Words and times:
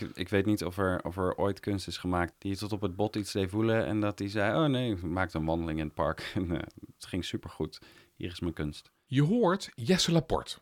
Ik, 0.00 0.28
weet 0.28 0.46
niet 0.46 0.64
of 0.64 0.78
er, 0.78 1.04
of 1.04 1.16
er 1.16 1.36
ooit 1.36 1.60
kunst 1.60 1.86
is 1.86 1.96
gemaakt 1.96 2.34
die 2.38 2.56
tot 2.56 2.72
op 2.72 2.80
het 2.80 2.96
bot 2.96 3.16
iets 3.16 3.32
deed 3.32 3.50
voelen. 3.50 3.86
En 3.86 4.00
dat 4.00 4.18
die 4.18 4.28
zei, 4.28 4.64
oh 4.64 4.70
nee, 4.70 4.96
maak 4.96 5.32
een 5.32 5.44
wandeling 5.44 5.78
in 5.78 5.84
het 5.84 5.94
park. 5.94 6.30
En 6.34 6.50
eh, 6.50 6.58
het 6.96 7.06
ging 7.06 7.24
supergoed. 7.24 7.78
Hier 8.16 8.30
is 8.30 8.40
mijn 8.40 8.52
kunst. 8.52 8.90
Je 9.06 9.22
hoort 9.22 9.70
Jesse 9.74 10.12
Laporte. 10.12 10.58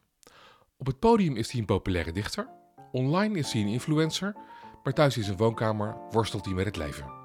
Op 0.76 0.86
het 0.86 0.98
podium 0.98 1.36
is 1.36 1.50
hij 1.50 1.60
een 1.60 1.66
populaire 1.66 2.12
dichter. 2.12 2.48
Online 2.92 3.38
is 3.38 3.52
hij 3.52 3.62
een 3.62 3.68
influencer. 3.68 4.34
Maar 4.82 4.92
thuis 4.92 5.16
in 5.16 5.22
zijn 5.22 5.36
woonkamer 5.36 5.96
worstelt 6.10 6.44
hij 6.44 6.54
met 6.54 6.66
het 6.66 6.76
leven. 6.76 7.24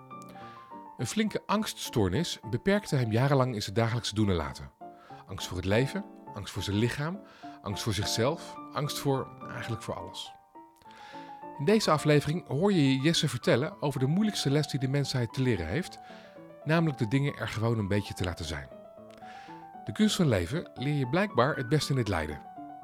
Een 0.98 1.08
flinke 1.08 1.42
angststoornis 1.46 2.40
beperkte 2.50 2.96
hem 2.96 3.12
jarenlang 3.12 3.56
in 3.56 3.62
zijn 3.62 3.76
dagelijkse 3.76 4.16
doen 4.16 4.30
en 4.30 4.36
laten. 4.36 4.72
Angst 5.28 5.48
voor 5.48 5.58
het 5.58 5.66
leven, 5.66 6.06
angst 6.34 6.54
voor 6.54 6.64
zijn 6.64 6.78
lichaam, 6.78 7.22
angst 7.62 7.84
voor 7.84 7.94
zichzelf, 7.94 8.56
angst 8.74 9.00
voor 9.00 9.28
eigenlijk 9.50 9.84
voor 9.84 9.96
alles. 9.96 10.41
In 11.62 11.68
deze 11.68 11.92
aflevering 11.92 12.48
hoor 12.48 12.74
je 12.74 13.00
Jesse 13.00 13.30
vertellen 13.30 13.82
over 13.82 14.00
de 14.00 14.06
moeilijkste 14.06 14.50
les 14.50 14.68
die 14.68 14.80
de 14.80 14.88
mensheid 14.88 15.34
te 15.34 15.42
leren 15.42 15.68
heeft, 15.68 16.00
namelijk 16.64 16.98
de 16.98 17.08
dingen 17.08 17.36
er 17.36 17.48
gewoon 17.48 17.78
een 17.78 17.88
beetje 17.88 18.14
te 18.14 18.24
laten 18.24 18.46
zijn. 18.46 18.68
De 19.86 19.92
kunst 19.92 20.16
van 20.16 20.28
leven 20.28 20.70
leer 20.74 20.94
je 20.94 21.10
blijkbaar 21.10 21.56
het 21.56 21.70
beste 21.70 21.92
in 21.92 21.98
het 21.98 22.08
lijden. 22.08 22.42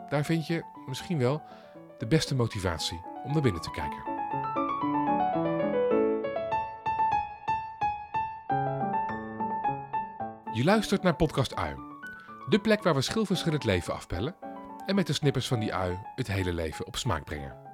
Daar 0.10 0.26
vind 0.26 0.48
je 0.48 0.64
misschien 0.88 1.18
wel 1.18 1.42
de 1.98 2.08
beste 2.08 2.36
motivatie 2.36 3.02
om 3.24 3.34
naar 3.34 3.42
binnen 3.42 3.62
te 3.62 3.72
kijken. 3.72 4.04
Je 10.54 10.64
luistert 10.64 11.04
naar 11.04 11.16
Podcast 11.16 11.56
Ui. 11.56 11.76
De 12.50 12.60
plek 12.60 12.84
waar 12.84 12.96
we 12.96 13.02
schilfers 13.02 13.44
het 13.44 13.64
leven 13.64 13.94
afpellen 13.94 14.36
en 14.86 14.96
met 14.96 15.08
de 15.08 15.14
snippers 15.14 15.48
van 15.48 15.60
die 15.60 15.74
ui 15.74 16.00
het 16.16 16.28
hele 16.28 16.54
leven 16.54 16.86
op 16.86 16.96
smaak 16.96 17.24
brengen. 17.24 17.67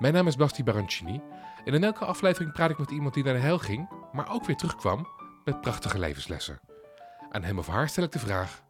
Mijn 0.00 0.14
naam 0.14 0.26
is 0.26 0.36
Basti 0.36 0.64
Barancini 0.64 1.20
en 1.64 1.74
in 1.74 1.84
elke 1.84 2.04
aflevering 2.04 2.52
praat 2.52 2.70
ik 2.70 2.78
met 2.78 2.90
iemand 2.90 3.14
die 3.14 3.24
naar 3.24 3.34
de 3.34 3.40
hel 3.40 3.58
ging, 3.58 3.88
maar 4.12 4.32
ook 4.32 4.44
weer 4.44 4.56
terugkwam 4.56 5.06
met 5.44 5.60
prachtige 5.60 5.98
levenslessen. 5.98 6.60
Aan 7.30 7.42
hem 7.42 7.58
of 7.58 7.66
haar 7.66 7.88
stel 7.88 8.04
ik 8.04 8.12
de 8.12 8.18
vraag: 8.18 8.62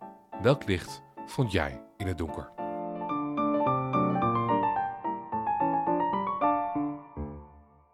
welk 0.42 0.66
licht 0.66 1.02
vond 1.26 1.52
jij 1.52 1.82
in 1.96 2.06
het 2.06 2.18
donker? 2.18 2.52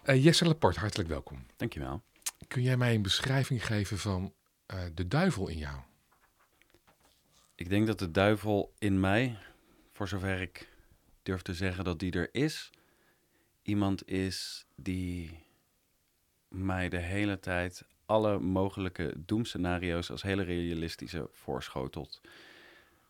Uh, 0.05 0.24
Jesse 0.24 0.46
Laporte, 0.46 0.80
hartelijk 0.80 1.08
welkom. 1.08 1.46
Dankjewel. 1.56 2.02
Kun 2.48 2.62
jij 2.62 2.77
mij 2.77 2.94
een 2.94 3.02
beschrijving 3.02 3.66
geven 3.66 3.98
van 3.98 4.33
uh, 4.74 4.80
de 4.94 5.08
duivel 5.08 5.48
in 5.48 5.58
jou? 5.58 5.77
Ik 7.55 7.68
denk 7.68 7.86
dat 7.86 7.98
de 7.98 8.11
duivel 8.11 8.74
in 8.78 9.00
mij, 9.00 9.39
voor 9.92 10.08
zover 10.08 10.41
ik 10.41 10.68
durf 11.22 11.42
te 11.42 11.55
zeggen 11.55 11.84
dat 11.84 11.98
die 11.98 12.12
er 12.12 12.28
is, 12.33 12.70
iemand 13.67 14.09
is 14.09 14.67
die 14.75 15.45
mij 16.48 16.89
de 16.89 16.98
hele 16.98 17.41
tijd 17.41 17.84
alle 18.06 18.39
mogelijke 18.39 19.14
doemscenario's 19.17 20.11
als 20.11 20.23
hele 20.23 20.42
realistische 20.42 21.28
voorschotelt. 21.33 22.20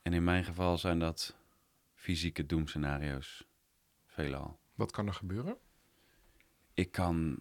En 0.02 0.12
in 0.12 0.24
mijn 0.24 0.44
geval 0.44 0.78
zijn 0.78 0.98
dat 0.98 1.36
fysieke 1.94 2.46
doemscenario's, 2.46 3.44
veelal. 4.06 4.58
Wat 4.74 4.90
kan 4.90 5.06
er 5.06 5.14
gebeuren? 5.14 5.56
Ik 6.74 6.90
kan 6.90 7.40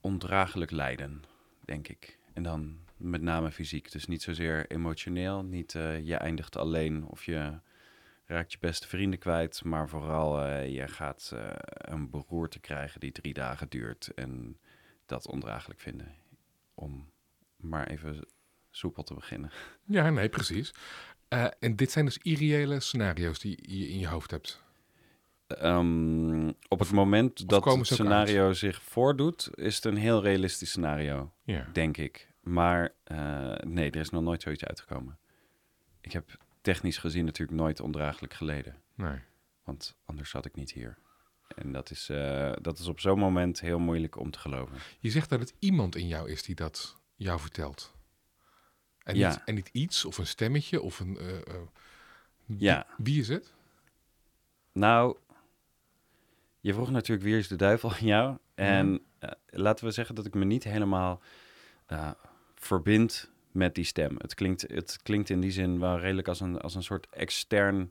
ondraaglijk 0.00 0.70
lijden, 0.70 1.22
denk 1.64 1.88
ik. 1.88 2.18
En 2.32 2.42
dan 2.42 2.78
met 2.96 3.22
name 3.22 3.52
fysiek. 3.52 3.92
Dus 3.92 4.06
niet 4.06 4.22
zozeer 4.22 4.70
emotioneel. 4.70 5.42
Niet 5.42 5.74
uh, 5.74 6.06
je 6.06 6.16
eindigt 6.16 6.56
alleen 6.56 7.04
of 7.06 7.24
je 7.24 7.58
raakt 8.26 8.52
je 8.52 8.58
beste 8.60 8.88
vrienden 8.88 9.18
kwijt. 9.18 9.64
Maar 9.64 9.88
vooral 9.88 10.46
uh, 10.46 10.74
je 10.74 10.88
gaat 10.88 11.30
uh, 11.34 11.50
een 11.76 12.10
beroerte 12.10 12.58
krijgen 12.58 13.00
die 13.00 13.12
drie 13.12 13.34
dagen 13.34 13.68
duurt. 13.68 14.14
En 14.14 14.58
dat 15.06 15.26
ondraaglijk 15.26 15.80
vinden. 15.80 16.14
Om 16.74 17.10
maar 17.56 17.86
even 17.86 18.28
soepel 18.70 19.02
te 19.02 19.14
beginnen. 19.14 19.50
Ja, 19.84 20.10
nee, 20.10 20.28
precies. 20.28 20.74
en 21.58 21.76
dit 21.76 21.90
zijn 21.90 22.04
dus 22.04 22.18
irreële 22.18 22.80
scenario's 22.80 23.38
die 23.38 23.78
je 23.78 23.88
in 23.88 23.98
je 23.98 24.08
hoofd 24.08 24.30
hebt. 24.30 24.64
Um, 25.62 26.48
op 26.68 26.78
het 26.78 26.92
moment 26.92 27.48
dat 27.48 27.64
het 27.64 27.86
scenario 27.86 28.52
zich 28.52 28.82
voordoet, 28.82 29.50
is 29.54 29.74
het 29.74 29.84
een 29.84 29.96
heel 29.96 30.22
realistisch 30.22 30.68
scenario, 30.68 31.32
ja. 31.42 31.68
denk 31.72 31.96
ik. 31.96 32.32
Maar 32.40 32.94
nee, 33.60 33.90
er 33.90 34.00
is 34.00 34.10
nog 34.10 34.22
nooit 34.22 34.42
zoiets 34.42 34.64
uitgekomen. 34.64 35.18
Ik 36.00 36.12
heb 36.12 36.45
technisch 36.66 36.98
gezien 36.98 37.24
natuurlijk 37.24 37.58
nooit 37.58 37.80
ondraaglijk 37.80 38.34
geleden. 38.34 38.74
Nee. 38.94 39.18
Want 39.64 39.96
anders 40.04 40.30
zat 40.30 40.44
ik 40.44 40.54
niet 40.54 40.72
hier. 40.72 40.98
En 41.54 41.72
dat 41.72 41.90
is, 41.90 42.08
uh, 42.10 42.52
dat 42.60 42.78
is 42.78 42.86
op 42.86 43.00
zo'n 43.00 43.18
moment 43.18 43.60
heel 43.60 43.78
moeilijk 43.78 44.18
om 44.18 44.30
te 44.30 44.38
geloven. 44.38 44.78
Je 44.98 45.10
zegt 45.10 45.28
dat 45.28 45.40
het 45.40 45.54
iemand 45.58 45.96
in 45.96 46.06
jou 46.06 46.30
is 46.30 46.42
die 46.42 46.54
dat 46.54 46.96
jou 47.16 47.40
vertelt. 47.40 47.94
En, 49.02 49.16
ja. 49.16 49.28
niet, 49.28 49.42
en 49.44 49.54
niet 49.54 49.68
iets 49.72 50.04
of 50.04 50.18
een 50.18 50.26
stemmetje 50.26 50.80
of 50.80 51.00
een. 51.00 51.18
Uh, 51.20 51.38
ja. 52.46 52.86
Wie 52.96 53.20
is 53.20 53.28
het? 53.28 53.52
Nou, 54.72 55.16
je 56.60 56.74
vroeg 56.74 56.90
natuurlijk 56.90 57.26
wie 57.26 57.38
is 57.38 57.48
de 57.48 57.56
duivel 57.56 57.92
in 58.00 58.06
jou. 58.06 58.38
En 58.54 58.86
mm. 58.86 59.00
laten 59.46 59.84
we 59.84 59.90
zeggen 59.90 60.14
dat 60.14 60.26
ik 60.26 60.34
me 60.34 60.44
niet 60.44 60.64
helemaal 60.64 61.22
verbind 62.54 63.30
met 63.56 63.74
die 63.74 63.84
stem. 63.84 64.14
Het 64.18 64.34
klinkt, 64.34 64.64
het 64.68 64.98
klinkt 65.02 65.30
in 65.30 65.40
die 65.40 65.50
zin 65.50 65.78
wel 65.78 65.98
redelijk 65.98 66.28
als 66.28 66.40
een, 66.40 66.58
als 66.58 66.74
een 66.74 66.82
soort 66.82 67.06
extern 67.10 67.90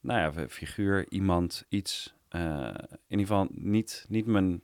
nou 0.00 0.20
ja, 0.20 0.48
figuur, 0.48 1.06
iemand, 1.08 1.64
iets. 1.68 2.14
Uh, 2.30 2.74
in 2.90 2.98
ieder 3.08 3.26
geval 3.26 3.48
niet, 3.50 4.04
niet 4.08 4.26
mijn 4.26 4.62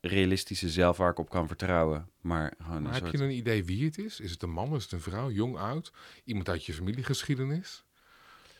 realistische 0.00 0.68
zelf 0.68 0.96
waar 0.96 1.10
ik 1.10 1.18
op 1.18 1.28
kan 1.28 1.46
vertrouwen. 1.46 2.10
Maar, 2.20 2.54
gewoon 2.62 2.82
maar 2.82 2.92
heb 2.92 3.12
je 3.12 3.18
een 3.18 3.30
idee 3.30 3.64
wie 3.64 3.84
het 3.84 3.98
is? 3.98 4.20
Is 4.20 4.30
het 4.30 4.42
een 4.42 4.50
man, 4.50 4.74
is 4.74 4.82
het 4.82 4.92
een 4.92 5.00
vrouw, 5.00 5.30
jong, 5.30 5.56
oud? 5.56 5.92
Iemand 6.24 6.48
uit 6.48 6.66
je 6.66 6.74
familiegeschiedenis? 6.74 7.84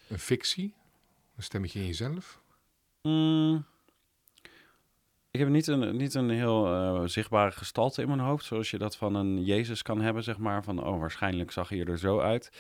Een 0.09 0.19
fictie? 0.19 0.75
Een 1.37 1.43
stemmetje 1.43 1.81
in 1.81 1.87
jezelf? 1.87 2.43
Mm, 3.03 3.65
ik 5.31 5.41
heb 5.41 5.49
niet 5.49 5.67
een, 5.67 5.97
niet 5.97 6.15
een 6.15 6.31
heel 6.31 6.67
uh, 6.67 7.07
zichtbare 7.07 7.51
gestalte 7.51 8.03
in 8.03 8.09
mijn 8.09 8.21
hoofd, 8.21 8.45
zoals 8.45 8.71
je 8.71 8.79
dat 8.79 8.97
van 8.97 9.15
een 9.15 9.45
Jezus 9.45 9.83
kan 9.83 10.01
hebben, 10.01 10.23
zeg 10.23 10.39
maar. 10.39 10.65
Van, 10.65 10.85
oh, 10.85 11.01
waarschijnlijk 11.01 11.51
zag 11.51 11.69
hij 11.69 11.85
er 11.85 11.99
zo 11.99 12.21
uit. 12.21 12.51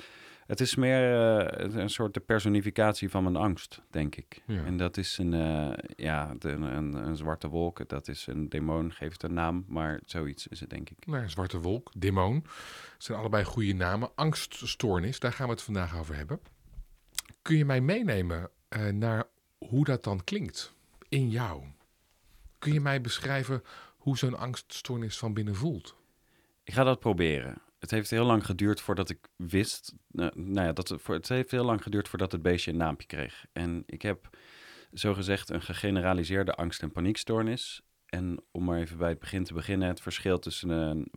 Het 0.46 0.60
is 0.60 0.74
meer 0.74 1.12
uh, 1.60 1.74
een 1.80 1.90
soort 1.90 2.14
de 2.14 2.20
personificatie 2.20 3.10
van 3.10 3.22
mijn 3.22 3.36
angst, 3.36 3.80
denk 3.90 4.16
ik. 4.16 4.42
Ja. 4.46 4.64
En 4.64 4.76
dat 4.76 4.96
is 4.96 5.18
een, 5.18 5.32
uh, 5.32 5.72
ja, 5.96 6.34
de, 6.38 6.48
een, 6.48 6.94
een, 6.94 7.16
zwarte 7.16 7.48
wolk. 7.48 7.88
Dat 7.88 8.08
is 8.08 8.26
een 8.26 8.48
demon, 8.48 8.92
geeft 8.92 9.22
een 9.22 9.34
naam, 9.34 9.64
maar 9.68 10.00
zoiets 10.04 10.46
is 10.46 10.60
het, 10.60 10.70
denk 10.70 10.90
ik. 10.90 11.06
Nou, 11.06 11.28
zwarte 11.28 11.60
wolk, 11.60 11.90
demon, 11.96 12.44
zijn 12.98 13.18
allebei 13.18 13.44
goede 13.44 13.72
namen. 13.72 14.10
Angststoornis, 14.14 15.18
daar 15.18 15.32
gaan 15.32 15.46
we 15.46 15.52
het 15.52 15.62
vandaag 15.62 15.98
over 15.98 16.16
hebben. 16.16 16.40
Kun 17.42 17.56
je 17.56 17.64
mij 17.64 17.80
meenemen 17.80 18.50
naar 18.92 19.24
hoe 19.58 19.84
dat 19.84 20.04
dan 20.04 20.24
klinkt 20.24 20.74
in 21.08 21.30
jou? 21.30 21.62
Kun 22.60 22.72
je 22.72 22.80
mij 22.80 23.00
beschrijven 23.00 23.62
hoe 23.96 24.18
zo'n 24.18 24.38
angststoornis 24.38 25.18
van 25.18 25.34
binnen 25.34 25.54
voelt? 25.54 25.96
Ik 26.64 26.74
ga 26.74 26.84
dat 26.84 27.00
proberen. 27.00 27.62
Het 27.78 27.90
heeft 27.90 28.10
heel 28.10 28.24
lang 28.24 28.46
geduurd 28.46 28.80
voordat 28.80 29.10
ik 29.10 29.28
wist. 29.36 29.94
Uh, 30.12 30.26
nou 30.34 30.66
ja, 30.66 30.72
dat 30.72 30.88
het, 30.88 31.02
voor, 31.02 31.14
het 31.14 31.28
heeft 31.28 31.50
heel 31.50 31.64
lang 31.64 31.82
geduurd 31.82 32.08
voordat 32.08 32.32
het 32.32 32.42
beestje 32.42 32.70
een 32.70 32.76
naampje 32.76 33.06
kreeg. 33.06 33.46
En 33.52 33.82
ik 33.86 34.02
heb 34.02 34.36
zogezegd 34.92 35.50
een 35.50 35.62
gegeneraliseerde 35.62 36.54
angst- 36.54 36.82
en 36.82 36.92
paniekstoornis. 36.92 37.82
En 38.06 38.42
om 38.50 38.64
maar 38.64 38.78
even 38.78 38.98
bij 38.98 39.08
het 39.08 39.18
begin 39.18 39.44
te 39.44 39.54
beginnen, 39.54 39.88
het 39.88 40.00
verschil 40.00 40.38
tussen 40.38 40.68
een 40.68 41.10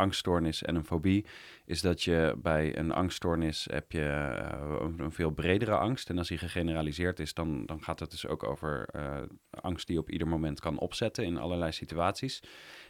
angststoornis 0.00 0.62
en 0.62 0.74
een 0.74 0.84
fobie 0.84 1.26
is 1.64 1.80
dat 1.80 2.02
je 2.02 2.34
bij 2.42 2.78
een 2.78 2.92
angststoornis 2.92 3.66
heb 3.70 3.92
je 3.92 3.98
uh, 4.00 4.86
een 4.96 5.12
veel 5.12 5.30
bredere 5.30 5.76
angst. 5.76 6.10
En 6.10 6.18
als 6.18 6.28
die 6.28 6.38
gegeneraliseerd 6.38 7.18
is, 7.18 7.34
dan, 7.34 7.66
dan 7.66 7.82
gaat 7.82 8.00
het 8.00 8.10
dus 8.10 8.26
ook 8.26 8.44
over 8.44 8.88
uh, 8.96 9.16
angst 9.50 9.86
die 9.86 9.96
je 9.96 10.02
op 10.02 10.10
ieder 10.10 10.28
moment 10.28 10.60
kan 10.60 10.78
opzetten 10.78 11.24
in 11.24 11.38
allerlei 11.38 11.72
situaties. 11.72 12.42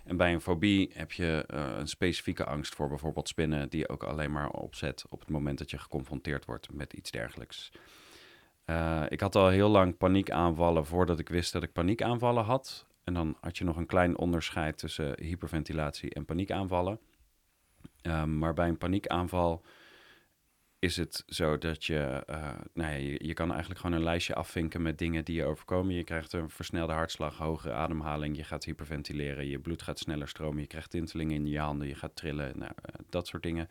En 0.04 0.16
bij 0.16 0.32
een 0.32 0.40
fobie 0.40 0.90
heb 0.94 1.12
je 1.12 1.44
uh, 1.54 1.66
een 1.78 1.88
specifieke 1.88 2.44
angst 2.44 2.74
voor 2.74 2.88
bijvoorbeeld 2.88 3.28
spinnen, 3.28 3.68
die 3.68 3.80
je 3.80 3.88
ook 3.88 4.02
alleen 4.02 4.32
maar 4.32 4.50
opzet 4.50 5.04
op 5.08 5.20
het 5.20 5.30
moment 5.30 5.58
dat 5.58 5.70
je 5.70 5.78
geconfronteerd 5.78 6.44
wordt 6.44 6.72
met 6.72 6.92
iets 6.92 7.10
dergelijks. 7.10 7.72
ik 9.08 9.20
had 9.20 9.36
al 9.36 9.48
heel 9.48 9.68
lang 9.68 9.96
paniekaanvallen 9.96 10.86
voordat 10.86 11.18
ik 11.18 11.28
wist 11.28 11.52
dat 11.52 11.62
ik 11.62 11.72
paniekaanvallen 11.72 12.44
had. 12.44 12.88
En 13.04 13.14
dan 13.14 13.36
had 13.40 13.58
je 13.58 13.64
nog 13.64 13.76
een 13.76 13.86
klein 13.86 14.18
onderscheid 14.18 14.78
tussen 14.78 15.22
hyperventilatie 15.22 16.10
en 16.10 16.24
paniekaanvallen. 16.24 16.98
Um, 18.02 18.38
maar 18.38 18.54
bij 18.54 18.68
een 18.68 18.78
paniekaanval 18.78 19.64
is 20.80 20.96
het 20.96 21.22
zo 21.26 21.58
dat 21.58 21.84
je, 21.84 22.24
uh, 22.30 22.50
nou 22.74 22.92
ja, 22.92 23.16
je, 23.18 23.32
kan 23.32 23.50
eigenlijk 23.50 23.80
gewoon 23.80 23.96
een 23.96 24.02
lijstje 24.02 24.34
afvinken 24.34 24.82
met 24.82 24.98
dingen 24.98 25.24
die 25.24 25.36
je 25.36 25.44
overkomen. 25.44 25.94
Je 25.94 26.04
krijgt 26.04 26.32
een 26.32 26.50
versnelde 26.50 26.92
hartslag, 26.92 27.36
hogere 27.36 27.72
ademhaling, 27.72 28.36
je 28.36 28.44
gaat 28.44 28.64
hyperventileren, 28.64 29.46
je 29.46 29.58
bloed 29.58 29.82
gaat 29.82 29.98
sneller 29.98 30.28
stromen, 30.28 30.60
je 30.60 30.66
krijgt 30.66 30.90
tintelingen 30.90 31.34
in 31.34 31.46
je 31.46 31.58
handen, 31.58 31.88
je 31.88 31.94
gaat 31.94 32.16
trillen, 32.16 32.58
nou, 32.58 32.72
uh, 32.72 32.94
dat 33.08 33.26
soort 33.26 33.42
dingen. 33.42 33.68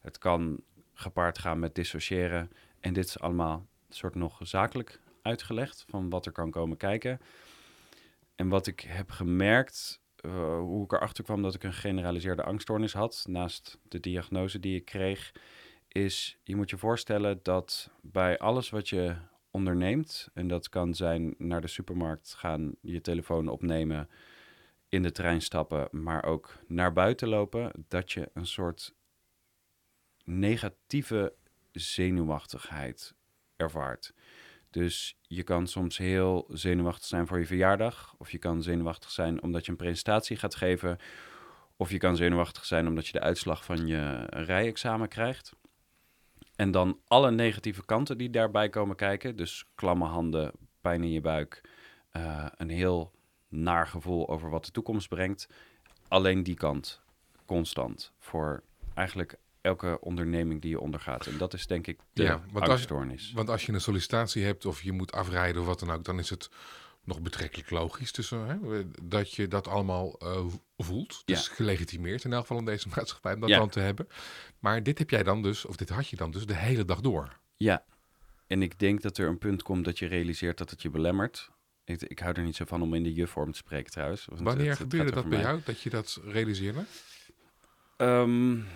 Het 0.00 0.18
kan 0.18 0.60
gepaard 0.94 1.38
gaan 1.38 1.58
met 1.58 1.74
dissociëren 1.74 2.50
en 2.80 2.92
dit 2.92 3.04
is 3.04 3.20
allemaal 3.20 3.66
soort 3.88 4.14
nog 4.14 4.38
zakelijk 4.42 5.00
uitgelegd 5.22 5.84
van 5.88 6.10
wat 6.10 6.26
er 6.26 6.32
kan 6.32 6.50
komen 6.50 6.76
kijken. 6.76 7.20
En 8.38 8.48
wat 8.48 8.66
ik 8.66 8.80
heb 8.80 9.10
gemerkt, 9.10 10.00
uh, 10.20 10.58
hoe 10.58 10.84
ik 10.84 10.92
erachter 10.92 11.24
kwam 11.24 11.42
dat 11.42 11.54
ik 11.54 11.62
een 11.62 11.72
generaliseerde 11.72 12.42
angststoornis 12.42 12.92
had, 12.92 13.24
naast 13.28 13.78
de 13.82 14.00
diagnose 14.00 14.58
die 14.58 14.76
ik 14.76 14.84
kreeg, 14.84 15.32
is 15.88 16.38
je 16.42 16.56
moet 16.56 16.70
je 16.70 16.78
voorstellen 16.78 17.40
dat 17.42 17.90
bij 18.02 18.38
alles 18.38 18.70
wat 18.70 18.88
je 18.88 19.16
onderneemt, 19.50 20.28
en 20.34 20.48
dat 20.48 20.68
kan 20.68 20.94
zijn 20.94 21.34
naar 21.38 21.60
de 21.60 21.66
supermarkt 21.66 22.34
gaan, 22.34 22.74
je 22.80 23.00
telefoon 23.00 23.48
opnemen, 23.48 24.08
in 24.88 25.02
de 25.02 25.12
trein 25.12 25.42
stappen, 25.42 25.88
maar 25.90 26.24
ook 26.24 26.58
naar 26.66 26.92
buiten 26.92 27.28
lopen, 27.28 27.84
dat 27.88 28.12
je 28.12 28.30
een 28.34 28.46
soort 28.46 28.94
negatieve 30.24 31.34
zenuwachtigheid 31.72 33.14
ervaart. 33.56 34.14
Dus 34.70 35.18
je 35.22 35.42
kan 35.42 35.66
soms 35.66 35.98
heel 35.98 36.46
zenuwachtig 36.48 37.06
zijn 37.06 37.26
voor 37.26 37.38
je 37.38 37.46
verjaardag, 37.46 38.14
of 38.18 38.30
je 38.30 38.38
kan 38.38 38.62
zenuwachtig 38.62 39.10
zijn 39.10 39.42
omdat 39.42 39.64
je 39.64 39.70
een 39.70 39.76
presentatie 39.76 40.36
gaat 40.36 40.54
geven, 40.54 40.98
of 41.76 41.90
je 41.90 41.98
kan 41.98 42.16
zenuwachtig 42.16 42.64
zijn 42.64 42.86
omdat 42.86 43.06
je 43.06 43.12
de 43.12 43.20
uitslag 43.20 43.64
van 43.64 43.86
je 43.86 44.26
rijexamen 44.30 45.08
krijgt. 45.08 45.52
En 46.56 46.70
dan 46.70 47.00
alle 47.06 47.30
negatieve 47.30 47.84
kanten 47.84 48.18
die 48.18 48.30
daarbij 48.30 48.68
komen 48.68 48.96
kijken, 48.96 49.36
dus 49.36 49.64
klamme 49.74 50.04
handen, 50.04 50.52
pijn 50.80 51.02
in 51.02 51.10
je 51.10 51.20
buik, 51.20 51.60
uh, 52.12 52.46
een 52.56 52.70
heel 52.70 53.12
naar 53.48 53.86
gevoel 53.86 54.28
over 54.28 54.50
wat 54.50 54.64
de 54.64 54.70
toekomst 54.70 55.08
brengt. 55.08 55.48
Alleen 56.08 56.42
die 56.42 56.54
kant, 56.54 57.02
constant, 57.46 58.12
voor 58.18 58.62
eigenlijk 58.94 59.38
elke 59.60 59.98
onderneming 60.00 60.60
die 60.60 60.70
je 60.70 60.80
ondergaat. 60.80 61.26
En 61.26 61.38
dat 61.38 61.54
is 61.54 61.66
denk 61.66 61.86
ik 61.86 62.00
de 62.12 62.22
ja, 62.22 62.42
want. 62.52 62.68
Als, 62.68 63.32
want 63.34 63.48
als 63.48 63.66
je 63.66 63.72
een 63.72 63.80
sollicitatie 63.80 64.44
hebt 64.44 64.66
of 64.66 64.82
je 64.82 64.92
moet 64.92 65.12
afrijden 65.12 65.60
of 65.60 65.66
wat 65.66 65.80
dan 65.80 65.90
ook, 65.90 66.04
dan 66.04 66.18
is 66.18 66.30
het 66.30 66.50
nog 67.04 67.20
betrekkelijk 67.20 67.70
logisch 67.70 68.12
tussen, 68.12 68.46
hè, 68.46 68.84
dat 69.02 69.32
je 69.34 69.48
dat 69.48 69.68
allemaal 69.68 70.16
uh, 70.22 70.44
voelt. 70.76 71.22
Dus 71.24 71.46
ja. 71.46 71.54
gelegitimeerd 71.54 72.24
in 72.24 72.32
elk 72.32 72.40
geval 72.40 72.58
in 72.58 72.64
deze 72.64 72.88
maatschappij 72.96 73.34
om 73.34 73.40
dat 73.40 73.50
dan 73.50 73.68
te 73.68 73.80
hebben. 73.80 74.08
Maar 74.58 74.82
dit 74.82 74.98
heb 74.98 75.10
jij 75.10 75.22
dan 75.22 75.42
dus, 75.42 75.64
of 75.64 75.76
dit 75.76 75.88
had 75.88 76.08
je 76.08 76.16
dan 76.16 76.30
dus 76.30 76.46
de 76.46 76.56
hele 76.56 76.84
dag 76.84 77.00
door. 77.00 77.38
Ja, 77.56 77.84
en 78.48 78.62
ik 78.62 78.78
denk 78.78 79.02
dat 79.02 79.18
er 79.18 79.28
een 79.28 79.38
punt 79.38 79.62
komt 79.62 79.84
dat 79.84 79.98
je 79.98 80.06
realiseert 80.06 80.58
dat 80.58 80.70
het 80.70 80.82
je 80.82 80.90
belemmert. 80.90 81.50
Ik, 81.84 82.02
ik 82.02 82.18
hou 82.18 82.34
er 82.34 82.42
niet 82.42 82.56
zo 82.56 82.64
van 82.64 82.82
om 82.82 82.94
in 82.94 83.02
de 83.02 83.14
je-vorm 83.14 83.52
te 83.52 83.58
spreken 83.58 83.90
trouwens. 83.90 84.28
Wanneer 84.30 84.76
gebeurde 84.76 85.10
dat 85.10 85.28
bij 85.28 85.40
jou, 85.40 85.60
dat 85.64 85.80
je 85.80 85.90
dat 85.90 86.20
realiseerde? 86.24 86.84
Um, 87.96 88.66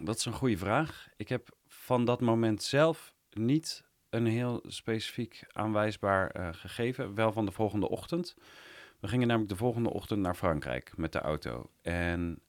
dat 0.00 0.16
is 0.16 0.24
een 0.24 0.32
goede 0.32 0.56
vraag. 0.56 1.08
Ik 1.16 1.28
heb 1.28 1.56
van 1.66 2.04
dat 2.04 2.20
moment 2.20 2.62
zelf 2.62 3.14
niet 3.30 3.84
een 4.10 4.26
heel 4.26 4.62
specifiek 4.66 5.44
aanwijsbaar 5.52 6.36
uh, 6.36 6.48
gegeven. 6.52 7.14
Wel 7.14 7.32
van 7.32 7.44
de 7.44 7.52
volgende 7.52 7.88
ochtend. 7.88 8.36
We 9.00 9.08
gingen 9.08 9.26
namelijk 9.26 9.52
de 9.52 9.58
volgende 9.58 9.90
ochtend 9.90 10.20
naar 10.20 10.34
Frankrijk 10.34 10.96
met 10.96 11.12
de 11.12 11.20
auto. 11.20 11.70
En 11.82 12.40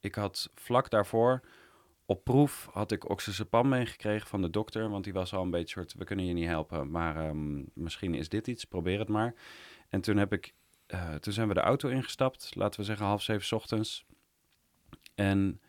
ik 0.00 0.14
had 0.14 0.50
vlak 0.54 0.90
daarvoor 0.90 1.42
op 2.06 2.24
proef 2.24 2.68
had 2.72 2.92
ik 2.92 3.08
oxazepam 3.08 3.68
meegekregen 3.68 4.28
van 4.28 4.42
de 4.42 4.50
dokter. 4.50 4.90
Want 4.90 5.04
die 5.04 5.12
was 5.12 5.34
al 5.34 5.42
een 5.42 5.50
beetje 5.50 5.80
soort, 5.80 5.94
we 5.94 6.04
kunnen 6.04 6.26
je 6.26 6.34
niet 6.34 6.46
helpen. 6.46 6.90
Maar 6.90 7.28
um, 7.28 7.70
misschien 7.74 8.14
is 8.14 8.28
dit 8.28 8.46
iets, 8.46 8.64
probeer 8.64 8.98
het 8.98 9.08
maar. 9.08 9.34
En 9.88 10.00
toen 10.00 10.16
heb 10.16 10.32
ik, 10.32 10.54
uh, 10.88 11.14
toen 11.14 11.32
zijn 11.32 11.48
we 11.48 11.54
de 11.54 11.60
auto 11.60 11.88
ingestapt. 11.88 12.54
Laten 12.54 12.80
we 12.80 12.86
zeggen 12.86 13.06
half 13.06 13.22
zeven 13.22 13.56
ochtends. 13.56 14.06
En 15.14 15.60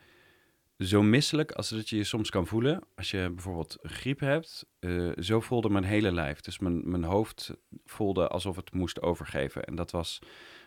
zo 0.77 1.03
misselijk 1.03 1.51
als 1.51 1.69
dat 1.69 1.89
je 1.89 1.95
je 1.95 2.03
soms 2.03 2.29
kan 2.29 2.47
voelen. 2.47 2.83
Als 2.95 3.11
je 3.11 3.31
bijvoorbeeld 3.33 3.77
griep 3.81 4.19
hebt, 4.19 4.65
uh, 4.79 5.11
zo 5.17 5.41
voelde 5.41 5.69
mijn 5.69 5.83
hele 5.83 6.11
lijf. 6.11 6.41
Dus 6.41 6.59
mijn, 6.59 6.89
mijn 6.89 7.03
hoofd 7.03 7.53
voelde 7.85 8.27
alsof 8.27 8.55
het 8.55 8.73
moest 8.73 9.01
overgeven. 9.01 9.63
En 9.63 9.75
dat 9.75 9.91
was 9.91 10.19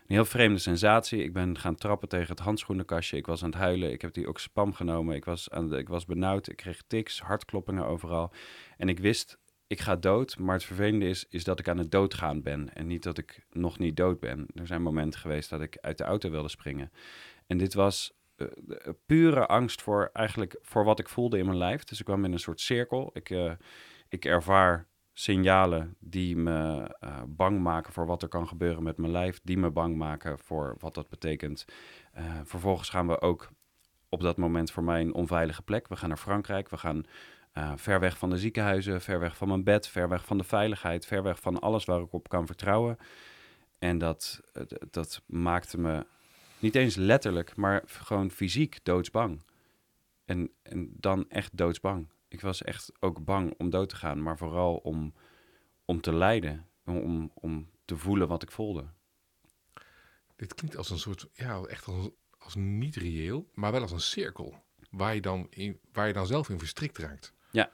een 0.07 0.15
heel 0.15 0.25
vreemde 0.25 0.59
sensatie. 0.59 1.23
Ik 1.23 1.33
ben 1.33 1.57
gaan 1.57 1.75
trappen 1.75 2.09
tegen 2.09 2.29
het 2.29 2.39
handschoenenkastje. 2.39 3.17
Ik 3.17 3.25
was 3.25 3.43
aan 3.43 3.49
het 3.49 3.59
huilen. 3.59 3.91
Ik 3.91 4.01
heb 4.01 4.13
die 4.13 4.27
oxypam 4.27 4.73
genomen. 4.73 5.15
Ik 5.15 5.25
was, 5.25 5.49
aan 5.49 5.69
de, 5.69 5.77
ik 5.77 5.87
was 5.87 6.05
benauwd. 6.05 6.49
Ik 6.49 6.55
kreeg 6.55 6.81
tics, 6.87 7.19
hartkloppingen 7.19 7.85
overal. 7.85 8.33
En 8.77 8.89
ik 8.89 8.99
wist, 8.99 9.37
ik 9.67 9.79
ga 9.79 9.95
dood. 9.95 10.37
Maar 10.37 10.55
het 10.55 10.63
vervelende 10.63 11.07
is, 11.07 11.25
is 11.29 11.43
dat 11.43 11.59
ik 11.59 11.67
aan 11.67 11.77
het 11.77 11.91
doodgaan 11.91 12.41
ben. 12.41 12.73
En 12.73 12.87
niet 12.87 13.03
dat 13.03 13.17
ik 13.17 13.45
nog 13.49 13.79
niet 13.79 13.97
dood 13.97 14.19
ben. 14.19 14.45
Er 14.53 14.67
zijn 14.67 14.81
momenten 14.81 15.19
geweest 15.19 15.49
dat 15.49 15.61
ik 15.61 15.77
uit 15.77 15.97
de 15.97 16.03
auto 16.03 16.29
wilde 16.29 16.49
springen. 16.49 16.91
En 17.47 17.57
dit 17.57 17.73
was 17.73 18.13
pure 19.05 19.45
angst 19.47 19.81
voor 19.81 20.09
eigenlijk 20.13 20.57
voor 20.61 20.83
wat 20.83 20.99
ik 20.99 21.09
voelde 21.09 21.37
in 21.37 21.45
mijn 21.45 21.57
lijf. 21.57 21.83
Dus 21.83 21.99
ik 21.99 22.05
kwam 22.05 22.25
in 22.25 22.31
een 22.31 22.39
soort 22.39 22.59
cirkel. 22.59 23.09
Ik, 23.13 23.29
uh, 23.29 23.51
ik 24.09 24.25
ervaar 24.25 24.87
signalen 25.13 25.95
die 25.99 26.37
me 26.37 26.89
bang 27.27 27.59
maken 27.59 27.93
voor 27.93 28.05
wat 28.05 28.21
er 28.21 28.27
kan 28.27 28.47
gebeuren 28.47 28.83
met 28.83 28.97
mijn 28.97 29.11
lijf, 29.11 29.39
die 29.43 29.57
me 29.57 29.71
bang 29.71 29.95
maken 29.95 30.39
voor 30.39 30.75
wat 30.79 30.93
dat 30.93 31.09
betekent. 31.09 31.65
vervolgens 32.43 32.89
gaan 32.89 33.07
we 33.07 33.21
ook 33.21 33.49
op 34.09 34.21
dat 34.21 34.37
moment 34.37 34.71
voor 34.71 34.83
mij 34.83 35.01
een 35.01 35.13
onveilige 35.13 35.61
plek. 35.61 35.87
We 35.87 35.95
gaan 35.95 36.09
naar 36.09 36.17
Frankrijk, 36.17 36.69
we 36.69 36.77
gaan 36.77 37.03
ver 37.75 37.99
weg 37.99 38.17
van 38.17 38.29
de 38.29 38.37
ziekenhuizen, 38.37 39.01
ver 39.01 39.19
weg 39.19 39.37
van 39.37 39.47
mijn 39.47 39.63
bed, 39.63 39.87
ver 39.87 40.09
weg 40.09 40.25
van 40.25 40.37
de 40.37 40.43
veiligheid, 40.43 41.05
ver 41.05 41.23
weg 41.23 41.39
van 41.39 41.59
alles 41.59 41.85
waar 41.85 42.01
ik 42.01 42.13
op 42.13 42.29
kan 42.29 42.45
vertrouwen. 42.45 42.97
En 43.79 43.97
dat, 43.97 44.41
dat 44.89 45.21
maakte 45.25 45.79
me 45.79 46.05
niet 46.61 46.75
eens 46.75 46.95
letterlijk, 46.95 47.55
maar 47.55 47.83
gewoon 47.85 48.31
fysiek 48.31 48.79
doodsbang. 48.83 49.43
En, 50.25 50.51
en 50.61 50.93
dan 50.99 51.29
echt 51.29 51.57
doodsbang. 51.57 52.07
Ik 52.27 52.41
was 52.41 52.63
echt 52.63 52.91
ook 52.99 53.23
bang 53.23 53.53
om 53.57 53.69
dood 53.69 53.89
te 53.89 53.95
gaan, 53.95 54.23
maar 54.23 54.37
vooral 54.37 54.75
om, 54.75 55.13
om 55.85 56.01
te 56.01 56.13
lijden. 56.13 56.65
Om, 56.85 57.31
om 57.33 57.69
te 57.85 57.97
voelen 57.97 58.27
wat 58.27 58.43
ik 58.43 58.51
voelde. 58.51 58.85
Dit 60.35 60.53
klinkt 60.53 60.77
als 60.77 60.89
een 60.89 60.99
soort, 60.99 61.27
ja, 61.33 61.61
echt 61.61 61.85
als, 61.85 62.09
als 62.37 62.55
niet 62.55 62.95
reëel, 62.95 63.49
maar 63.53 63.71
wel 63.71 63.81
als 63.81 63.91
een 63.91 63.99
cirkel. 63.99 64.63
Waar 64.89 65.15
je 65.15 65.21
dan, 65.21 65.47
in, 65.49 65.79
waar 65.91 66.07
je 66.07 66.13
dan 66.13 66.27
zelf 66.27 66.49
in 66.49 66.59
verstrikt 66.59 66.97
raakt. 66.97 67.33
Ja, 67.51 67.71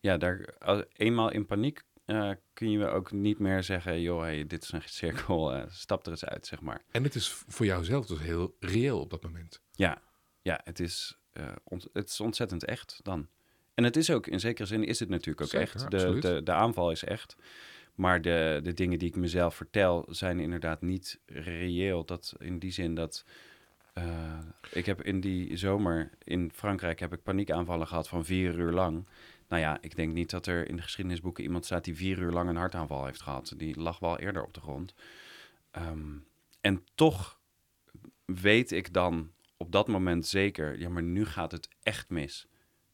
ja 0.00 0.16
daar, 0.16 0.54
eenmaal 0.92 1.30
in 1.30 1.46
paniek 1.46 1.82
uh, 2.06 2.30
kun 2.52 2.70
je 2.70 2.86
ook 2.86 3.12
niet 3.12 3.38
meer 3.38 3.62
zeggen, 3.62 4.00
joh, 4.00 4.20
hey, 4.20 4.46
dit 4.46 4.62
is 4.62 4.72
een 4.72 4.82
cirkel, 4.84 5.56
uh, 5.56 5.62
stap 5.68 6.04
er 6.04 6.10
eens 6.10 6.24
uit, 6.24 6.46
zeg 6.46 6.60
maar. 6.60 6.82
En 6.90 7.02
het 7.02 7.14
is 7.14 7.28
voor 7.28 7.66
jouzelf 7.66 8.06
dus 8.06 8.18
heel 8.18 8.56
reëel 8.60 9.00
op 9.00 9.10
dat 9.10 9.22
moment. 9.22 9.62
Ja, 9.72 10.02
ja 10.42 10.60
het, 10.64 10.80
is, 10.80 11.18
uh, 11.32 11.52
ont 11.64 11.88
het 11.92 12.08
is 12.08 12.20
ontzettend 12.20 12.64
echt 12.64 13.00
dan. 13.02 13.28
En 13.74 13.84
het 13.84 13.96
is 13.96 14.10
ook, 14.10 14.26
in 14.26 14.40
zekere 14.40 14.66
zin 14.66 14.84
is 14.84 15.00
het 15.00 15.08
natuurlijk 15.08 15.54
ook 15.54 15.60
echt. 15.60 15.90
De, 15.90 16.18
de, 16.18 16.42
de, 16.42 16.52
aanval 16.52 16.90
is 16.90 17.04
echt. 17.04 17.36
Maar 17.94 18.22
de, 18.22 18.60
de 18.62 18.72
dingen 18.72 18.98
die 18.98 19.08
ik 19.08 19.16
mezelf 19.16 19.54
vertel 19.54 20.06
zijn 20.08 20.40
inderdaad 20.40 20.82
niet 20.82 21.20
reëel. 21.26 22.04
Dat 22.04 22.34
in 22.38 22.58
die 22.58 22.70
zin 22.70 22.94
dat... 22.94 23.24
ik 24.70 24.86
heb 24.86 25.02
in 25.02 25.20
die 25.20 25.56
zomer 25.56 26.10
in 26.24 26.50
Frankrijk 26.54 27.00
heb 27.00 27.12
ik 27.12 27.22
paniekaanvallen 27.22 27.86
gehad 27.86 28.08
van 28.08 28.24
vier 28.24 28.58
uur 28.58 28.72
lang. 28.72 29.06
Nou 29.52 29.64
ja, 29.64 29.78
ik 29.80 29.96
denk 29.96 30.12
niet 30.12 30.30
dat 30.30 30.46
er 30.46 30.68
in 30.68 30.76
de 30.76 30.82
geschiedenisboeken 30.82 31.44
iemand 31.44 31.64
staat 31.64 31.84
die 31.84 31.96
vier 31.96 32.18
uur 32.18 32.32
lang 32.32 32.48
een 32.48 32.56
hartaanval 32.56 33.04
heeft 33.04 33.22
gehad. 33.22 33.52
Die 33.56 33.80
lag 33.80 33.98
wel 33.98 34.18
eerder 34.18 34.42
op 34.42 34.54
de 34.54 34.60
grond. 34.60 34.94
Ehm, 35.70 36.16
en 36.60 36.84
toch 36.94 37.40
weet 38.24 38.70
ik 38.70 38.92
dan 38.92 39.32
op 39.56 39.72
dat 39.72 39.88
moment 39.88 40.26
zeker, 40.26 40.78
ja, 40.78 40.88
maar 40.88 41.02
nu 41.02 41.26
gaat 41.26 41.52
het 41.52 41.68
echt 41.82 42.10
mis. 42.10 42.46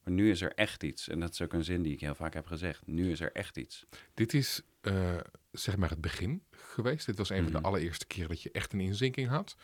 Maar 0.02 0.12
nu 0.12 0.30
is 0.30 0.40
er 0.40 0.54
echt 0.54 0.82
iets. 0.82 1.08
En 1.08 1.20
dat 1.20 1.32
is 1.32 1.42
ook 1.42 1.52
een 1.52 1.64
zin 1.64 1.82
die 1.82 1.92
ik 1.92 2.00
heel 2.00 2.14
vaak 2.14 2.34
heb 2.34 2.46
gezegd. 2.46 2.86
Nu 2.86 3.10
is 3.10 3.20
er 3.20 3.32
echt 3.32 3.56
iets. 3.56 3.86
Dit 4.14 4.34
is 4.34 4.62
uh, 4.82 5.16
zeg 5.52 5.76
maar 5.76 5.90
het 5.90 6.00
begin 6.00 6.42
geweest. 6.50 7.06
Dit 7.06 7.18
was 7.18 7.30
een 7.30 7.42
van 7.42 7.52
de 7.52 7.58
mhm. 7.58 7.66
allereerste 7.66 8.06
keren 8.06 8.28
dat 8.28 8.42
je 8.42 8.50
echt 8.52 8.72
een 8.72 8.80
inzinking 8.80 9.28
had. 9.28 9.56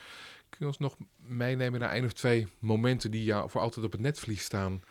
Kun 0.49 0.59
je 0.61 0.67
ons 0.67 0.79
nog 0.79 0.97
meenemen 1.17 1.81
naar 1.81 1.91
één 1.91 2.05
of 2.05 2.13
twee 2.13 2.49
momenten 2.59 3.11
die 3.11 3.25
jou 3.25 3.51
voor 3.51 3.61
altijd 3.61 3.87
op 3.87 3.93
het 3.93 4.01
netvlies 4.01 4.45
staan 4.45 4.83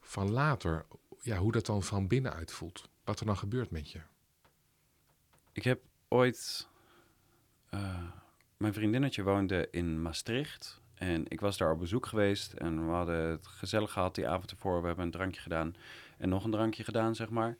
van 0.00 0.30
later? 0.30 0.86
Ja, 1.24 1.36
hoe 1.36 1.52
dat 1.52 1.66
dan 1.66 1.82
van 1.82 2.08
binnenuit 2.08 2.52
voelt. 2.52 2.88
Wat 3.04 3.20
er 3.20 3.26
dan 3.26 3.36
gebeurt 3.36 3.70
met 3.70 3.90
je. 3.90 4.00
Ik 5.52 5.64
heb 5.64 5.82
ooit. 6.08 6.68
Uh, 7.74 8.02
mijn 8.56 8.72
vriendinnetje 8.72 9.22
woonde 9.22 9.68
in 9.70 10.02
Maastricht. 10.02 10.80
En 10.94 11.24
ik 11.28 11.40
was 11.40 11.56
daar 11.56 11.72
op 11.72 11.78
bezoek 11.78 12.06
geweest. 12.06 12.52
En 12.52 12.86
we 12.86 12.92
hadden 12.92 13.30
het 13.30 13.46
gezellig 13.46 13.92
gehad 13.92 14.14
die 14.14 14.28
avond 14.28 14.50
ervoor. 14.50 14.80
We 14.80 14.86
hebben 14.86 15.04
een 15.04 15.10
drankje 15.10 15.40
gedaan. 15.40 15.74
En 16.18 16.28
nog 16.28 16.44
een 16.44 16.50
drankje 16.50 16.84
gedaan, 16.84 17.14
zeg 17.14 17.30
maar. 17.30 17.56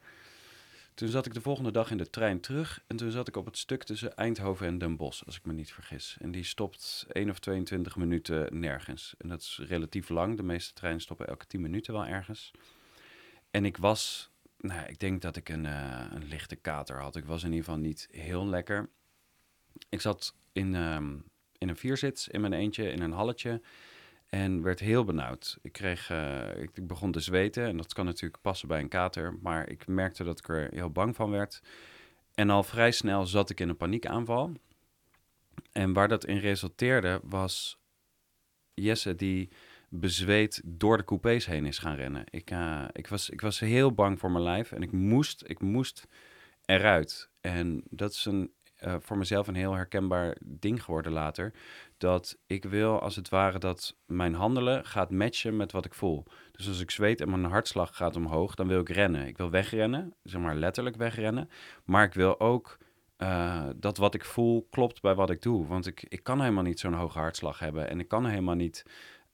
Toen 0.94 1.08
zat 1.08 1.26
ik 1.26 1.34
de 1.34 1.40
volgende 1.40 1.70
dag 1.70 1.90
in 1.90 1.96
de 1.96 2.10
trein 2.10 2.40
terug. 2.40 2.82
En 2.86 2.96
toen 2.96 3.10
zat 3.10 3.28
ik 3.28 3.36
op 3.36 3.44
het 3.44 3.58
stuk 3.58 3.82
tussen 3.82 4.16
Eindhoven 4.16 4.66
en 4.66 4.78
Den 4.78 4.96
Bosch, 4.96 5.22
als 5.26 5.36
ik 5.36 5.44
me 5.44 5.52
niet 5.52 5.72
vergis. 5.72 6.16
En 6.20 6.30
die 6.30 6.44
stopt 6.44 7.06
1 7.12 7.30
of 7.30 7.38
22 7.38 7.96
minuten 7.96 8.60
nergens. 8.60 9.14
En 9.18 9.28
dat 9.28 9.40
is 9.40 9.60
relatief 9.66 10.08
lang. 10.08 10.36
De 10.36 10.42
meeste 10.42 10.72
treinen 10.72 11.02
stoppen 11.02 11.26
elke 11.26 11.46
10 11.46 11.60
minuten 11.60 11.92
wel 11.92 12.06
ergens. 12.06 12.52
En 13.54 13.64
ik 13.64 13.76
was, 13.76 14.30
nou, 14.58 14.86
ik 14.86 14.98
denk 14.98 15.22
dat 15.22 15.36
ik 15.36 15.48
een, 15.48 15.64
uh, 15.64 16.06
een 16.10 16.24
lichte 16.24 16.56
kater 16.56 17.00
had. 17.00 17.16
Ik 17.16 17.24
was 17.24 17.42
in 17.42 17.50
ieder 17.50 17.64
geval 17.64 17.80
niet 17.80 18.08
heel 18.10 18.46
lekker. 18.46 18.90
Ik 19.88 20.00
zat 20.00 20.34
in, 20.52 20.74
um, 20.74 21.24
in 21.58 21.68
een 21.68 21.76
vierzits 21.76 22.28
in 22.28 22.40
mijn 22.40 22.52
eentje 22.52 22.90
in 22.90 23.02
een 23.02 23.12
halletje 23.12 23.60
en 24.26 24.62
werd 24.62 24.80
heel 24.80 25.04
benauwd. 25.04 25.58
Ik, 25.62 25.72
kreeg, 25.72 26.10
uh, 26.10 26.56
ik, 26.56 26.86
begon 26.86 27.12
te 27.12 27.20
zweten 27.20 27.64
en 27.64 27.76
dat 27.76 27.92
kan 27.92 28.04
natuurlijk 28.04 28.42
passen 28.42 28.68
bij 28.68 28.80
een 28.80 28.88
kater, 28.88 29.38
maar 29.40 29.68
ik 29.68 29.86
merkte 29.86 30.24
dat 30.24 30.38
ik 30.38 30.48
er 30.48 30.68
heel 30.70 30.90
bang 30.90 31.16
van 31.16 31.30
werd. 31.30 31.62
En 32.34 32.50
al 32.50 32.62
vrij 32.62 32.90
snel 32.90 33.26
zat 33.26 33.50
ik 33.50 33.60
in 33.60 33.68
een 33.68 33.76
paniekaanval. 33.76 34.52
En 35.72 35.92
waar 35.92 36.08
dat 36.08 36.24
in 36.24 36.38
resulteerde 36.38 37.20
was 37.22 37.78
Jesse 38.74 39.14
die 39.14 39.50
bezweet 40.00 40.62
door 40.64 40.96
de 40.96 41.04
coupés 41.04 41.46
heen 41.46 41.66
is 41.66 41.78
gaan 41.78 41.96
rennen. 41.96 42.24
Ik, 42.30 42.50
uh, 42.50 42.84
ik, 42.92 43.06
was, 43.06 43.30
ik 43.30 43.40
was 43.40 43.60
heel 43.60 43.92
bang 43.92 44.18
voor 44.18 44.30
mijn 44.30 44.44
lijf 44.44 44.72
en 44.72 44.82
ik 44.82 44.92
moest, 44.92 45.42
ik 45.46 45.60
moest 45.60 46.06
eruit. 46.64 47.30
En 47.40 47.82
dat 47.90 48.10
is 48.10 48.24
een, 48.24 48.52
uh, 48.84 48.94
voor 49.00 49.18
mezelf 49.18 49.46
een 49.46 49.54
heel 49.54 49.72
herkenbaar 49.72 50.36
ding 50.44 50.82
geworden 50.82 51.12
later. 51.12 51.52
Dat 51.98 52.38
ik 52.46 52.64
wil 52.64 53.00
als 53.00 53.16
het 53.16 53.28
ware 53.28 53.58
dat 53.58 53.96
mijn 54.06 54.34
handelen 54.34 54.84
gaat 54.84 55.10
matchen 55.10 55.56
met 55.56 55.72
wat 55.72 55.84
ik 55.84 55.94
voel. 55.94 56.24
Dus 56.52 56.68
als 56.68 56.80
ik 56.80 56.90
zweet 56.90 57.20
en 57.20 57.30
mijn 57.30 57.44
hartslag 57.44 57.96
gaat 57.96 58.16
omhoog, 58.16 58.54
dan 58.54 58.68
wil 58.68 58.80
ik 58.80 58.88
rennen. 58.88 59.26
Ik 59.26 59.36
wil 59.36 59.50
wegrennen, 59.50 60.14
zeg 60.22 60.40
maar 60.40 60.56
letterlijk 60.56 60.96
wegrennen. 60.96 61.48
Maar 61.84 62.04
ik 62.04 62.14
wil 62.14 62.40
ook 62.40 62.78
uh, 63.18 63.66
dat 63.76 63.96
wat 63.96 64.14
ik 64.14 64.24
voel 64.24 64.66
klopt 64.70 65.00
bij 65.00 65.14
wat 65.14 65.30
ik 65.30 65.42
doe. 65.42 65.66
Want 65.66 65.86
ik, 65.86 66.04
ik 66.08 66.22
kan 66.22 66.40
helemaal 66.40 66.62
niet 66.62 66.80
zo'n 66.80 66.94
hoge 66.94 67.18
hartslag 67.18 67.58
hebben. 67.58 67.88
En 67.88 68.00
ik 68.00 68.08
kan 68.08 68.26
helemaal 68.26 68.54
niet 68.54 68.84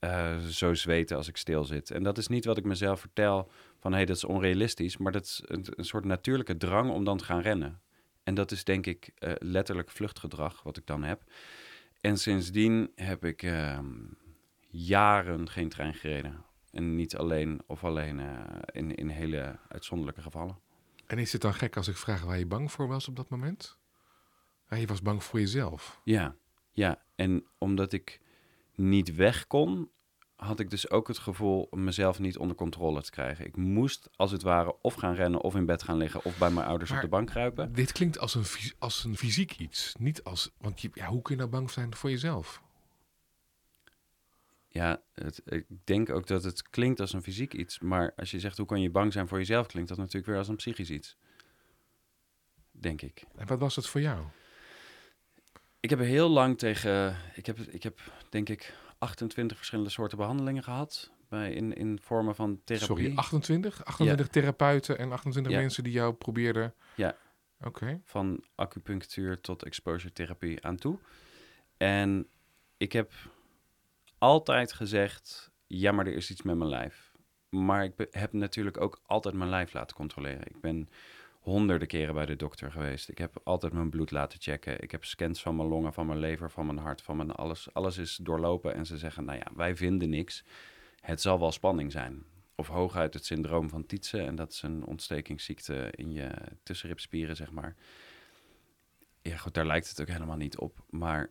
uh, 0.03 0.37
zo 0.37 0.73
zweten 0.73 1.17
als 1.17 1.27
ik 1.27 1.37
stil 1.37 1.63
zit. 1.63 1.91
En 1.91 2.03
dat 2.03 2.17
is 2.17 2.27
niet 2.27 2.45
wat 2.45 2.57
ik 2.57 2.63
mezelf 2.63 2.99
vertel 2.99 3.51
van 3.79 3.91
hé, 3.91 3.97
hey, 3.97 4.05
dat 4.05 4.15
is 4.15 4.23
onrealistisch. 4.23 4.97
Maar 4.97 5.11
dat 5.11 5.23
is 5.23 5.41
een, 5.45 5.65
een, 5.69 5.85
soort 5.85 6.05
natuurlijke 6.05 6.57
drang 6.57 6.91
om 6.91 7.03
dan 7.03 7.17
te 7.17 7.23
gaan 7.23 7.41
rennen. 7.41 7.81
En 8.23 8.33
dat 8.33 8.51
is 8.51 8.63
denk 8.63 8.85
ik 8.85 9.11
uh, 9.19 9.31
letterlijk 9.37 9.89
vluchtgedrag 9.89 10.63
wat 10.63 10.77
ik 10.77 10.85
dan 10.85 11.03
heb. 11.03 11.23
En 12.01 12.17
sindsdien 12.17 12.91
heb 12.95 13.25
ik 13.25 13.43
ehm, 13.43 13.93
jaren 14.67 15.49
geen 15.49 15.69
trein 15.69 15.93
gereden. 15.93 16.45
En 16.71 16.95
niet 16.95 17.17
alleen 17.17 17.61
of 17.67 17.83
alleen 17.83 18.21
in, 18.65 18.95
in 18.95 19.07
hele 19.07 19.59
uitzonderlijke 19.67 20.21
gevallen. 20.21 20.59
En 21.07 21.17
is 21.17 21.31
het 21.31 21.41
dan 21.41 21.53
gek 21.53 21.77
als 21.77 21.87
ik 21.87 21.97
vraag 21.97 22.23
waar 22.23 22.37
je 22.37 22.45
bang 22.45 22.71
voor 22.71 22.87
was 22.87 23.07
op 23.07 23.15
dat 23.15 23.29
moment? 23.29 23.79
Ja, 24.69 24.77
je 24.77 24.87
was 24.87 25.01
bang 25.01 25.23
voor 25.23 25.39
jezelf. 25.39 26.01
Ja, 26.03 26.35
ja. 26.71 27.03
En 27.15 27.45
omdat 27.57 27.93
ik 27.93 28.21
niet 28.81 29.15
weg 29.15 29.47
kon, 29.47 29.91
had 30.35 30.59
ik 30.59 30.69
dus 30.69 30.89
ook 30.89 31.07
het 31.07 31.17
gevoel 31.17 31.67
mezelf 31.71 32.19
niet 32.19 32.37
onder 32.37 32.55
controle 32.55 33.01
te 33.01 33.11
krijgen. 33.11 33.45
Ik 33.45 33.55
moest 33.55 34.09
als 34.15 34.31
het 34.31 34.41
ware 34.41 34.81
of 34.81 34.93
gaan 34.93 35.13
rennen 35.13 35.41
of 35.41 35.55
in 35.55 35.65
bed 35.65 35.83
gaan 35.83 35.97
liggen 35.97 36.23
of 36.25 36.37
bij 36.37 36.51
mijn 36.51 36.67
ouders 36.67 36.89
maar 36.89 36.99
op 36.99 37.05
de 37.05 37.15
bank 37.15 37.27
kruipen. 37.27 37.73
Dit 37.73 37.91
klinkt 37.91 38.19
als 38.19 38.35
een, 38.35 38.45
als 38.79 39.03
een 39.03 39.17
fysiek 39.17 39.57
iets. 39.57 39.95
Niet 39.99 40.23
als, 40.23 40.51
want 40.57 40.81
je, 40.81 40.89
ja, 40.93 41.07
hoe 41.07 41.21
kun 41.21 41.35
je 41.35 41.41
nou 41.41 41.53
bang 41.53 41.71
zijn 41.71 41.95
voor 41.95 42.09
jezelf? 42.09 42.61
Ja, 44.67 45.01
het, 45.13 45.41
ik 45.45 45.65
denk 45.83 46.09
ook 46.09 46.27
dat 46.27 46.43
het 46.43 46.69
klinkt 46.69 46.99
als 46.99 47.13
een 47.13 47.23
fysiek 47.23 47.53
iets. 47.53 47.79
Maar 47.79 48.13
als 48.15 48.31
je 48.31 48.39
zegt 48.39 48.57
hoe 48.57 48.65
kan 48.65 48.81
je 48.81 48.89
bang 48.89 49.13
zijn 49.13 49.27
voor 49.27 49.37
jezelf, 49.37 49.67
klinkt 49.67 49.89
dat 49.89 49.97
natuurlijk 49.97 50.25
weer 50.25 50.37
als 50.37 50.47
een 50.47 50.55
psychisch 50.55 50.89
iets. 50.89 51.17
Denk 52.71 53.01
ik. 53.01 53.23
En 53.35 53.47
wat 53.47 53.59
was 53.59 53.75
het 53.75 53.87
voor 53.87 54.01
jou? 54.01 54.25
Ik 55.81 55.89
heb 55.89 55.99
heel 55.99 56.29
lang 56.29 56.57
tegen. 56.57 57.15
Ik 57.33 57.45
heb, 57.45 57.59
ik 57.59 57.83
heb 57.83 57.99
denk 58.29 58.49
ik 58.49 58.73
28 58.97 59.57
verschillende 59.57 59.89
soorten 59.89 60.17
behandelingen 60.17 60.63
gehad. 60.63 61.11
Bij, 61.29 61.53
in, 61.53 61.73
in 61.73 61.99
vormen 62.01 62.35
van 62.35 62.61
therapie. 62.63 62.87
Sorry, 62.87 63.15
28? 63.15 63.85
28 63.85 64.25
ja. 64.25 64.31
therapeuten 64.31 64.97
en 64.97 65.11
28 65.11 65.51
ja. 65.51 65.59
mensen 65.59 65.83
die 65.83 65.93
jou 65.93 66.13
probeerden. 66.13 66.73
Ja. 66.95 67.15
Oké. 67.59 67.67
Okay. 67.67 68.01
Van 68.05 68.43
acupunctuur 68.55 69.41
tot 69.41 69.63
exposure 69.63 70.13
therapie 70.13 70.65
aan 70.65 70.75
toe. 70.75 70.97
En 71.77 72.27
ik 72.77 72.91
heb 72.91 73.11
altijd 74.17 74.73
gezegd: 74.73 75.51
ja, 75.67 75.91
maar 75.91 76.07
er 76.07 76.15
is 76.15 76.31
iets 76.31 76.41
met 76.41 76.57
mijn 76.57 76.69
lijf. 76.69 77.11
Maar 77.49 77.83
ik 77.83 78.07
heb 78.11 78.33
natuurlijk 78.33 78.81
ook 78.81 79.01
altijd 79.05 79.35
mijn 79.35 79.49
lijf 79.49 79.73
laten 79.73 79.95
controleren. 79.95 80.47
Ik 80.47 80.61
ben 80.61 80.89
honderden 81.41 81.87
keren 81.87 82.13
bij 82.13 82.25
de 82.25 82.35
dokter 82.35 82.71
geweest. 82.71 83.09
Ik 83.09 83.17
heb 83.17 83.39
altijd 83.43 83.73
mijn 83.73 83.89
bloed 83.89 84.11
laten 84.11 84.39
checken. 84.41 84.81
Ik 84.81 84.91
heb 84.91 85.05
scans 85.05 85.41
van 85.41 85.55
mijn 85.55 85.67
longen, 85.67 85.93
van 85.93 86.05
mijn 86.05 86.19
lever, 86.19 86.51
van 86.51 86.65
mijn 86.65 86.77
hart, 86.77 87.01
van 87.01 87.17
mijn 87.17 87.31
alles. 87.31 87.73
Alles 87.73 87.97
is 87.97 88.15
doorlopen 88.15 88.73
en 88.73 88.85
ze 88.85 88.97
zeggen, 88.97 89.25
nou 89.25 89.37
ja, 89.37 89.47
wij 89.55 89.75
vinden 89.75 90.09
niks. 90.09 90.43
Het 90.99 91.21
zal 91.21 91.39
wel 91.39 91.51
spanning 91.51 91.91
zijn. 91.91 92.23
Of 92.55 92.67
hooguit 92.67 93.13
het 93.13 93.25
syndroom 93.25 93.69
van 93.69 93.85
Tietze. 93.85 94.21
En 94.21 94.35
dat 94.35 94.51
is 94.51 94.61
een 94.61 94.85
ontstekingsziekte 94.85 95.91
in 95.91 96.11
je 96.11 96.31
tussenribspieren, 96.63 97.35
zeg 97.35 97.51
maar. 97.51 97.75
Ja, 99.21 99.37
goed, 99.37 99.53
daar 99.53 99.65
lijkt 99.65 99.89
het 99.89 100.01
ook 100.01 100.07
helemaal 100.07 100.37
niet 100.37 100.57
op. 100.57 100.83
Maar 100.89 101.29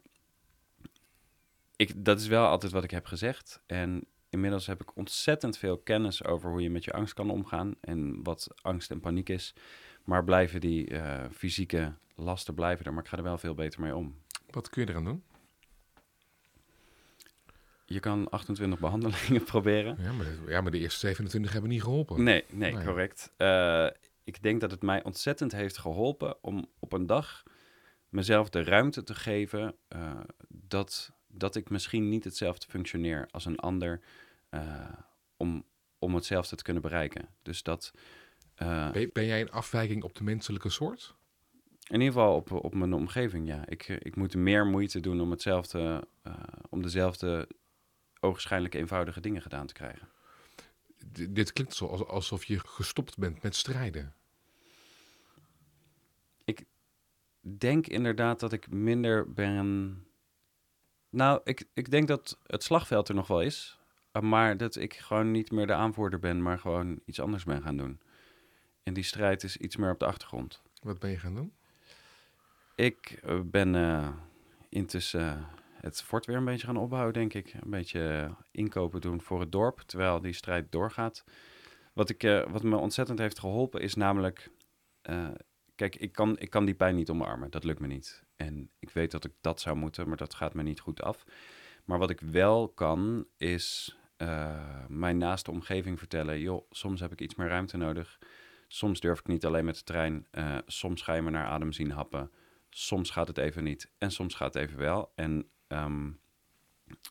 ik, 1.76 2.05
dat 2.05 2.21
is 2.21 2.26
wel 2.26 2.47
altijd 2.47 2.73
wat 2.73 2.85
ik 2.85 2.90
heb 2.90 3.07
gezegd. 3.07 3.61
En 3.67 4.05
inmiddels 4.29 4.67
heb 4.67 4.81
ik 4.81 4.97
ontzettend 4.97 5.59
veel 5.59 5.79
kennis 5.79 6.25
over 6.25 6.50
hoe 6.50 6.62
je 6.62 6.71
met 6.71 6.85
je 6.85 6.93
angst 6.93 7.14
kan 7.14 7.31
omgaan. 7.31 7.75
En 7.81 8.23
wat 8.23 8.49
angst 8.62 8.90
en 8.90 9.00
paniek 9.00 9.29
is. 9.29 9.55
Maar 10.04 10.25
blijven 10.25 10.61
die 10.61 10.90
uh, 10.90 11.25
fysieke 11.33 11.92
lasten 12.14 12.54
blijven 12.54 12.85
er. 12.87 12.92
Maar 12.92 13.02
ik 13.02 13.09
ga 13.09 13.16
er 13.16 13.23
wel 13.23 13.38
veel 13.38 13.54
beter 13.54 13.80
mee 13.80 13.97
om. 13.97 14.14
Wat 14.50 14.71
kun 14.71 14.83
je 14.83 14.88
eraan 14.88 15.04
doen? 15.04 15.23
Je 17.85 18.00
kan 18.00 18.30
28 18.30 18.78
behandelingen 18.88 19.45
proberen. 19.45 19.97
Ja, 20.00 20.12
maar 20.12 20.25
de, 20.25 20.38
ja, 20.47 20.61
maar 20.61 20.71
de 20.71 20.78
eerste 20.78 20.99
27 20.99 21.52
hebben 21.52 21.71
niet 21.71 21.83
geholpen. 21.83 22.23
Nee, 22.23 22.45
nee, 22.50 22.73
nee. 22.73 22.85
correct. 22.85 23.33
Uh, 23.38 23.87
ik 24.25 24.42
denk 24.42 24.61
dat 24.61 24.71
het 24.71 24.83
mij 24.83 25.02
ontzettend 25.04 25.52
heeft 25.52 25.78
geholpen 25.78 26.45
om 26.45 26.66
op 26.78 26.92
een 26.92 27.07
dag 27.07 27.42
mezelf 28.09 28.49
de 28.49 28.64
ruimte 28.64 29.02
te 29.02 29.14
geven 29.14 29.75
uh, 29.88 30.21
dat, 30.49 31.12
dat 31.28 31.57
ik 31.57 31.71
misschien 31.71 32.09
niet 32.09 32.25
hetzelfde 32.25 32.66
functioneer 32.69 33.28
als 33.30 33.45
een 33.45 33.59
ander 33.59 34.00
om, 35.37 35.64
om 35.99 36.14
hetzelfde 36.14 36.57
te 36.57 36.62
kunnen 36.62 36.83
bereiken. 36.83 37.28
Dus 37.42 37.62
dat 37.62 37.92
uh, 38.62 38.90
ben, 38.90 39.11
ben, 39.12 39.26
jij 39.26 39.40
een 39.40 39.50
afwijking 39.50 40.02
op 40.02 40.14
de 40.14 40.25
menselijke 40.25 40.71
soort? 40.71 41.14
In 41.87 42.00
ieder 42.00 42.12
geval 42.12 42.37
op, 42.37 42.52
op 42.52 42.75
mijn 42.75 42.93
omgeving, 42.93 43.47
ja. 43.47 43.67
Ik, 43.67 43.88
ik 43.88 44.17
moet 44.17 44.35
meer 44.35 44.67
moeite 44.67 45.00
doen 45.00 45.21
om 45.21 45.31
hetzelfde, 45.31 46.07
uh, 46.26 46.35
om 46.69 46.83
dezelfde 46.83 47.49
ogenschijnlijk 48.21 48.75
eenvoudige 48.75 49.21
dingen 49.21 49.43
gedaan 49.43 49.67
te 49.67 49.73
krijgen. 49.73 50.09
D 51.12 51.35
dit 51.35 51.52
klinkt 51.52 51.75
zo 51.75 51.87
alsof 51.87 52.45
je 52.45 52.59
gestopt 52.59 53.19
bent 53.19 53.43
met 53.43 53.57
strijden. 53.57 54.14
Ik 56.45 56.64
denk 57.40 57.87
inderdaad 57.87 58.40
dat 58.40 58.52
ik 58.52 58.71
minder 58.71 59.33
ben. 59.33 59.99
Nou, 61.11 61.40
ik, 61.45 61.64
ik 61.75 61.90
denk 61.90 62.09
dat 62.09 62.38
het 62.47 62.62
slagveld 62.62 63.09
er 63.09 63.14
nog 63.14 63.26
wel 63.26 63.43
is. 63.43 63.79
Maar 64.21 64.57
dat 64.57 64.76
ik 64.76 64.95
gewoon 64.95 65.31
niet 65.31 65.50
meer 65.50 65.67
de 65.67 65.73
aanvoerder 65.73 66.19
ben, 66.19 66.43
maar 66.43 66.59
gewoon 66.59 67.00
iets 67.05 67.21
anders 67.21 67.45
ben 67.45 67.62
gaan 67.62 67.76
doen. 67.76 68.00
En 68.83 68.93
die 68.93 69.05
strijd 69.05 69.43
is 69.43 69.57
iets 69.57 69.77
meer 69.77 69.91
op 69.91 69.99
de 69.99 70.07
achtergrond. 70.07 70.63
Wat 70.83 70.99
ben 70.99 71.11
je 71.11 71.19
gaan 71.19 71.35
doen? 71.35 71.53
Ik 72.75 73.23
ben 73.45 73.75
uh, 73.75 74.09
intussen 74.69 75.21
uh, 75.21 75.45
het 75.81 76.03
fort 76.03 76.27
weer 76.27 76.37
een 76.37 76.45
beetje 76.45 76.67
gaan 76.67 76.77
opbouwen, 76.77 77.13
denk 77.13 77.35
ik. 77.35 77.55
Een 77.55 77.71
beetje 77.71 78.35
inkopen 78.51 79.01
doen 79.01 79.21
voor 79.21 79.41
het 79.41 79.53
dorp, 79.53 79.81
terwijl 79.81 80.21
die 80.21 80.33
strijd 80.33 80.73
doorgaat. 80.73 81.25
Wat, 81.93 82.11
ik, 82.11 82.23
uh, 82.23 82.47
wat 82.51 82.63
me 82.63 82.77
ontzettend 82.77 83.19
heeft 83.19 83.39
geholpen 83.39 83.81
is 83.81 83.95
namelijk... 83.95 84.51
kijk, 85.75 85.97
ik 85.97 86.13
kan, 86.13 86.39
ik 86.39 86.51
kan 86.51 86.65
die 86.65 86.75
pijn 86.75 86.95
niet 86.95 87.11
omarmen. 87.11 87.51
Dat 87.51 87.65
lukt 87.65 87.81
me 87.81 87.87
niet. 87.87 88.25
En 88.37 88.71
ik 88.79 88.91
weet 88.91 89.11
dat 89.11 89.25
ik 89.25 89.33
dat 89.41 89.61
zou 89.61 89.77
moeten, 89.77 90.09
maar 90.09 90.17
dat 90.17 90.35
gaat 90.35 90.55
me 90.55 90.63
niet 90.63 90.81
goed 90.81 91.03
af. 91.03 91.25
Maar 91.85 91.99
wat 91.99 92.11
ik 92.11 92.21
wel 92.21 92.69
kan, 92.69 93.27
is 93.37 93.97
mijn 94.89 95.19
naaste 95.19 95.51
omgeving 95.51 95.99
vertellen... 95.99 96.41
joh, 96.41 96.67
soms 96.71 97.01
heb 97.01 97.13
ik 97.13 97.21
iets 97.21 97.35
meer 97.35 97.49
ruimte 97.49 97.77
nodig... 97.77 98.19
Soms 98.73 99.00
durf 99.00 99.19
ik 99.19 99.27
niet 99.27 99.45
alleen 99.45 99.65
met 99.65 99.77
de 99.77 99.83
trein. 99.83 100.27
Uh, 100.33 100.59
soms 100.67 101.03
ga 101.03 101.15
je 101.15 101.23
me 101.23 101.31
naar 101.31 101.47
adem 101.47 101.73
zien 101.73 101.91
happen. 101.91 102.31
Soms 102.69 103.11
gaat 103.11 103.29
het 103.29 103.39
even 103.39 103.65
niet. 103.65 103.91
En 103.99 104.11
soms 104.11 104.35
gaat 104.35 104.55
het 104.55 104.62
even 104.62 104.79
wel. 104.79 105.12
En 105.15 105.50
um, 105.69 106.21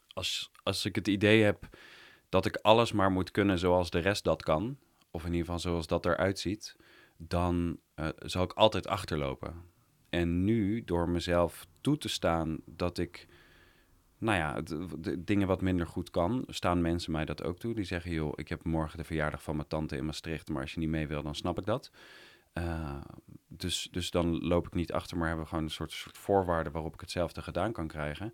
als, 0.07 0.51
als 0.63 0.85
ik 0.85 0.95
het 0.95 1.07
idee 1.07 1.43
heb 1.43 1.77
dat 2.29 2.45
ik 2.45 2.55
alles 2.55 2.91
maar 2.91 3.11
moet 3.11 3.31
kunnen 3.31 3.59
zoals 3.59 3.89
de 3.89 3.99
rest 3.99 4.23
dat 4.23 4.43
kan, 4.43 4.77
of 5.11 5.21
in 5.21 5.31
ieder 5.31 5.45
geval 5.45 5.59
zoals 5.59 5.87
dat 5.87 6.05
eruit 6.05 6.39
ziet, 6.39 6.75
dan 7.17 7.79
uh, 7.95 8.09
zal 8.17 8.43
ik 8.43 8.53
altijd 8.53 8.87
achterlopen. 8.87 9.63
En 10.09 10.43
nu, 10.43 10.83
door 10.83 11.09
mezelf 11.09 11.67
toe 11.81 11.97
te 11.97 12.09
staan 12.09 12.59
dat 12.65 12.97
ik 12.97 13.27
nou 14.19 14.37
ja, 14.37 14.61
de, 14.61 14.99
de, 14.99 15.23
dingen 15.23 15.47
wat 15.47 15.61
minder 15.61 15.87
goed 15.87 16.09
kan, 16.09 16.43
staan 16.47 16.81
mensen 16.81 17.11
mij 17.11 17.25
dat 17.25 17.43
ook 17.43 17.57
toe. 17.57 17.73
Die 17.73 17.83
zeggen, 17.83 18.11
joh, 18.11 18.33
ik 18.35 18.47
heb 18.49 18.63
morgen 18.63 18.97
de 18.97 19.03
verjaardag 19.03 19.43
van 19.43 19.55
mijn 19.55 19.67
tante 19.67 19.97
in 19.97 20.05
Maastricht, 20.05 20.49
maar 20.49 20.61
als 20.61 20.73
je 20.73 20.79
niet 20.79 20.89
mee 20.89 21.07
wil, 21.07 21.23
dan 21.23 21.35
snap 21.35 21.57
ik 21.57 21.65
dat. 21.65 21.91
Uh, 22.53 23.01
dus, 23.47 23.87
dus 23.91 24.11
dan 24.11 24.37
loop 24.37 24.67
ik 24.67 24.73
niet 24.73 24.93
achter, 24.93 25.17
maar 25.17 25.27
hebben 25.27 25.43
we 25.43 25.49
gewoon 25.49 25.65
een 25.65 25.71
soort, 25.71 25.91
soort 25.91 26.17
voorwaarden 26.17 26.71
waarop 26.71 26.93
ik 26.93 26.99
hetzelfde 26.99 27.41
gedaan 27.41 27.71
kan 27.71 27.87
krijgen. 27.87 28.33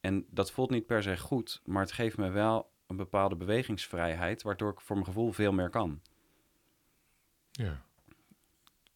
En 0.00 0.26
dat 0.30 0.50
voelt 0.50 0.70
niet 0.70 0.86
per 0.86 1.02
se 1.02 1.18
goed, 1.18 1.60
maar 1.64 1.82
het 1.82 1.92
geeft 1.92 2.16
me 2.16 2.30
wel 2.30 2.70
een 2.86 2.96
bepaalde 2.96 3.36
bewegingsvrijheid, 3.36 4.42
waardoor 4.42 4.70
ik 4.70 4.80
voor 4.80 4.96
mijn 4.96 5.08
gevoel 5.08 5.32
veel 5.32 5.52
meer 5.52 5.70
kan. 5.70 6.00
Ja. 7.50 7.82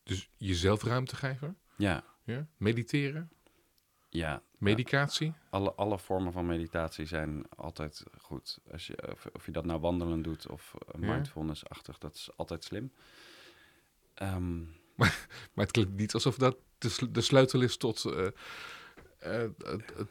Dus 0.03 0.31
jezelf 0.37 0.83
ruimte 0.83 1.17
geven? 1.17 1.59
Ja. 1.77 2.05
ja. 2.25 2.47
Mediteren? 2.57 3.31
Ja. 4.17 4.43
Medicatie? 4.59 5.33
Alle, 5.51 5.73
alle 5.73 5.99
vormen 5.99 6.33
van 6.33 6.47
meditatie 6.47 7.07
zijn 7.07 7.45
altijd 7.57 8.03
goed. 8.21 8.59
Als 8.73 8.87
je, 8.87 9.11
of, 9.13 9.27
of 9.33 9.47
je 9.47 9.53
dat 9.53 9.65
nou 9.65 9.81
wandelen 9.81 10.23
doet 10.23 10.49
of 10.49 10.75
mindfulness-achtig, 10.97 11.99
dat 11.99 12.15
is 12.15 12.31
altijd 12.37 12.65
slim. 12.65 12.93
Um, 14.23 14.75
maar, 14.95 15.27
maar 15.55 15.65
het 15.65 15.71
klinkt 15.71 15.97
niet 15.97 16.15
alsof 16.15 16.37
dat 16.37 16.57
de, 16.79 17.11
de 17.11 17.21
sleutel 17.21 17.61
is 17.61 17.77
tot, 17.77 18.05
eh, 18.05 18.27
eh, 19.19 19.45
eh, 19.45 19.51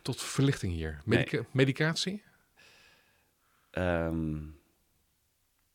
tot 0.01 0.21
verlichting 0.21 0.73
hier. 0.73 1.01
Medica- 1.05 1.45
Medicatie? 1.51 2.23
Ehm, 3.71 4.41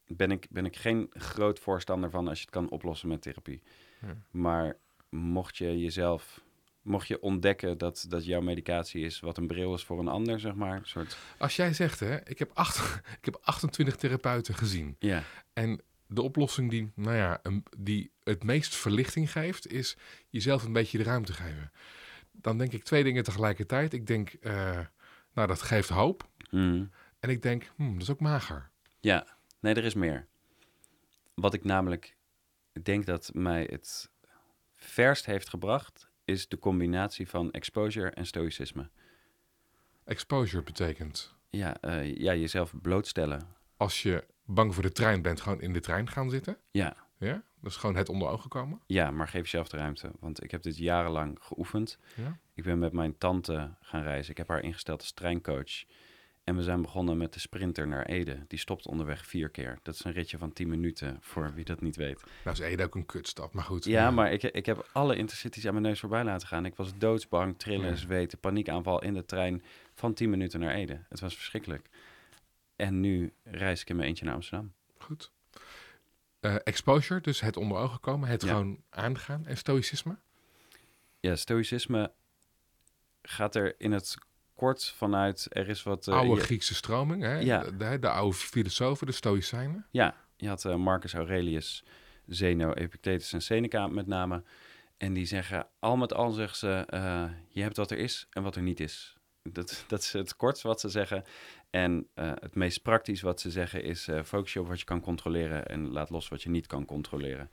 ben, 0.07 0.31
ik, 0.31 0.47
ben 0.51 0.65
ik 0.65 0.77
geen 0.77 1.11
groot 1.13 1.59
voorstander 1.59 2.11
van 2.11 2.29
als 2.29 2.39
je 2.39 2.45
het 2.45 2.55
kan 2.55 2.69
oplossen 2.69 3.09
met 3.09 3.23
therapie. 3.23 3.63
Ja. 4.01 4.17
Maar 4.31 4.77
mocht 5.09 5.57
je 5.57 5.81
jezelf, 5.81 6.41
mocht 6.83 7.09
je 7.09 7.21
ontdekken 7.21 7.79
dat, 7.79 8.05
dat 8.09 8.25
jouw 8.25 8.41
medicatie 8.41 9.05
is 9.05 9.21
wat 9.21 9.37
een 9.37 9.47
bril 9.47 9.75
is 9.75 9.85
voor 9.85 9.99
een 9.99 10.09
ander, 10.09 10.41
zeg 10.41 10.55
maar. 10.55 10.81
Soort, 10.83 11.17
Als 11.39 11.57
jij 11.57 11.73
zegt, 11.73 12.01
hè, 12.01 12.29
ik 12.29 12.39
heb, 12.39 12.51
acht, 12.55 12.95
ik 13.19 13.25
heb 13.25 13.39
28 13.43 13.97
therapeuten 13.97 14.55
gezien. 14.55 14.97
ja, 14.99 15.23
En 15.53 15.81
de 16.07 16.23
oplossing 16.23 16.71
die, 16.71 16.93
nou 16.95 17.17
ja, 17.17 17.39
een- 17.43 17.65
die 17.79 18.11
het 18.23 18.43
meest 18.45 18.75
verlichting 18.75 19.33
geeft, 19.33 19.67
is 19.73 19.97
jezelf 20.29 20.65
een 20.65 20.73
beetje 20.73 20.99
de 20.99 21.05
ruimte 21.05 21.33
geven. 21.33 21.73
Dan 22.33 22.59
denk 22.59 22.73
ik 22.73 22.83
twee 22.85 23.05
dingen 23.05 23.25
tegelijkertijd. 23.25 23.93
Ik 23.93 24.07
denk, 24.07 24.29
eh, 24.33 24.79
nou, 25.35 25.49
dat 25.49 25.63
geeft 25.63 25.89
hoop. 25.89 26.29
Mm. 26.51 26.91
En 27.21 27.31
ik 27.31 27.43
denk, 27.43 27.71
hmm, 27.77 27.93
dat 27.93 28.03
is 28.03 28.11
ook 28.11 28.21
mager. 28.21 28.71
ja, 29.01 29.27
nee, 29.61 29.75
er 29.75 29.85
is 29.85 29.95
meer. 29.95 30.27
Wat 31.35 31.55
ik 31.55 31.65
namelijk 31.65 32.17
denk 32.83 33.07
dat 33.07 33.31
mij 33.35 33.67
het 33.71 34.11
verst 34.77 35.27
heeft 35.27 35.49
gebracht, 35.49 36.10
is 36.31 36.49
de 36.49 36.59
combinatie 36.59 37.29
van 37.29 37.51
exposure 37.51 38.11
en 38.11 38.27
stoïcisme. 38.27 38.89
Exposure 40.05 40.63
betekent, 40.63 41.35
Ja, 41.51 41.81
eh, 41.81 42.17
ja 42.17 42.35
jezelf 42.35 42.73
blootstellen. 42.83 43.47
als 43.77 44.03
je 44.03 44.25
bang 44.45 44.75
voor 44.75 44.83
de 44.83 44.93
trein 44.93 45.23
bent, 45.23 45.41
gewoon 45.41 45.61
in 45.61 45.73
de 45.73 45.81
trein 45.81 46.09
gaan 46.11 46.31
zitten. 46.31 46.57
Ja, 46.71 46.97
Ja, 47.19 47.43
dat 47.61 47.71
is 47.71 47.77
gewoon 47.77 47.97
het 47.97 48.09
onder 48.09 48.29
ogen 48.29 48.49
komen. 48.51 48.81
Ja, 48.87 49.11
maar 49.11 49.29
geef 49.29 49.43
jezelf 49.43 49.69
de 49.69 49.77
ruimte. 49.77 50.11
Want 50.21 50.43
ik 50.45 50.51
heb 50.51 50.63
dit 50.63 50.77
jarenlang 50.77 51.39
geoefend. 51.41 51.99
Ja. 52.17 52.39
Ik 52.55 52.65
ben 52.65 52.79
met 52.79 52.93
mijn 52.93 53.19
tante 53.19 53.75
gaan 53.81 54.03
reizen. 54.03 54.31
Ik 54.31 54.37
heb 54.37 54.49
haar 54.49 54.63
ingesteld 54.63 55.01
als 55.01 55.13
treincoach. 55.13 55.85
En 56.51 56.57
we 56.57 56.63
zijn 56.63 56.83
begonnen 56.83 57.17
met 57.17 57.33
de 57.33 57.41
sprinter 57.41 57.89
naar 57.89 58.07
Ede. 58.07 58.45
Die 58.49 58.59
stopt 58.59 58.87
onderweg 58.87 59.27
vier 59.27 59.49
keer. 59.49 59.79
Dat 59.83 59.95
is 59.95 60.05
een 60.05 60.13
ritje 60.13 60.39
van 60.39 60.53
10 60.53 60.69
minuten, 60.69 61.19
voor 61.21 61.55
wie 61.55 61.65
dat 61.65 61.81
niet 61.81 61.97
weet. 61.97 62.23
Nou 62.45 62.57
is 62.57 62.63
Ede 62.63 62.85
ook 62.85 62.95
een 62.95 63.07
kutstad, 63.07 63.53
maar 63.53 63.65
goed. 63.65 63.85
Ja, 63.85 64.11
maar 64.11 64.33
ik, 64.33 64.43
ik 64.43 64.67
heb 64.67 64.89
alle 64.93 65.17
intercities 65.17 65.67
aan 65.67 65.73
mijn 65.73 65.85
neus 65.85 66.01
voorbij 66.01 66.25
laten 66.25 66.49
gaan. 66.49 66.65
Ik 66.65 66.75
was 66.75 66.93
doodsbang, 66.99 67.59
trillen, 67.59 67.89
Ja. 67.89 67.95
zweten, 67.97 68.39
paniekaanval 68.39 69.03
in 69.03 69.15
de 69.15 69.25
trein 69.25 69.63
van 69.95 70.15
10 70.15 70.31
minuten 70.31 70.61
naar 70.61 70.75
Ede. 70.75 71.01
Het 71.09 71.21
was 71.21 71.35
verschrikkelijk. 71.35 71.89
En 72.77 73.01
nu 73.01 73.33
reis 73.45 73.81
ik 73.81 73.89
in 73.89 73.97
mijn 73.97 74.09
eentje 74.09 74.25
naar 74.25 74.35
Amsterdam. 74.35 74.73
Goed. 74.99 75.31
Eh, 76.41 76.55
exposure, 76.65 77.21
dus 77.21 77.41
het 77.41 77.57
onder 77.57 77.79
ogen 77.79 78.01
komen, 78.01 78.29
het 78.29 78.43
Ja. 78.43 78.49
gewoon 78.49 78.83
aangaan. 78.91 79.47
En 79.47 79.57
stoïcisme? 79.57 80.17
Ja, 81.21 81.37
stoïcisme 81.37 82.13
gaat 83.23 83.55
er 83.55 83.75
in 83.79 83.93
het 83.93 84.17
kort 84.61 84.95
vanuit... 84.97 85.47
Er 85.49 85.69
is 85.69 85.83
wat... 85.83 86.09
eh, 86.09 86.15
oude 86.15 86.41
Griekse 86.41 86.75
stroming, 86.75 87.23
hè? 87.23 87.39
Ja. 87.39 87.63
De, 87.63 87.77
de, 87.77 87.99
de 87.99 88.09
oude 88.09 88.37
filosofen, 88.37 89.07
de 89.07 89.13
stoïcijnen. 89.13 89.87
Ja, 89.91 90.15
je 90.37 90.49
had 90.49 90.65
eh, 90.65 90.75
Marcus 90.77 91.15
Aurelius, 91.15 91.85
Zeno, 92.27 92.73
Epictetus 92.73 93.33
en 93.33 93.43
Seneca 93.43 93.87
met 93.87 94.07
name. 94.07 94.43
En 94.97 95.13
die 95.13 95.27
zeggen, 95.27 95.67
al 95.79 95.97
met 95.97 96.15
al 96.15 96.31
zeggen 96.31 96.57
ze, 96.57 96.85
eh, 96.87 97.25
je 97.49 97.63
hebt 97.63 97.77
wat 97.77 97.91
er 97.91 97.99
is 97.99 98.27
en 98.31 98.43
wat 98.43 98.57
er 98.57 98.63
niet 98.63 98.81
is. 98.81 99.17
Dat, 99.43 99.85
dat 99.89 100.01
is 100.01 100.13
het 100.13 100.37
kort 100.37 100.63
wat 100.63 100.81
ze 100.81 100.89
zeggen. 100.89 101.25
En 101.71 102.09
het 102.15 102.55
meest 102.55 102.83
praktisch 102.83 103.21
wat 103.21 103.41
ze 103.41 103.51
zeggen 103.51 103.83
is, 103.83 104.09
focus 104.25 104.53
je 104.53 104.61
op 104.61 104.69
wat 104.69 104.79
je 104.79 104.85
kan 104.85 105.01
controleren 105.01 105.67
en 105.67 105.91
laat 105.91 106.11
los 106.11 106.29
wat 106.29 106.43
je 106.43 106.51
niet 106.51 106.67
kan 106.67 106.85
controleren. 106.85 107.51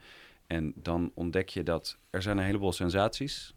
En 0.48 0.74
dan 0.76 1.12
ontdek 1.14 1.50
je 1.50 1.64
dat 1.64 1.98
er 2.10 2.22
zijn 2.22 2.38
een 2.38 2.44
heleboel 2.44 2.72
sensaties, 2.72 3.54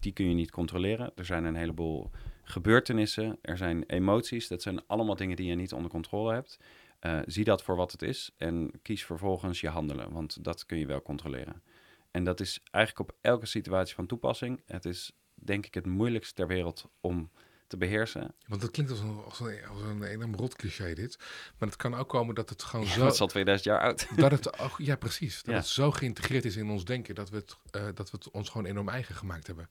die 0.00 0.12
kun 0.12 0.28
je 0.28 0.34
niet 0.34 0.50
controleren. 0.50 1.12
Er 1.14 1.24
zijn 1.24 1.44
een 1.44 1.54
heleboel 1.56 2.10
gebeurtenissen, 2.50 3.38
er 3.42 3.56
zijn 3.56 3.84
emoties, 3.86 4.48
dat 4.48 4.62
zijn 4.62 4.86
allemaal 4.86 5.16
dingen 5.16 5.36
die 5.36 5.46
je 5.46 5.54
niet 5.54 5.72
onder 5.72 5.90
controle 5.90 6.32
hebt. 6.32 6.58
Eh, 6.98 7.18
zie 7.26 7.44
dat 7.44 7.62
voor 7.62 7.76
wat 7.76 7.92
het 7.92 8.02
is 8.02 8.30
en 8.36 8.70
kies 8.82 9.04
vervolgens 9.04 9.60
je 9.60 9.68
handelen, 9.68 10.12
want 10.12 10.44
dat 10.44 10.66
kun 10.66 10.78
je 10.78 10.86
wel 10.86 11.02
controleren. 11.02 11.62
En 12.10 12.24
dat 12.24 12.40
is 12.40 12.60
eigenlijk 12.70 13.10
op 13.10 13.16
elke 13.20 13.46
situatie 13.46 13.94
van 13.94 14.06
toepassing. 14.06 14.62
Het 14.66 14.84
is 14.84 15.12
denk 15.34 15.66
ik 15.66 15.74
het 15.74 15.86
moeilijkste 15.86 16.34
ter 16.34 16.46
wereld 16.46 16.88
om 17.00 17.30
te 17.66 17.76
beheersen. 17.76 18.34
Want 18.46 18.60
dat 18.60 18.70
klinkt 18.70 18.90
als 18.92 19.00
een, 19.00 19.20
als 19.24 19.40
een, 19.40 19.66
als 19.66 19.82
een 19.82 20.02
enorm 20.02 20.34
rot 20.34 20.54
cliché 20.56 20.94
dit. 20.94 21.16
Maar 21.58 21.68
het 21.68 21.76
kan 21.76 21.94
ook 21.94 22.08
komen 22.08 22.34
dat 22.34 22.48
het 22.48 22.62
gewoon 22.62 22.86
Ja, 22.86 22.92
zo... 22.92 23.00
dat 23.00 23.12
is 23.14 23.20
al 23.20 23.26
2000 23.26 23.68
jaar 23.68 23.80
oud. 23.80 24.16
Dat 24.16 24.30
het, 24.30 24.58
ook- 24.58 24.78
ja, 24.78 24.96
precies. 24.96 25.36
Dat 25.42 25.54
Ja. 25.54 25.60
het 25.60 25.66
zo 25.68 25.90
geïntegreerd 25.90 26.44
is 26.44 26.56
in 26.56 26.70
ons 26.70 26.84
denken 26.84 27.14
dat 27.14 27.30
we, 27.30 27.36
het, 27.36 27.56
eh, 27.70 27.84
dat 27.94 28.10
we 28.10 28.16
het 28.16 28.30
ons 28.30 28.48
gewoon 28.48 28.66
enorm 28.66 28.88
eigen 28.88 29.14
gemaakt 29.14 29.46
hebben. 29.46 29.68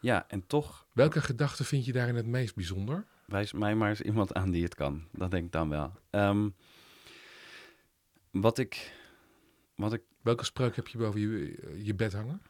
Ja, 0.00 0.28
en 0.28 0.46
toch 0.46 0.86
Welke 0.92 1.20
gedachte 1.20 1.64
vind 1.64 1.84
je 1.84 1.92
daarin 1.92 2.16
het 2.16 2.26
meest 2.26 2.54
bijzonder? 2.54 3.06
wijs 3.26 3.52
mij 3.52 3.74
maar 3.74 3.88
eens 3.88 4.00
iemand 4.00 4.34
aan 4.34 4.50
die 4.50 4.62
het 4.62 4.74
kan. 4.74 5.08
Dat 5.12 5.30
denk 5.30 5.44
ik 5.44 5.52
dan 5.52 5.68
wel. 5.68 5.92
Ehm, 6.10 6.48
wat 8.30 8.58
ik... 8.58 8.96
Wat 9.74 9.92
ik 9.92 10.02
Welke 10.22 10.44
spreuk 10.44 10.76
heb 10.76 10.88
je 10.88 10.98
boven 10.98 11.20
je, 11.20 11.80
je 11.84 11.94
bed 11.94 12.12
hangen? 12.12 12.42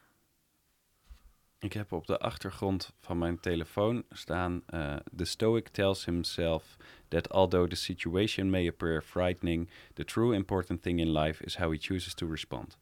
Ik 1.59 1.73
heb 1.73 1.91
op 1.91 2.07
de 2.07 2.19
achtergrond 2.19 2.93
van 2.99 3.17
mijn 3.17 3.39
telefoon 3.39 4.03
staan: 4.09 4.63
eh, 4.65 4.95
The 5.15 5.25
Stoic 5.25 5.67
tells 5.67 6.05
himself 6.05 6.77
that 7.07 7.29
although 7.29 7.69
the 7.69 7.75
situation 7.75 8.49
may 8.49 8.67
appear 8.67 9.01
frightening, 9.01 9.69
the 9.93 10.03
true 10.03 10.35
important 10.35 10.81
thing 10.81 10.99
in 10.99 11.11
life 11.11 11.43
is 11.43 11.57
how 11.57 11.71
he 11.71 11.77
chooses 11.77 12.13
to 12.13 12.27
respond. 12.27 12.77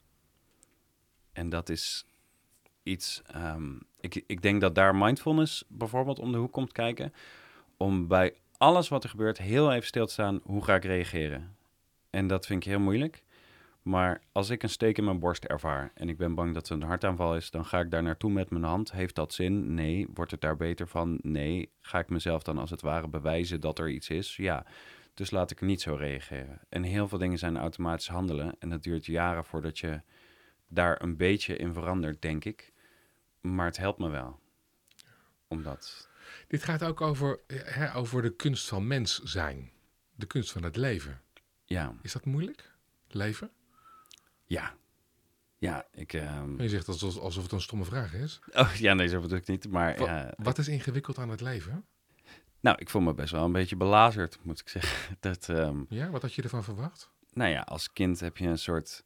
En 1.31 1.49
dat 1.49 1.69
is 1.69 2.05
iets. 2.83 3.21
ehm, 3.25 3.77
ik, 4.15 4.23
ik 4.27 4.41
denk 4.41 4.61
dat 4.61 4.75
daar 4.75 4.95
mindfulness 4.95 5.63
bijvoorbeeld 5.67 6.19
om 6.19 6.31
de 6.31 6.37
hoek 6.37 6.51
komt 6.51 6.71
kijken. 6.71 7.13
Om 7.77 8.07
bij 8.07 8.33
alles 8.57 8.87
wat 8.87 9.03
er 9.03 9.09
gebeurt 9.09 9.37
heel 9.37 9.71
even 9.71 9.87
stil 9.87 10.05
te 10.05 10.13
staan: 10.13 10.39
hoe 10.43 10.63
ga 10.63 10.75
ik 10.75 10.83
reageren? 10.83 11.55
En 12.09 12.27
dat 12.27 12.45
vind 12.45 12.63
ik 12.65 12.69
heel 12.69 12.79
moeilijk. 12.79 13.23
Maar 13.81 14.21
als 14.31 14.49
ik 14.49 14.63
een 14.63 14.69
steek 14.69 14.97
in 14.97 15.03
mijn 15.03 15.19
borst 15.19 15.43
ervaar 15.43 15.91
en 15.93 16.09
ik 16.09 16.17
ben 16.17 16.35
bang 16.35 16.53
dat 16.53 16.67
het 16.67 16.81
een 16.81 16.87
hartaanval 16.87 17.35
is, 17.35 17.51
dan 17.51 17.65
ga 17.65 17.79
ik 17.79 17.91
daar 17.91 18.03
naartoe 18.03 18.31
met 18.31 18.49
mijn 18.49 18.63
hand. 18.63 18.91
Heeft 18.91 19.15
dat 19.15 19.33
zin? 19.33 19.73
Nee. 19.73 20.07
Wordt 20.13 20.31
het 20.31 20.41
daar 20.41 20.57
beter 20.57 20.87
van? 20.87 21.19
Nee. 21.21 21.69
Ga 21.81 21.99
ik 21.99 22.09
mezelf 22.09 22.43
dan 22.43 22.57
als 22.57 22.69
het 22.69 22.81
ware 22.81 23.07
bewijzen 23.07 23.61
dat 23.61 23.79
er 23.79 23.89
iets 23.89 24.09
is? 24.09 24.35
Ja. 24.35 24.65
Dus 25.13 25.31
laat 25.31 25.51
ik 25.51 25.61
niet 25.61 25.81
zo 25.81 25.95
reageren. 25.95 26.59
En 26.69 26.83
heel 26.83 27.07
veel 27.07 27.17
dingen 27.17 27.37
zijn 27.37 27.57
automatisch 27.57 28.07
handelen. 28.07 28.55
En 28.59 28.69
dat 28.69 28.83
duurt 28.83 29.05
jaren 29.05 29.45
voordat 29.45 29.79
je 29.79 30.01
daar 30.67 31.01
een 31.01 31.17
beetje 31.17 31.55
in 31.55 31.73
verandert, 31.73 32.21
denk 32.21 32.45
ik. 32.45 32.73
Maar 33.55 33.65
het 33.65 33.77
helpt 33.77 33.99
me 33.99 34.09
wel. 34.09 34.39
Omdat. 35.47 36.09
Dit 36.47 36.63
gaat 36.63 36.83
ook 36.83 37.01
over, 37.01 37.39
hè, 37.47 37.95
over 37.95 38.21
de 38.21 38.35
kunst 38.35 38.67
van 38.67 38.87
mens 38.87 39.21
zijn. 39.23 39.71
De 40.15 40.25
kunst 40.25 40.51
van 40.51 40.63
het 40.63 40.75
leven. 40.75 41.21
Ja. 41.65 41.93
Is 42.01 42.11
dat 42.13 42.25
moeilijk? 42.25 42.71
Leven? 43.07 43.51
Ja. 44.45 44.75
Ja, 45.57 45.87
ik. 45.91 46.13
ehm, 46.13 46.61
Je 46.61 46.69
zegt 46.69 46.87
alsof, 46.87 47.17
alsof 47.17 47.43
het 47.43 47.51
een 47.51 47.61
stomme 47.61 47.85
vraag 47.85 48.13
is. 48.13 48.39
Oh 48.53 48.73
ja, 48.73 48.93
nee, 48.93 49.07
zo 49.07 49.21
bedoel 49.21 49.37
ik 49.37 49.47
niet. 49.47 49.69
Maar 49.69 49.97
Wa- 49.97 50.05
ja, 50.05 50.33
Wat 50.37 50.57
is 50.57 50.67
ingewikkeld 50.67 51.17
aan 51.17 51.29
het 51.29 51.41
leven? 51.41 51.85
Nou, 52.59 52.77
ik 52.79 52.89
voel 52.89 53.01
me 53.01 53.13
best 53.13 53.31
wel 53.31 53.45
een 53.45 53.51
beetje 53.51 53.75
belazerd, 53.75 54.37
moet 54.43 54.59
ik 54.59 54.69
zeggen. 54.69 55.17
Dat, 55.19 55.49
ehm, 55.49 55.83
Ja, 55.89 56.09
wat 56.09 56.21
had 56.21 56.33
je 56.33 56.41
ervan 56.41 56.63
verwacht? 56.63 57.09
nou 57.33 57.51
ja, 57.51 57.61
als 57.61 57.93
kind 57.93 58.19
heb 58.19 58.37
je 58.37 58.47
een 58.47 58.57
soort, 58.57 59.03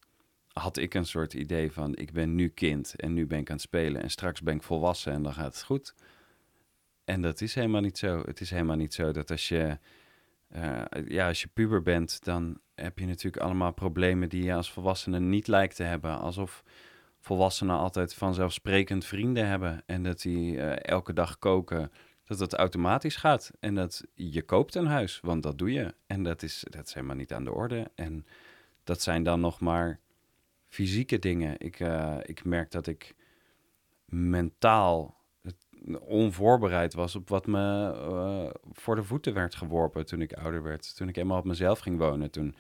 had 0.54 0.78
ik 0.78 0.94
een 0.94 1.06
soort 1.06 1.34
idee 1.34 1.72
van, 1.72 1.96
ik 1.96 2.12
ben 2.12 2.36
nu 2.36 2.48
kind 2.48 2.96
en 2.96 3.14
nu 3.14 3.28
ben 3.28 3.40
ik 3.40 3.50
aan 3.50 3.56
het 3.56 3.66
spelen 3.66 4.02
en 4.02 4.10
straks 4.10 4.42
ben 4.42 4.56
ik 4.56 4.64
volwassen 4.64 5.14
en 5.14 5.24
dan 5.24 5.34
gaat 5.34 5.54
het 5.54 5.64
goed. 5.64 5.96
En 7.06 7.22
dat 7.22 7.42
is 7.42 7.56
helemaal 7.56 7.82
niet 7.82 7.98
zo. 7.98 8.24
Het 8.26 8.42
is 8.42 8.50
helemaal 8.50 8.76
niet 8.76 8.94
zo 8.94 9.12
dat 9.12 9.32
als 9.32 9.48
je, 9.48 9.78
eh, 10.48 10.82
ja, 11.08 11.28
als 11.28 11.42
je 11.42 11.48
puber 11.48 11.82
bent, 11.82 12.24
dan 12.24 12.60
heb 12.76 13.00
je 13.00 13.06
natuurlijk 13.06 13.44
allemaal 13.44 13.74
problemen 13.74 14.30
die 14.30 14.44
je 14.44 14.54
als 14.54 14.72
volwassene 14.72 15.20
niet 15.20 15.48
lijkt 15.48 15.76
te 15.76 15.84
hebben. 15.84 16.20
Alsof 16.20 16.64
volwassenen 17.20 17.78
altijd 17.78 18.14
vanzelfsprekend 18.14 19.06
vrienden 19.06 19.48
hebben 19.48 19.84
en 19.86 20.04
dat 20.04 20.22
die 20.22 20.62
eh, 20.62 20.92
elke 20.92 21.14
dag 21.14 21.38
koken, 21.38 21.92
dat 22.26 22.40
het 22.40 22.54
automatisch 22.54 23.16
gaat. 23.16 23.52
En 23.60 23.76
dat 23.76 24.04
je 24.14 24.42
koopt 24.42 24.76
een 24.76 24.86
huis, 24.86 25.20
want 25.20 25.44
dat 25.44 25.58
doe 25.58 25.72
je. 25.72 25.94
En 26.08 26.24
dat 26.24 26.44
is, 26.44 26.66
dat 26.70 26.88
is 26.88 26.94
helemaal 26.94 27.16
niet 27.16 27.34
aan 27.34 27.44
de 27.44 27.54
orde. 27.54 27.92
En 27.96 28.26
dat 28.84 29.02
zijn 29.02 29.24
dan 29.24 29.40
nog 29.40 29.60
maar 29.60 30.00
fysieke 30.72 31.20
dingen. 31.20 31.56
Ik, 31.58 31.80
eh, 31.80 32.18
ik 32.22 32.44
merk 32.44 32.72
dat 32.72 32.88
ik 32.88 33.16
mentaal 34.06 35.20
onvoorbereid 36.00 36.94
was 36.94 37.16
op 37.16 37.30
wat 37.30 37.48
me 37.48 37.92
eh, 37.94 38.50
voor 38.72 38.96
de 38.96 39.04
voeten 39.04 39.34
werd 39.34 39.56
geworpen 39.56 40.06
toen 40.06 40.22
ik 40.22 40.34
ouder 40.34 40.64
werd. 40.64 40.96
Toen 40.96 41.08
ik 41.08 41.18
eenmaal 41.18 41.38
op 41.38 41.46
mezelf 41.46 41.80
ging 41.80 41.98
wonen, 41.98 42.32
toen 42.32 42.56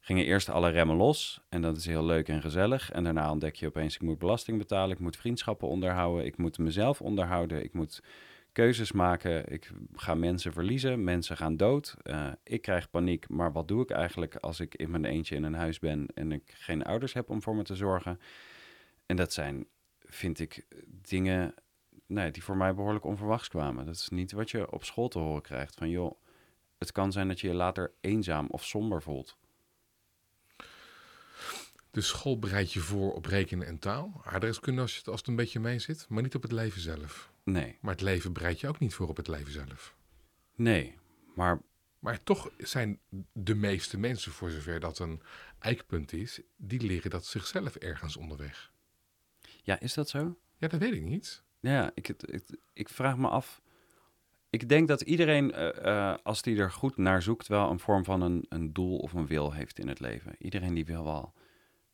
gingen 0.00 0.24
eerst 0.24 0.48
alle 0.48 0.70
remmen 0.70 0.96
los. 0.96 1.40
En 1.48 1.62
dat 1.62 1.76
is 1.76 1.86
heel 1.86 2.04
leuk 2.04 2.28
en 2.28 2.40
gezellig. 2.40 2.90
En 2.90 3.04
daarna 3.04 3.30
ontdek 3.30 3.54
je 3.54 3.66
opeens, 3.66 3.94
ik 3.94 4.02
moet 4.02 4.18
belasting 4.18 4.58
betalen, 4.58 4.94
ik 4.94 5.02
moet 5.02 5.16
vriendschappen 5.16 5.68
onderhouden, 5.68 6.26
ik 6.26 6.36
moet 6.36 6.58
mezelf 6.58 7.00
onderhouden, 7.00 7.64
ik 7.64 7.72
moet 7.72 8.02
keuzes 8.52 8.92
maken. 8.92 9.52
Ik 9.52 9.70
ga 9.94 10.14
mensen 10.14 10.52
verliezen, 10.52 11.04
mensen 11.04 11.36
gaan 11.36 11.56
dood. 11.56 11.96
Eh, 12.02 12.32
ik 12.42 12.62
krijg 12.62 12.90
paniek, 12.90 13.28
maar 13.28 13.52
wat 13.52 13.68
doe 13.68 13.82
ik 13.82 13.90
eigenlijk 13.90 14.36
als 14.36 14.60
ik 14.60 14.74
in 14.74 14.90
mijn 14.90 15.04
eentje 15.04 15.36
in 15.36 15.42
een 15.42 15.54
huis 15.54 15.78
ben 15.78 16.06
en 16.14 16.32
ik 16.32 16.54
geen 16.56 16.82
ouders 16.82 17.12
heb 17.12 17.30
om 17.30 17.42
voor 17.42 17.56
me 17.56 17.62
te 17.62 17.76
zorgen? 17.76 18.20
En 19.06 19.16
dat 19.16 19.32
zijn 19.32 19.66
vind 20.00 20.38
ik 20.38 20.66
dingen 21.08 21.54
nee, 22.06 22.30
die 22.30 22.44
voor 22.44 22.56
mij 22.56 22.74
behoorlijk 22.74 23.04
onverwachts 23.04 23.48
kwamen. 23.48 23.86
Dat 23.86 23.94
is 23.94 24.08
niet 24.08 24.32
wat 24.32 24.50
je 24.50 24.72
op 24.72 24.84
school 24.84 25.08
te 25.08 25.18
horen 25.18 25.42
krijgt. 25.42 25.74
Van 25.74 25.90
joh, 25.90 26.20
het 26.78 26.92
kan 26.92 27.12
zijn 27.12 27.28
dat 27.28 27.40
je 27.40 27.48
je 27.48 27.54
later 27.54 27.92
eenzaam 28.00 28.46
of 28.50 28.64
somber 28.64 29.02
voelt. 29.02 29.36
De 31.90 32.00
school 32.00 32.38
bereidt 32.38 32.72
je 32.72 32.80
voor 32.80 33.12
op 33.12 33.26
rekenen 33.26 33.66
en 33.66 33.78
taal. 33.78 34.20
Aardrijkskunde 34.24 34.80
als, 34.80 35.06
als 35.06 35.18
het 35.18 35.28
een 35.28 35.36
beetje 35.36 35.60
mee 35.60 35.78
zit, 35.78 36.06
maar 36.08 36.22
niet 36.22 36.34
op 36.34 36.42
het 36.42 36.52
leven 36.52 36.80
zelf. 36.80 37.31
Nee, 37.44 37.78
Maar 37.80 37.92
het 37.92 38.00
leven 38.00 38.32
bereidt 38.32 38.60
je 38.60 38.68
ook 38.68 38.78
niet 38.78 38.94
voor 38.94 39.08
op 39.08 39.16
het 39.16 39.28
leven 39.28 39.52
zelf. 39.52 39.96
nee. 40.54 40.98
Maar 41.34 41.60
Maar 41.98 42.22
toch 42.22 42.50
zijn 42.58 42.98
de 43.32 43.54
meeste 43.54 43.98
mensen, 43.98 44.32
voor 44.32 44.50
zover 44.50 44.80
dat 44.80 44.98
een 44.98 45.22
eikpunt 45.58 46.12
is, 46.12 46.40
die 46.56 46.80
leren 46.80 47.10
dat 47.10 47.26
zichzelf 47.26 47.76
ergens 47.76 48.16
onderweg. 48.16 48.72
ja, 49.62 49.80
is 49.80 49.94
dat 49.94 50.08
zo? 50.08 50.38
Ja, 50.56 50.68
dat 50.68 50.80
weet 50.80 50.92
ik 50.92 51.02
niet. 51.02 51.42
Ja, 51.60 51.90
ik, 51.94 52.08
ik, 52.08 52.42
ik 52.72 52.88
vraag 52.88 53.16
me 53.16 53.28
af. 53.28 53.60
Ik 54.50 54.68
denk 54.68 54.88
dat 54.88 55.00
iedereen, 55.00 55.52
eh, 55.52 55.84
eh, 56.10 56.18
als 56.22 56.42
die 56.42 56.56
er 56.58 56.70
goed 56.70 56.96
naar 56.96 57.22
zoekt, 57.22 57.46
wel 57.46 57.70
een 57.70 57.78
vorm 57.78 58.04
van 58.04 58.20
een, 58.20 58.46
een 58.48 58.72
doel 58.72 58.98
of 58.98 59.12
een 59.12 59.26
wil 59.26 59.52
heeft 59.52 59.78
in 59.78 59.88
het 59.88 60.00
leven. 60.00 60.34
Iedereen 60.38 60.74
die 60.74 60.84
wil 60.84 61.04
wel. 61.04 61.32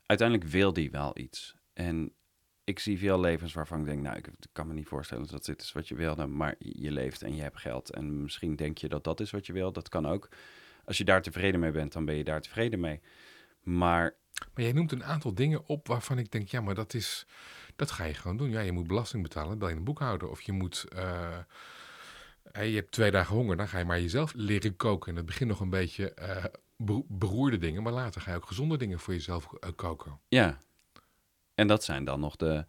Uiteindelijk 0.06 0.50
wil 0.50 0.72
die 0.72 0.90
wel 0.90 1.18
iets. 1.18 1.54
En 1.72 2.12
ik 2.68 2.78
zie 2.78 2.98
veel 2.98 3.20
levens 3.20 3.52
waarvan 3.52 3.80
ik 3.80 3.86
denk, 3.86 4.02
nou, 4.02 4.16
ik 4.16 4.28
kan 4.52 4.66
me 4.66 4.74
niet 4.74 4.86
voorstellen 4.88 5.26
dat 5.26 5.44
dit 5.44 5.60
is 5.62 5.72
wat 5.72 5.88
je 5.88 5.94
wilde, 5.94 6.26
maar 6.26 6.54
je 6.58 6.90
leeft 6.90 7.22
en 7.22 7.34
je 7.34 7.42
hebt 7.42 7.58
geld. 7.60 7.90
En 7.90 8.22
misschien 8.22 8.56
denk 8.56 8.78
je 8.78 8.88
dat 8.88 9.04
dat 9.04 9.20
is 9.20 9.30
wat 9.30 9.46
je 9.46 9.52
wil. 9.52 9.72
Dat 9.72 9.88
kan 9.88 10.06
ook. 10.06 10.28
Als 10.84 10.98
je 10.98 11.04
daar 11.04 11.22
tevreden 11.22 11.60
mee 11.60 11.70
bent, 11.70 11.92
dan 11.92 12.04
ben 12.04 12.14
je 12.14 12.24
daar 12.24 12.40
tevreden 12.40 12.80
mee. 12.80 13.00
Maar 13.62 14.14
Maar 14.54 14.64
jij 14.64 14.72
noemt 14.72 14.92
een 14.92 15.04
aantal 15.04 15.34
dingen 15.34 15.66
op 15.66 15.86
waarvan 15.88 16.18
ik 16.18 16.30
denk, 16.32 16.48
ja, 16.48 16.60
maar 16.60 16.74
dat 16.74 16.94
is, 16.94 17.26
dat 17.76 17.90
ga 17.90 18.04
je 18.04 18.14
gewoon 18.14 18.36
doen. 18.36 18.50
Ja, 18.50 18.60
je 18.60 18.72
moet 18.72 18.86
belasting 18.86 19.22
betalen, 19.22 19.58
bel 19.58 19.68
je 19.68 19.74
een 19.74 19.84
boekhouder. 19.84 20.28
Of 20.28 20.40
je 20.40 20.52
moet, 20.52 20.86
hè, 22.52 22.62
je 22.62 22.74
hebt 22.74 22.92
twee 22.92 23.10
dagen 23.10 23.34
honger, 23.36 23.56
dan 23.56 23.68
ga 23.68 23.78
je 23.78 23.84
maar 23.84 24.00
jezelf 24.00 24.32
leren 24.34 24.76
koken. 24.76 25.10
In 25.10 25.16
het 25.16 25.26
begin 25.26 25.46
nog 25.46 25.60
een 25.60 25.70
beetje 25.70 26.14
eh, 26.14 26.44
bero- 26.76 27.04
beroerde 27.08 27.58
dingen, 27.58 27.82
maar 27.82 27.92
later 27.92 28.20
ga 28.20 28.30
je 28.30 28.36
ook 28.36 28.46
gezonde 28.46 28.76
dingen 28.76 28.98
voor 28.98 29.14
jezelf 29.14 29.52
eh, 29.52 29.70
koken. 29.76 30.18
Ja. 30.28 30.58
En 31.58 31.66
dat 31.66 31.84
zijn 31.84 32.04
dan 32.04 32.20
nog 32.20 32.36
de, 32.36 32.64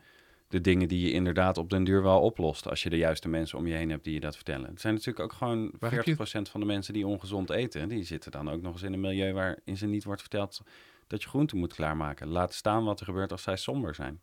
de 0.47 0.61
dingen 0.61 0.87
die 0.87 1.05
je 1.05 1.11
inderdaad 1.11 1.57
op 1.57 1.69
den 1.69 1.83
duur 1.83 2.01
wel 2.03 2.21
oplost. 2.21 2.67
Als 2.67 2.83
je 2.83 2.89
de 2.89 2.97
juiste 2.97 3.27
mensen 3.29 3.57
om 3.57 3.67
je 3.67 3.73
heen 3.75 3.89
hebt 3.89 4.03
die 4.03 4.13
je 4.13 4.19
dat 4.19 4.35
vertellen. 4.35 4.69
Het 4.69 4.81
zijn 4.81 4.93
natuurlijk 4.93 5.25
ook 5.25 5.33
gewoon 5.33 5.71
Waar 5.79 5.91
heb 5.91 6.03
je- 6.03 6.15
40% 6.15 6.19
van 6.51 6.59
de 6.59 6.65
mensen 6.65 6.93
die 6.93 7.07
ongezond 7.07 7.49
eten. 7.49 7.89
Die 7.89 8.03
zitten 8.03 8.31
dan 8.31 8.49
ook 8.49 8.61
nog 8.61 8.73
eens 8.73 8.81
in 8.81 8.93
een 8.93 8.99
milieu 8.99 9.33
waarin 9.33 9.77
ze 9.77 9.85
niet 9.85 10.03
wordt 10.03 10.21
verteld 10.21 10.61
dat 11.07 11.23
je 11.23 11.29
groenten 11.29 11.57
moet 11.57 11.73
klaarmaken. 11.73 12.27
Laat 12.27 12.53
staan 12.53 12.83
wat 12.83 12.99
er 12.99 13.05
gebeurt 13.05 13.31
als 13.31 13.43
zij 13.43 13.55
somber 13.57 13.95
zijn. 13.95 14.21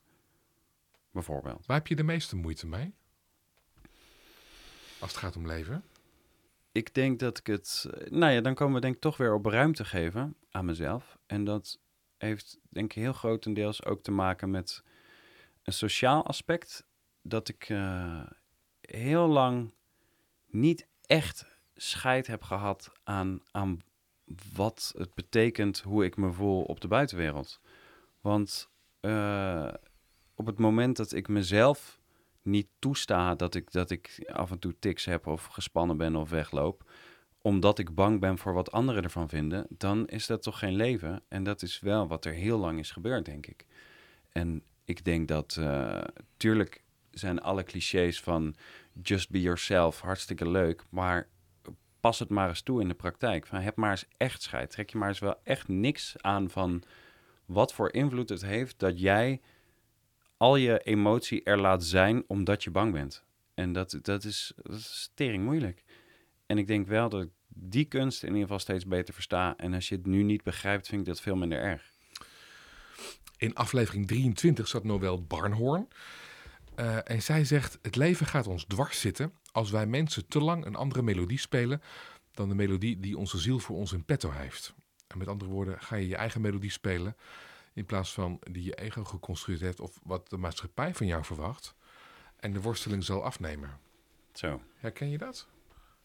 Bijvoorbeeld. 1.10 1.66
Waar 1.66 1.76
heb 1.76 1.86
je 1.86 1.96
de 1.96 2.02
meeste 2.02 2.36
moeite 2.36 2.66
mee? 2.66 2.94
Als 4.98 5.10
het 5.10 5.20
gaat 5.20 5.36
om 5.36 5.46
leven. 5.46 5.82
Ik 6.72 6.94
denk 6.94 7.18
dat 7.18 7.38
ik 7.38 7.46
het... 7.46 7.86
Nou 8.08 8.32
ja, 8.32 8.40
dan 8.40 8.54
komen 8.54 8.74
we 8.74 8.80
denk 8.80 8.94
ik 8.94 9.00
toch 9.00 9.16
weer 9.16 9.34
op 9.34 9.46
ruimte 9.46 9.84
geven 9.84 10.36
aan 10.50 10.64
mezelf. 10.64 11.18
En 11.26 11.44
dat 11.44 11.78
heeft 12.18 12.58
denk 12.68 12.90
ik 12.94 13.02
heel 13.02 13.12
grotendeels 13.12 13.84
ook 13.84 14.02
te 14.02 14.10
maken 14.10 14.50
met 14.50 14.82
een 15.62 15.72
sociaal 15.72 16.26
aspect. 16.26 16.86
Dat 17.22 17.48
ik 17.48 17.68
eh, 17.68 18.26
heel 18.80 19.26
lang 19.26 19.74
niet 20.46 20.88
echt 21.02 21.46
scheid 21.74 22.26
heb 22.26 22.42
gehad 22.42 22.92
aan, 23.04 23.40
aan 23.50 23.80
wat 24.54 24.94
het 24.98 25.14
betekent 25.14 25.80
hoe 25.80 26.04
ik 26.04 26.16
me 26.16 26.32
voel 26.32 26.62
op 26.62 26.80
de 26.80 26.88
buitenwereld. 26.88 27.60
Want 28.20 28.70
eh, 29.00 29.72
op 30.34 30.46
het 30.46 30.58
moment 30.58 30.96
dat 30.96 31.12
ik 31.12 31.28
mezelf 31.28 32.00
niet 32.42 32.68
toesta 32.78 33.34
dat 33.34 33.54
ik, 33.54 33.72
dat 33.72 33.90
ik 33.90 34.30
af 34.32 34.50
en 34.50 34.58
toe 34.58 34.74
tics 34.78 35.04
heb 35.04 35.26
of 35.26 35.44
gespannen 35.44 35.96
ben 35.96 36.16
of 36.16 36.30
wegloop, 36.30 36.90
omdat 37.46 37.78
ik 37.78 37.94
bang 37.94 38.20
ben 38.20 38.38
voor 38.38 38.52
wat 38.52 38.72
anderen 38.72 39.02
ervan 39.02 39.28
vinden, 39.28 39.66
dan 39.68 40.08
is 40.08 40.26
dat 40.26 40.42
toch 40.42 40.58
geen 40.58 40.74
leven. 40.74 41.22
En 41.28 41.44
dat 41.44 41.62
is 41.62 41.80
wel 41.80 42.08
wat 42.08 42.24
er 42.24 42.32
heel 42.32 42.58
lang 42.58 42.78
is 42.78 42.90
gebeurd, 42.90 43.24
denk 43.24 43.46
ik. 43.46 43.66
En 44.32 44.62
ik 44.84 45.04
denk 45.04 45.28
dat, 45.28 45.56
eh, 45.58 46.00
tuurlijk 46.36 46.82
zijn 47.10 47.40
alle 47.40 47.62
clichés 47.62 48.20
van 48.20 48.54
just 49.02 49.30
be 49.30 49.40
yourself 49.40 50.00
hartstikke 50.00 50.48
leuk, 50.48 50.84
maar 50.88 51.28
pas 52.00 52.18
het 52.18 52.28
maar 52.28 52.48
eens 52.48 52.62
toe 52.62 52.80
in 52.80 52.88
de 52.88 52.94
praktijk. 52.94 53.46
Van, 53.46 53.60
heb 53.60 53.76
maar 53.76 53.90
eens 53.90 54.06
echt 54.16 54.42
scheid. 54.42 54.70
Trek 54.70 54.90
je 54.90 54.98
maar 54.98 55.08
eens 55.08 55.18
wel 55.18 55.40
echt 55.42 55.68
niks 55.68 56.14
aan 56.20 56.50
van 56.50 56.82
wat 57.44 57.74
voor 57.74 57.92
invloed 57.92 58.28
het 58.28 58.42
heeft 58.42 58.78
dat 58.78 59.00
jij 59.00 59.40
al 60.36 60.56
je 60.56 60.78
emotie 60.78 61.42
er 61.42 61.60
laat 61.60 61.84
zijn 61.84 62.24
omdat 62.26 62.64
je 62.64 62.70
bang 62.70 62.92
bent. 62.92 63.24
En 63.54 63.72
dat, 63.72 63.98
dat, 64.02 64.24
is, 64.24 64.52
dat 64.56 64.76
is 64.76 65.10
tering 65.14 65.44
moeilijk. 65.44 65.84
En 66.46 66.58
ik 66.58 66.66
denk 66.66 66.86
wel 66.86 67.08
dat 67.08 67.22
ik 67.22 67.30
die 67.48 67.84
kunst 67.84 68.22
in 68.22 68.28
ieder 68.28 68.42
geval 68.42 68.58
steeds 68.58 68.86
beter 68.86 69.14
versta. 69.14 69.56
En 69.56 69.74
als 69.74 69.88
je 69.88 69.94
het 69.94 70.06
nu 70.06 70.22
niet 70.22 70.42
begrijpt, 70.42 70.88
vind 70.88 71.00
ik 71.00 71.06
dat 71.06 71.20
veel 71.20 71.36
minder 71.36 71.58
erg. 71.58 71.90
In 73.36 73.54
aflevering 73.54 74.06
23 74.06 74.68
zat 74.68 74.84
Noël 74.84 75.24
Barnhoorn. 75.24 75.88
Eh, 76.74 77.10
en 77.10 77.22
zij 77.22 77.44
zegt: 77.44 77.78
Het 77.82 77.96
leven 77.96 78.26
gaat 78.26 78.46
ons 78.46 78.64
dwars 78.64 79.00
zitten 79.00 79.32
als 79.52 79.70
wij 79.70 79.86
mensen 79.86 80.28
te 80.28 80.40
lang 80.40 80.64
een 80.64 80.76
andere 80.76 81.02
melodie 81.02 81.38
spelen 81.38 81.82
dan 82.32 82.48
de 82.48 82.54
melodie 82.54 83.00
die 83.00 83.18
onze 83.18 83.38
ziel 83.38 83.58
voor 83.58 83.76
ons 83.76 83.92
in 83.92 84.04
petto 84.04 84.30
heeft. 84.30 84.74
En 85.06 85.18
met 85.18 85.28
andere 85.28 85.50
woorden, 85.50 85.80
ga 85.80 85.96
je 85.96 86.08
je 86.08 86.16
eigen 86.16 86.40
melodie 86.40 86.70
spelen 86.70 87.16
in 87.72 87.84
plaats 87.86 88.12
van 88.12 88.38
die 88.50 88.64
je 88.64 88.74
ego 88.74 89.04
geconstrueerd 89.04 89.62
heeft 89.62 89.80
of 89.80 90.00
wat 90.02 90.28
de 90.28 90.36
maatschappij 90.36 90.94
van 90.94 91.06
jou 91.06 91.24
verwacht. 91.24 91.74
En 92.36 92.52
de 92.52 92.60
worsteling 92.60 93.04
zal 93.04 93.24
afnemen. 93.24 93.78
Zo. 94.32 94.62
Herken 94.76 95.10
je 95.10 95.18
dat? 95.18 95.48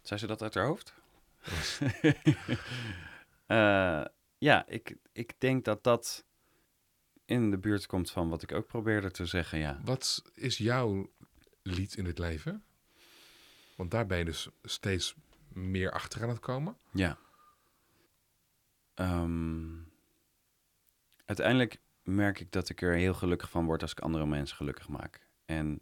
Zei 0.02 0.20
ze 0.20 0.28
dat 0.28 0.42
uit 0.42 0.54
haar 0.54 0.66
hoofd? 0.66 0.94
Eh, 3.46 4.06
ja, 4.38 4.68
ik, 4.68 4.96
ik 5.12 5.34
denk 5.38 5.66
dat 5.66 5.84
dat 5.84 6.26
in 7.26 7.52
de 7.52 7.58
buurt 7.58 7.86
komt 7.86 8.12
van 8.12 8.30
wat 8.30 8.42
ik 8.42 8.52
ook 8.52 8.68
probeerde 8.68 9.12
te 9.12 9.26
zeggen, 9.26 9.60
ja. 9.60 9.80
Wat 9.84 10.24
is 10.34 10.58
jouw 10.58 11.12
lied 11.62 11.96
in 11.96 12.06
het 12.06 12.18
leven? 12.18 12.64
Want 13.76 13.92
daar 13.92 14.06
ben 14.06 14.18
je 14.18 14.26
dus 14.26 14.50
steeds 14.64 15.16
meer 15.48 15.92
achter 15.92 16.24
aan 16.24 16.30
het 16.30 16.40
komen. 16.40 16.78
Ja. 16.92 17.18
Ehm, 18.94 19.78
uiteindelijk 21.26 21.80
merk 22.04 22.40
ik 22.40 22.52
dat 22.52 22.70
ik 22.70 22.82
er 22.82 22.94
heel 22.94 23.14
gelukkig 23.14 23.50
van 23.50 23.66
word 23.66 23.82
als 23.82 23.92
ik 23.92 24.00
andere 24.00 24.26
mensen 24.26 24.56
gelukkig 24.58 24.88
maak. 24.88 25.28
En 25.46 25.82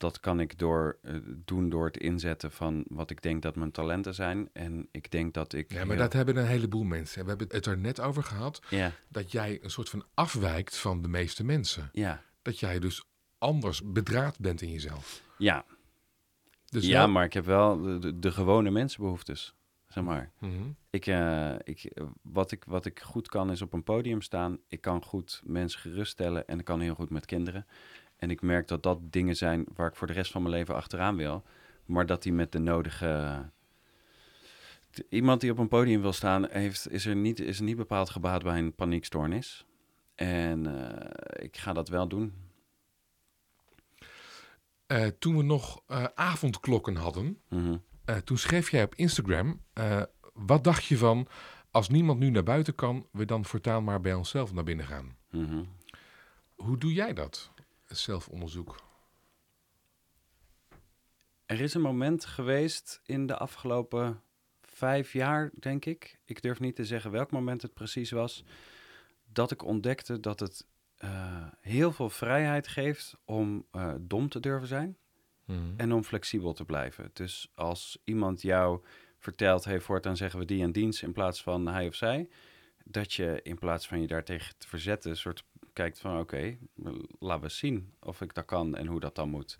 dat 0.00 0.20
kan 0.20 0.40
ik 0.40 0.58
door, 0.58 0.98
eh, 1.02 1.14
doen 1.26 1.68
door 1.68 1.84
het 1.86 1.96
inzetten 1.96 2.52
van 2.52 2.84
wat 2.88 3.10
ik 3.10 3.22
denk 3.22 3.42
dat 3.42 3.56
mijn 3.56 3.70
talenten 3.70 4.14
zijn. 4.14 4.48
En 4.52 4.88
ik 4.90 5.10
denk 5.10 5.34
dat 5.34 5.52
ik... 5.52 5.72
Ja, 5.72 5.78
maar 5.78 5.86
heel- 5.86 5.96
dat 6.04 6.12
hebben 6.12 6.36
een 6.36 6.46
heleboel 6.46 6.82
mensen. 6.84 7.22
We 7.22 7.28
hebben 7.28 7.48
het 7.50 7.66
er 7.66 7.78
net 7.78 8.00
over 8.00 8.22
gehad 8.22 8.60
Ja, 8.70 8.92
dat 9.08 9.32
jij 9.32 9.58
een 9.62 9.70
soort 9.70 9.88
van 9.88 10.04
afwijkt 10.14 10.76
van 10.76 11.02
de 11.02 11.08
meeste 11.08 11.44
mensen. 11.44 11.88
ja, 11.92 12.22
Dat 12.42 12.58
jij 12.60 12.78
dus 12.78 13.04
anders 13.38 13.82
bedraad 13.92 14.38
bent 14.38 14.62
in 14.62 14.70
jezelf. 14.70 15.22
ja. 15.38 15.64
Dus 16.68 16.86
ja, 16.86 16.98
wel- 16.98 17.08
maar 17.08 17.24
ik 17.24 17.32
heb 17.32 17.44
wel 17.44 17.80
de, 17.82 17.98
de, 17.98 18.18
de 18.18 18.30
gewone 18.32 18.70
mensenbehoeftes, 18.70 19.54
zeg 19.88 20.04
maar. 20.04 20.30
Mhm. 20.38 20.52
Ik, 20.90 21.06
eh, 21.06 21.54
ik, 21.64 21.92
wat, 22.22 22.52
ik, 22.52 22.64
wat 22.66 22.84
ik 22.86 23.00
goed 23.00 23.28
kan 23.28 23.50
is 23.50 23.62
op 23.62 23.72
een 23.72 23.82
podium 23.82 24.22
staan. 24.22 24.58
Ik 24.68 24.80
kan 24.80 25.02
goed 25.04 25.42
mensen 25.44 25.80
geruststellen 25.80 26.46
en 26.48 26.58
ik 26.58 26.64
kan 26.64 26.80
heel 26.80 26.94
goed 26.94 27.10
met 27.10 27.26
kinderen. 27.26 27.66
En 28.20 28.30
ik 28.30 28.42
merk 28.42 28.68
dat 28.68 28.82
dat 28.82 28.98
dingen 29.12 29.36
zijn 29.36 29.64
waar 29.74 29.88
ik 29.88 29.96
voor 29.96 30.06
de 30.06 30.12
rest 30.12 30.30
van 30.32 30.42
mijn 30.42 30.54
leven 30.54 30.74
achteraan 30.74 31.16
wil. 31.16 31.42
Maar 31.84 32.06
dat 32.06 32.22
die 32.22 32.32
met 32.32 32.52
de 32.52 32.58
nodige... 32.58 33.42
t- 34.90 35.02
Iemand 35.08 35.40
die 35.40 35.50
op 35.50 35.58
een 35.58 35.68
podium 35.68 36.00
wil 36.00 36.12
staan, 36.12 36.46
heeft, 36.50 36.90
is 36.90 37.06
er 37.06 37.16
niet, 37.16 37.40
is 37.40 37.58
er 37.58 37.64
niet 37.64 37.76
bepaald 37.76 38.10
gebaat 38.10 38.42
bij 38.42 38.58
een 38.58 38.74
paniekstoornis. 38.74 39.66
En 40.14 40.66
eh, 40.66 41.44
ik 41.44 41.56
ga 41.56 41.72
dat 41.72 41.88
wel 41.88 42.08
doen. 42.08 42.34
Eh, 44.86 45.06
toen 45.18 45.36
we 45.36 45.42
nog 45.42 45.82
eh, 45.86 46.04
avondklokken 46.14 46.96
hadden, 46.96 47.38
Mhm. 47.48 47.76
eh, 48.04 48.16
toen 48.16 48.38
schreef 48.38 48.70
jij 48.70 48.82
op 48.84 48.94
Instagram... 48.94 49.60
eh, 49.72 50.02
wat 50.34 50.64
dacht 50.64 50.84
je 50.84 50.96
van, 50.98 51.28
als 51.70 51.88
niemand 51.88 52.18
nu 52.18 52.30
naar 52.30 52.42
buiten 52.42 52.74
kan... 52.74 53.06
we 53.12 53.24
dan 53.24 53.44
voortaan 53.44 53.84
maar 53.84 54.00
bij 54.00 54.14
onszelf 54.14 54.52
naar 54.52 54.64
binnen 54.64 54.86
gaan. 54.86 55.16
Mhm. 55.30 55.62
Hoe 56.54 56.78
doe 56.78 56.92
jij 56.92 57.12
dat, 57.12 57.50
zelfonderzoek? 57.90 58.82
Er 61.46 61.60
is 61.60 61.74
een 61.74 61.80
moment 61.80 62.24
geweest 62.24 63.00
in 63.04 63.26
de 63.26 63.36
afgelopen 63.36 64.22
vijf 64.62 65.12
jaar, 65.12 65.50
denk 65.58 65.84
ik. 65.84 66.20
Ik 66.24 66.42
durf 66.42 66.60
niet 66.60 66.76
te 66.76 66.84
zeggen 66.84 67.10
welk 67.10 67.30
moment 67.30 67.62
het 67.62 67.74
precies 67.74 68.10
was. 68.10 68.44
Dat 69.32 69.50
ik 69.50 69.64
ontdekte 69.64 70.20
dat 70.20 70.40
het 70.40 70.66
eh, 70.96 71.46
heel 71.60 71.92
veel 71.92 72.10
vrijheid 72.10 72.68
geeft 72.68 73.16
om 73.24 73.66
eh, 73.70 73.94
dom 74.00 74.28
te 74.28 74.40
durven 74.40 74.68
zijn 74.68 74.98
Mhm. 75.50 75.72
en 75.76 75.92
om 75.92 76.04
flexibel 76.04 76.52
te 76.52 76.64
blijven. 76.64 77.10
Dus 77.12 77.50
als 77.54 77.98
iemand 78.04 78.42
jou 78.42 78.84
vertelt, 79.18 79.64
hey, 79.64 79.80
voortaan 79.80 80.16
zeggen 80.16 80.38
we 80.38 80.44
die 80.44 80.62
en 80.62 80.72
dienst 80.72 81.02
in 81.02 81.12
plaats 81.12 81.42
van 81.42 81.66
hij 81.66 81.86
of 81.86 81.94
zij, 81.94 82.28
dat 82.84 83.12
je 83.12 83.40
in 83.42 83.58
plaats 83.58 83.88
van 83.88 84.00
je 84.00 84.06
daartegen 84.06 84.54
te 84.58 84.68
verzetten, 84.68 85.10
een 85.10 85.16
soort 85.16 85.44
kijkt 85.80 86.00
van 86.00 86.18
oké, 86.18 86.56
laten 87.18 87.42
we 87.42 87.48
zien 87.48 87.92
of 88.00 88.20
ik 88.20 88.34
dat 88.34 88.44
kan 88.44 88.76
en 88.76 88.86
hoe 88.86 89.00
dat 89.00 89.14
dan 89.14 89.28
moet. 89.28 89.58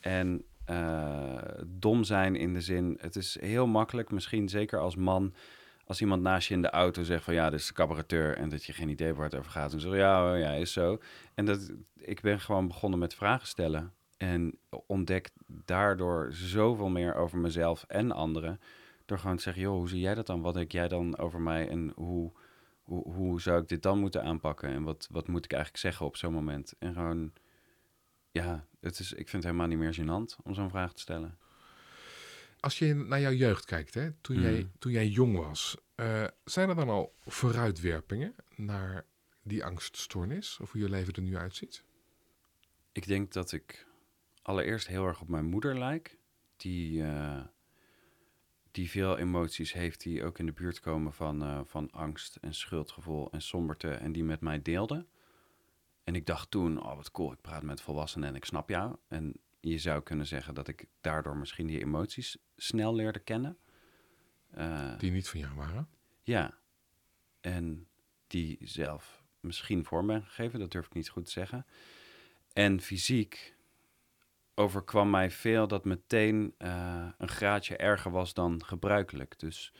En 0.00 0.44
eh, 0.64 1.38
dom 1.66 2.04
zijn 2.04 2.36
in 2.36 2.54
de 2.54 2.60
zin, 2.60 2.98
het 3.00 3.16
is 3.16 3.40
heel 3.40 3.66
makkelijk, 3.66 4.10
misschien 4.10 4.48
zeker 4.48 4.78
als 4.78 4.96
man, 4.96 5.34
als 5.86 6.00
iemand 6.00 6.22
naast 6.22 6.48
je 6.48 6.54
in 6.54 6.62
de 6.62 6.70
auto 6.70 7.02
zegt 7.02 7.24
van 7.24 7.34
ja, 7.34 7.50
dit 7.50 7.60
is 7.60 7.66
de 7.66 7.72
cabareteur 7.72 8.36
en 8.36 8.48
dat 8.48 8.64
je 8.64 8.72
geen 8.72 8.88
idee 8.88 9.14
waar 9.14 9.24
het 9.24 9.34
over 9.34 9.50
gaat. 9.50 9.72
En 9.72 9.80
zo 9.80 9.96
ja, 9.96 10.32
oh 10.32 10.38
ja, 10.38 10.50
is 10.50 10.72
zo. 10.72 10.98
En 11.34 11.44
dat 11.44 11.72
ik 11.96 12.20
ben 12.20 12.40
gewoon 12.40 12.68
begonnen 12.68 12.98
met 12.98 13.14
vragen 13.14 13.46
stellen 13.46 13.92
en 14.16 14.58
ontdek 14.86 15.30
daardoor 15.46 16.28
zoveel 16.32 16.88
meer 16.88 17.14
over 17.14 17.38
mezelf 17.38 17.84
en 17.88 18.12
anderen. 18.12 18.60
Door 19.06 19.18
gewoon 19.18 19.36
te 19.36 19.42
zeggen, 19.42 19.62
joh, 19.62 19.74
hoe 19.74 19.88
zie 19.88 20.00
jij 20.00 20.14
dat 20.14 20.26
dan? 20.26 20.40
Wat 20.40 20.54
denk 20.54 20.72
jij 20.72 20.88
dan 20.88 21.18
over 21.18 21.40
mij? 21.40 21.68
En 21.68 21.92
hoe, 21.94 22.32
hoe, 22.82 23.12
hoe 23.12 23.40
zou 23.40 23.62
ik 23.62 23.68
dit 23.68 23.82
dan 23.82 23.98
moeten 23.98 24.22
aanpakken? 24.22 24.68
En 24.68 24.82
wat, 24.82 25.08
wat 25.10 25.28
moet 25.28 25.44
ik 25.44 25.52
eigenlijk 25.52 25.82
zeggen 25.82 26.06
op 26.06 26.16
zo'n 26.16 26.32
moment? 26.32 26.74
En 26.78 26.92
gewoon, 26.94 27.32
ja, 28.30 28.66
het 28.80 28.98
is, 28.98 29.10
ik 29.12 29.28
vind 29.28 29.32
het 29.44 29.52
helemaal 29.52 29.66
niet 29.66 29.78
meer 29.78 29.94
gênant 30.00 30.42
om 30.44 30.54
zo'n 30.54 30.70
vraag 30.70 30.92
te 30.92 31.00
stellen. 31.00 31.38
Als 32.60 32.78
je 32.78 32.94
naar 32.94 33.20
jouw 33.20 33.32
jeugd 33.32 33.64
kijkt, 33.64 33.94
hè, 33.94 34.10
toen, 34.12 34.40
jij, 34.40 34.52
Mhm. 34.58 34.66
toen 34.78 34.92
jij 34.92 35.08
jong 35.08 35.36
was, 35.36 35.76
eh, 35.94 36.24
zijn 36.44 36.68
er 36.68 36.74
dan 36.74 36.88
al 36.88 37.14
vooruitwerpingen 37.26 38.34
naar 38.56 39.04
die 39.42 39.64
angststoornis? 39.64 40.58
Of 40.60 40.72
hoe 40.72 40.80
je 40.80 40.88
leven 40.88 41.12
er 41.12 41.22
nu 41.22 41.36
uitziet? 41.36 41.84
Ik 42.92 43.06
denk 43.06 43.32
dat 43.32 43.52
ik 43.52 43.86
allereerst 44.42 44.86
heel 44.86 45.06
erg 45.06 45.20
op 45.20 45.28
mijn 45.28 45.44
moeder 45.44 45.78
lijk. 45.78 46.18
Die, 46.56 47.02
eh, 47.02 47.40
die 48.72 48.90
veel 48.90 49.18
emoties 49.18 49.72
heeft 49.72 50.02
die 50.02 50.24
ook 50.24 50.38
in 50.38 50.46
de 50.46 50.52
buurt 50.52 50.80
komen 50.80 51.12
van, 51.12 51.42
eh, 51.42 51.60
van 51.64 51.90
angst 51.90 52.36
en 52.36 52.54
schuldgevoel 52.54 53.30
en 53.30 53.42
somberte. 53.42 53.90
En 53.90 54.12
die 54.12 54.24
met 54.24 54.40
mij 54.40 54.62
deelde. 54.62 55.06
En 56.04 56.14
ik 56.14 56.26
dacht 56.26 56.50
toen, 56.50 56.82
oh 56.82 56.96
wat 56.96 57.10
cool, 57.10 57.32
ik 57.32 57.40
praat 57.40 57.62
met 57.62 57.80
volwassenen 57.80 58.28
en 58.28 58.34
ik 58.34 58.44
snap 58.44 58.68
jou. 58.68 58.96
En 59.08 59.34
je 59.60 59.78
zou 59.78 60.02
kunnen 60.02 60.26
zeggen 60.26 60.54
dat 60.54 60.68
ik 60.68 60.86
daardoor 61.00 61.36
misschien 61.36 61.66
die 61.66 61.80
emoties 61.80 62.36
snel 62.56 62.94
leerde 62.94 63.18
kennen. 63.18 63.58
Eh, 64.50 64.98
Die 64.98 65.10
niet 65.10 65.28
van 65.28 65.40
jou 65.40 65.54
waren? 65.54 65.88
ja. 66.22 66.60
En 67.40 67.86
die 68.26 68.58
zelf 68.60 69.22
misschien 69.40 69.84
vorm 69.84 70.06
ben 70.06 70.22
gegeven, 70.24 70.58
dat 70.58 70.70
durf 70.70 70.86
ik 70.86 70.94
niet 70.94 71.08
goed 71.08 71.24
te 71.24 71.30
zeggen. 71.30 71.66
En 72.52 72.80
fysiek 72.80 73.51
overkwam 74.54 75.10
mij 75.10 75.30
veel 75.30 75.68
dat 75.68 75.84
meteen 75.84 76.54
eh, 76.58 77.06
een 77.18 77.28
graadje 77.28 77.76
erger 77.76 78.10
was 78.10 78.34
dan 78.34 78.64
gebruikelijk. 78.64 79.38
Dus 79.38 79.72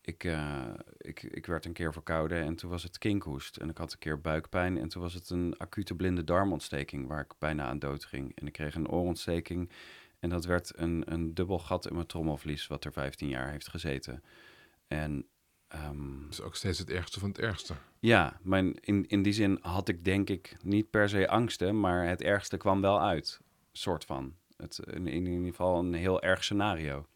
ik, 0.00 0.24
eh, 0.24 0.70
ik, 0.98 1.22
ik 1.22 1.46
werd 1.46 1.64
een 1.64 1.72
keer 1.72 1.92
verkouden 1.92 2.42
en 2.42 2.54
toen 2.56 2.70
was 2.70 2.82
het 2.82 2.98
kinkhoest. 2.98 3.56
En 3.56 3.68
ik 3.68 3.78
had 3.78 3.92
een 3.92 3.98
keer 3.98 4.20
buikpijn 4.20 4.78
en 4.78 4.88
toen 4.88 5.02
was 5.02 5.14
het 5.14 5.30
een 5.30 5.54
acute 5.58 5.94
blinde 5.94 6.24
darmontsteking 6.24 7.06
waar 7.06 7.20
ik 7.20 7.32
bijna 7.38 7.64
aan 7.64 7.78
dood 7.78 8.04
ging. 8.04 8.32
En 8.34 8.46
ik 8.46 8.52
kreeg 8.52 8.74
een 8.74 8.88
oorontsteking 8.88 9.70
en 10.18 10.28
dat 10.28 10.44
werd 10.44 10.72
een, 10.78 11.02
een 11.12 11.34
dubbel 11.34 11.58
gat 11.58 11.86
in 11.86 11.94
mijn 11.94 12.06
trommelvlies 12.06 12.66
wat 12.66 12.84
er 12.84 12.92
15 12.92 13.28
jaar 13.28 13.50
heeft 13.50 13.68
gezeten. 13.68 14.22
En 14.86 15.26
Dat 15.68 16.30
is 16.30 16.40
ook 16.40 16.56
steeds 16.56 16.78
het 16.78 16.90
ergste 16.90 17.20
van 17.20 17.28
het 17.28 17.38
ergste. 17.38 17.74
ja, 18.00 18.38
mijn, 18.42 18.74
in, 18.80 19.06
in 19.06 19.22
die 19.22 19.32
zin 19.32 19.58
had 19.60 19.88
ik 19.88 20.04
denk 20.04 20.30
ik 20.30 20.56
niet 20.62 20.90
per 20.90 21.08
se 21.08 21.28
angsten, 21.28 21.80
maar 21.80 22.06
het 22.06 22.22
ergste 22.22 22.56
kwam 22.56 22.80
wel 22.80 23.00
uit. 23.00 23.40
Soort 23.76 24.04
van. 24.04 24.34
Het, 24.56 24.78
in, 24.78 25.06
in 25.06 25.26
ieder 25.26 25.48
geval 25.48 25.78
een 25.78 25.94
heel 25.94 26.22
erg 26.22 26.44
scenario. 26.44 27.06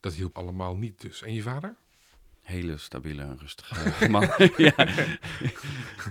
Dat 0.00 0.14
hielp 0.14 0.38
allemaal 0.38 0.76
niet 0.76 1.00
dus. 1.00 1.22
En 1.22 1.34
je 1.34 1.42
vader? 1.42 1.76
Hele 2.42 2.76
stabiele 2.76 3.22
en 3.22 3.38
rustige 3.38 4.08
man. 4.08 4.22
ja, 4.56 4.74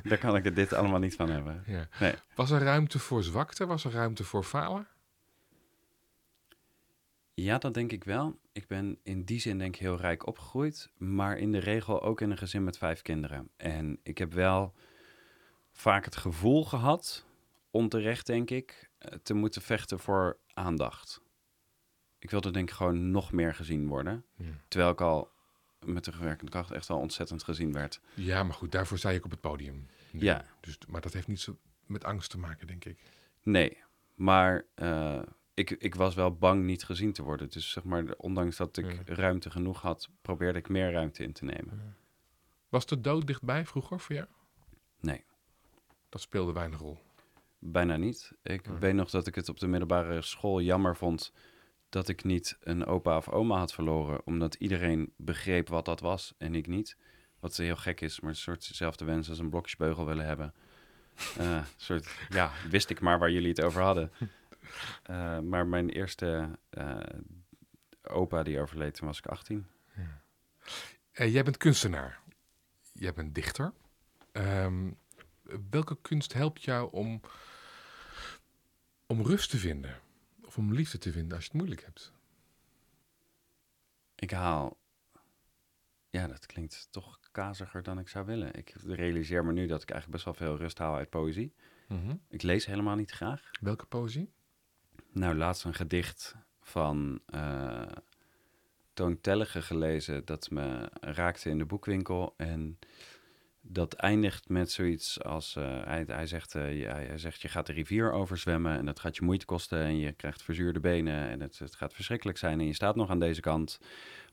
daar 0.03 0.17
kan 0.17 0.35
ik 0.35 0.55
dit 0.55 0.73
allemaal 0.73 0.99
niet 0.99 1.15
van 1.15 1.29
hebben. 1.29 1.63
Ja. 1.65 1.87
Nee. 1.99 2.13
Was 2.35 2.51
er 2.51 2.61
ruimte 2.61 2.99
voor 2.99 3.23
zwakte? 3.23 3.65
Was 3.65 3.85
er 3.85 3.91
ruimte 3.91 4.23
voor 4.23 4.43
falen? 4.43 4.87
Ja, 7.33 7.57
dat 7.57 7.73
denk 7.73 7.91
ik 7.91 8.03
wel. 8.03 8.39
Ik 8.51 8.67
ben 8.67 8.99
in 9.03 9.23
die 9.23 9.39
zin 9.39 9.57
denk 9.57 9.75
ik 9.75 9.81
heel 9.81 9.97
rijk 9.97 10.27
opgegroeid, 10.27 10.89
maar 10.97 11.37
in 11.37 11.51
de 11.51 11.59
regel 11.59 12.01
ook 12.01 12.21
in 12.21 12.31
een 12.31 12.37
gezin 12.37 12.63
met 12.63 12.77
vijf 12.77 13.01
kinderen. 13.01 13.49
En 13.57 13.99
ik 14.03 14.17
heb 14.17 14.33
wel 14.33 14.73
vaak 15.71 16.05
het 16.05 16.15
gevoel 16.15 16.65
gehad, 16.65 17.25
onterecht 17.71 18.25
denk 18.25 18.49
ik, 18.49 18.88
te 19.23 19.33
moeten 19.33 19.61
vechten 19.61 19.99
voor 19.99 20.37
aandacht. 20.53 21.21
Ik 22.19 22.29
wilde 22.29 22.51
denk 22.51 22.69
ik 22.69 22.75
gewoon 22.75 23.11
nog 23.11 23.31
meer 23.31 23.55
gezien 23.55 23.87
worden, 23.87 24.25
Ja. 24.35 24.45
terwijl 24.67 24.91
ik 24.91 25.01
al 25.01 25.31
met 25.85 26.05
de 26.05 26.11
gewerkende 26.11 26.51
kracht 26.51 26.71
echt 26.71 26.87
wel 26.87 26.97
ontzettend 26.97 27.43
gezien 27.43 27.73
werd. 27.73 28.01
Ja, 28.13 28.43
maar 28.43 28.53
goed, 28.55 28.71
daarvoor 28.71 28.97
je 29.11 29.17
ook 29.17 29.25
op 29.25 29.31
het 29.31 29.41
podium. 29.41 29.87
Nu. 30.11 30.21
Ja. 30.21 30.45
Dus, 30.59 30.77
maar 30.87 31.01
dat 31.01 31.13
heeft 31.13 31.27
niet 31.27 31.39
zo 31.39 31.57
met 31.85 32.03
angst 32.03 32.29
te 32.29 32.37
maken, 32.37 32.67
denk 32.67 32.85
ik. 32.85 32.99
Nee, 33.43 33.77
maar 34.15 34.65
eh, 34.75 35.21
ik, 35.53 35.69
ik 35.69 35.95
was 35.95 36.15
wel 36.15 36.35
bang 36.37 36.63
niet 36.63 36.83
gezien 36.83 37.13
te 37.13 37.23
worden. 37.23 37.49
Dus 37.49 37.71
zeg 37.71 37.83
maar, 37.83 38.13
ondanks 38.17 38.57
dat 38.57 38.77
ik 38.77 38.91
Ja. 39.07 39.15
ruimte 39.15 39.49
genoeg 39.49 39.81
had, 39.81 40.09
probeerde 40.21 40.59
ik 40.59 40.69
meer 40.69 40.91
ruimte 40.91 41.23
in 41.23 41.33
te 41.33 41.45
nemen. 41.45 41.95
Was 42.69 42.85
de 42.85 43.01
dood 43.01 43.27
dichtbij 43.27 43.65
vroeger 43.65 43.99
voor 43.99 44.15
jou? 44.15 44.27
Nee. 44.99 45.23
Dat 46.09 46.21
speelde 46.21 46.51
weinig 46.51 46.79
rol. 46.79 46.99
Bijna 47.59 47.95
niet. 47.97 48.31
Ik 48.43 48.65
Ja. 48.65 48.77
weet 48.77 48.93
nog 48.93 49.09
dat 49.09 49.27
ik 49.27 49.35
het 49.35 49.49
op 49.49 49.59
de 49.59 49.67
middelbare 49.67 50.21
school 50.21 50.61
jammer 50.61 50.95
vond 50.95 51.33
dat 51.89 52.07
ik 52.07 52.23
niet 52.23 52.57
een 52.59 52.85
opa 52.85 53.17
of 53.17 53.29
oma 53.29 53.57
had 53.57 53.73
verloren, 53.73 54.21
omdat 54.25 54.53
iedereen 54.53 55.13
begreep 55.17 55.67
wat 55.69 55.85
dat 55.85 55.99
was 55.99 56.33
en 56.37 56.55
ik 56.55 56.67
niet. 56.67 56.97
Wat 57.39 57.57
heel 57.57 57.75
gek 57.75 58.01
is, 58.01 58.19
maar 58.19 58.29
een 58.29 58.35
soort 58.35 58.67
dezelfde 58.67 59.05
wens 59.05 59.29
als 59.29 59.39
een 59.39 59.49
blokjesbeugel 59.49 60.05
willen 60.05 60.25
hebben. 60.25 60.53
Een 61.37 61.63
soort, 61.77 62.15
ja, 62.29 62.51
wist 62.69 62.89
ik 62.89 62.99
maar 63.01 63.19
waar 63.19 63.31
jullie 63.31 63.49
het 63.49 63.61
over 63.61 63.81
hadden. 63.81 64.11
Eh, 65.03 65.39
maar 65.39 65.67
mijn 65.67 65.89
eerste 65.89 66.57
eh, 66.69 66.97
opa 68.03 68.43
die 68.43 68.59
overleed, 68.59 68.93
toen 68.93 69.07
was 69.07 69.17
ik 69.17 69.25
18. 69.25 69.67
Eh, 71.11 71.33
jij 71.33 71.43
bent 71.43 71.57
kunstenaar. 71.57 72.19
Jij 72.93 73.13
bent 73.13 73.35
dichter. 73.35 73.73
Ehm, 74.31 74.91
welke 75.69 75.97
kunst 76.01 76.33
helpt 76.33 76.63
jou 76.63 76.91
om, 76.91 77.21
om 79.11 79.21
rust 79.25 79.49
te 79.49 79.57
vinden? 79.57 79.99
Of 80.45 80.57
om 80.57 80.73
liefde 80.73 80.97
te 80.97 81.11
vinden 81.11 81.35
als 81.35 81.43
je 81.43 81.49
het 81.49 81.57
moeilijk 81.57 81.83
hebt? 81.85 82.13
Ik 84.15 84.31
haal. 84.31 84.77
Ja, 86.09 86.27
dat 86.27 86.45
klinkt 86.45 86.87
toch 86.91 87.19
kaziger 87.31 87.83
dan 87.83 87.99
ik 87.99 88.07
zou 88.07 88.25
willen. 88.25 88.53
Ik 88.53 88.75
realiseer 88.83 89.45
me 89.45 89.51
nu 89.51 89.67
dat 89.67 89.81
ik 89.81 89.89
eigenlijk 89.89 90.23
best 90.23 90.37
wel 90.37 90.47
veel 90.47 90.57
rust 90.57 90.77
haal 90.77 90.95
uit 90.95 91.09
poëzie. 91.09 91.53
Ik 92.27 92.41
lees 92.41 92.65
helemaal 92.65 92.95
niet 92.95 93.11
graag. 93.11 93.49
Welke 93.61 93.85
poëzie? 93.85 94.31
Nou, 95.11 95.35
laatst 95.35 95.63
een 95.63 95.73
gedicht 95.73 96.35
van 96.61 97.21
Toon 98.93 99.21
Tellige 99.21 99.61
gelezen 99.61 100.25
dat 100.25 100.49
me 100.49 100.91
raakte 100.99 101.49
in 101.49 101.57
de 101.57 101.65
boekwinkel. 101.65 102.33
En 102.37 102.79
dat 103.71 103.93
eindigt 103.93 104.49
met 104.49 104.71
zoiets 104.71 105.23
als, 105.23 105.55
eh, 105.55 105.83
hij, 105.83 106.03
hij, 106.07 106.27
zegt, 106.27 106.55
eh, 106.55 106.79
ja, 106.79 106.93
hij 106.93 107.17
zegt, 107.17 107.41
je 107.41 107.47
gaat 107.47 107.65
de 107.65 107.73
rivier 107.73 108.11
overzwemmen 108.11 108.77
en 108.77 108.85
dat 108.85 108.99
gaat 108.99 109.15
je 109.15 109.23
moeite 109.23 109.45
kosten 109.45 109.79
en 109.79 109.97
je 109.97 110.11
krijgt 110.11 110.41
verzuurde 110.41 110.79
benen 110.79 111.29
en 111.29 111.41
het, 111.41 111.59
het 111.59 111.75
gaat 111.75 111.93
verschrikkelijk 111.93 112.37
zijn 112.37 112.59
en 112.59 112.65
je 112.65 112.73
staat 112.73 112.95
nog 112.95 113.09
aan 113.09 113.19
deze 113.19 113.41
kant. 113.41 113.79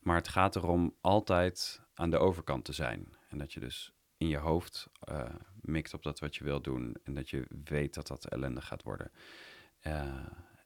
Maar 0.03 0.17
het 0.17 0.29
gaat 0.29 0.57
erom 0.57 0.95
altijd 1.01 1.81
aan 1.95 2.11
de 2.11 2.19
overkant 2.19 2.65
te 2.65 2.73
zijn. 2.73 3.15
En 3.29 3.39
dat 3.39 3.53
je 3.53 3.61
dus 3.61 3.93
in 4.17 4.29
je 4.29 4.39
hoofd 4.39 4.89
eh, 5.01 5.25
mikt 5.61 5.95
op 5.95 6.03
dat 6.03 6.19
wat 6.19 6.37
je 6.37 6.45
wil 6.45 6.61
doen 6.61 6.97
en 7.05 7.15
dat 7.15 7.31
je 7.31 7.47
weet 7.65 7.95
dat 7.95 8.07
dat 8.07 8.25
ellendig 8.25 8.67
gaat 8.67 8.83
worden. 8.83 9.11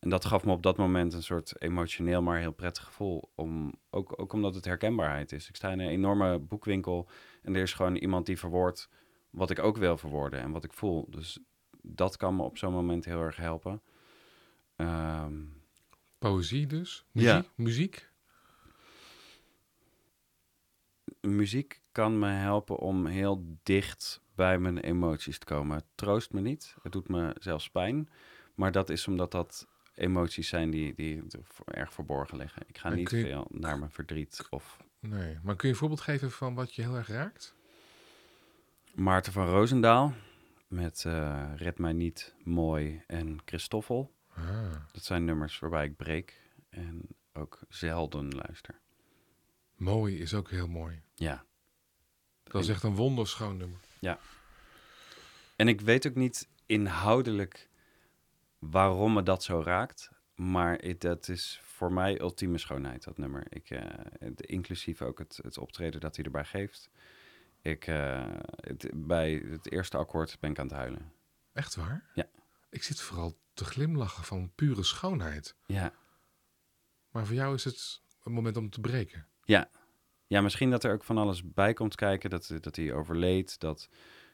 En 0.00 0.08
dat 0.08 0.24
gaf 0.24 0.44
me 0.44 0.52
op 0.52 0.62
dat 0.62 0.76
moment 0.76 1.12
een 1.12 1.22
soort 1.22 1.62
emotioneel, 1.62 2.22
maar 2.22 2.38
heel 2.38 2.52
prettig 2.52 2.84
gevoel. 2.84 3.30
Om, 3.34 3.74
ook, 3.90 4.20
ook 4.20 4.32
omdat 4.32 4.54
het 4.54 4.64
herkenbaarheid 4.64 5.32
is. 5.32 5.48
Ik 5.48 5.56
sta 5.56 5.70
in 5.70 5.80
een 5.80 5.88
enorme 5.88 6.38
boekwinkel 6.38 7.08
en 7.42 7.54
er 7.54 7.62
is 7.62 7.72
gewoon 7.72 7.96
iemand 7.96 8.26
die 8.26 8.38
verwoordt 8.38 8.88
wat 9.30 9.50
ik 9.50 9.58
ook 9.58 9.76
wil 9.76 9.96
verwoorden 9.96 10.40
en 10.40 10.50
wat 10.50 10.64
ik 10.64 10.72
voel. 10.72 11.06
Dus 11.10 11.38
dat 11.82 12.16
kan 12.16 12.36
me 12.36 12.42
op 12.42 12.58
zo'n 12.58 12.72
moment 12.72 13.04
heel 13.04 13.22
erg 13.22 13.36
helpen. 13.36 13.82
Ehm, 14.76 15.34
Poëzie 16.18 16.66
dus? 16.66 17.04
Ja. 17.12 17.34
Muziek? 17.34 17.50
Muziek? 17.54 18.10
muziek 21.20 21.80
kan 21.92 22.18
me 22.18 22.28
helpen 22.28 22.78
om 22.78 23.06
heel 23.06 23.44
dicht 23.62 24.20
bij 24.34 24.58
mijn 24.58 24.78
emoties 24.78 25.38
te 25.38 25.44
komen. 25.44 25.76
Het 25.76 25.86
troost 25.94 26.32
me 26.32 26.40
niet. 26.40 26.76
Het 26.82 26.92
doet 26.92 27.08
me 27.08 27.34
zelfs 27.38 27.70
pijn. 27.70 28.08
Maar 28.54 28.72
dat 28.72 28.90
is 28.90 29.08
omdat 29.08 29.30
dat 29.30 29.68
emoties 29.94 30.48
zijn 30.48 30.70
die, 30.70 30.94
die 30.94 31.22
erg 31.64 31.92
verborgen 31.92 32.36
liggen. 32.38 32.62
Ik 32.66 32.78
ga 32.78 32.90
En 32.90 32.96
niet 32.96 33.10
je- 33.10 33.20
veel 33.20 33.46
naar 33.50 33.78
mijn 33.78 33.90
verdriet 33.90 34.46
of 34.50 34.76
Nee. 35.00 35.38
Maar 35.42 35.56
kun 35.56 35.68
je 35.68 35.74
een 35.74 35.80
voorbeeld 35.80 36.00
geven 36.00 36.30
van 36.30 36.54
wat 36.54 36.74
je 36.74 36.82
heel 36.82 36.96
erg 36.96 37.08
raakt? 37.08 37.54
Maarten 38.94 39.32
van 39.32 39.46
Roosendaal 39.48 40.14
met 40.68 41.04
eh, 41.04 41.50
Red 41.56 41.78
mij 41.78 41.92
niet 41.92 42.34
mooi 42.44 43.02
en 43.06 43.38
Christoffel. 43.44 44.14
Ah, 44.34 44.72
Dat 44.92 45.04
zijn 45.04 45.24
nummers 45.24 45.58
waarbij 45.58 45.84
ik 45.84 45.96
breek 45.96 46.40
en 46.70 47.02
ook 47.32 47.58
zelden 47.68 48.28
luister. 48.34 48.80
mooi 49.76 50.18
is 50.20 50.34
ook 50.34 50.50
heel 50.50 50.68
mooi. 50.68 51.02
Ja, 51.14 51.44
Dat 52.42 52.62
is 52.62 52.68
echt 52.68 52.82
een 52.82 52.94
wonderschoon 52.94 53.56
nummer. 53.56 53.78
En 55.56 55.68
ik 55.68 55.80
weet 55.80 56.06
ook 56.06 56.14
niet 56.14 56.48
inhoudelijk 56.66 57.68
waarom 58.60 59.12
me 59.12 59.22
dat 59.22 59.42
zo 59.42 59.62
raakt. 59.62 60.10
Maar 60.34 60.98
dat 60.98 61.28
is 61.28 61.60
voor 61.64 61.92
mij 61.92 62.20
ultieme 62.20 62.58
schoonheid, 62.58 63.04
dat 63.04 63.18
nummer. 63.18 63.46
Ik, 63.48 63.70
eh, 63.70 63.82
inclusief 64.36 65.02
ook 65.02 65.18
het, 65.18 65.38
het 65.42 65.58
optreden 65.58 66.00
dat 66.00 66.16
hij 66.16 66.24
erbij 66.24 66.44
geeft. 66.44 66.90
Ik, 67.62 67.86
eh, 67.86 68.26
het, 68.56 68.90
bij 68.94 69.32
het 69.50 69.72
eerste 69.72 69.96
akkoord 69.96 70.36
ben 70.40 70.50
ik 70.50 70.58
aan 70.58 70.66
het 70.66 70.76
huilen. 70.76 71.12
Echt 71.52 71.74
waar? 71.74 72.10
Ja. 72.14 72.26
Ik 72.70 72.82
zit 72.82 73.00
vooral 73.00 73.38
te 73.54 73.64
glimlachen 73.64 74.24
van 74.24 74.52
pure 74.54 74.82
schoonheid. 74.82 75.56
Ja. 75.66 75.92
Maar 77.10 77.26
voor 77.26 77.34
jou 77.34 77.54
is 77.54 77.64
het 77.64 78.02
een 78.22 78.32
moment 78.32 78.56
om 78.56 78.70
te 78.70 78.80
breken. 78.80 79.26
Ja. 79.44 79.70
ja, 80.26 80.40
misschien 80.40 80.70
dat 80.70 80.84
er 80.84 80.92
ook 80.92 81.04
van 81.04 81.18
alles 81.18 81.52
bij 81.52 81.72
komt 81.72 81.94
kijken. 81.94 82.30
Dat, 82.30 82.52
dat 82.60 82.76
hij 82.76 82.92
overleed, 82.92 83.60
dat, 83.60 83.88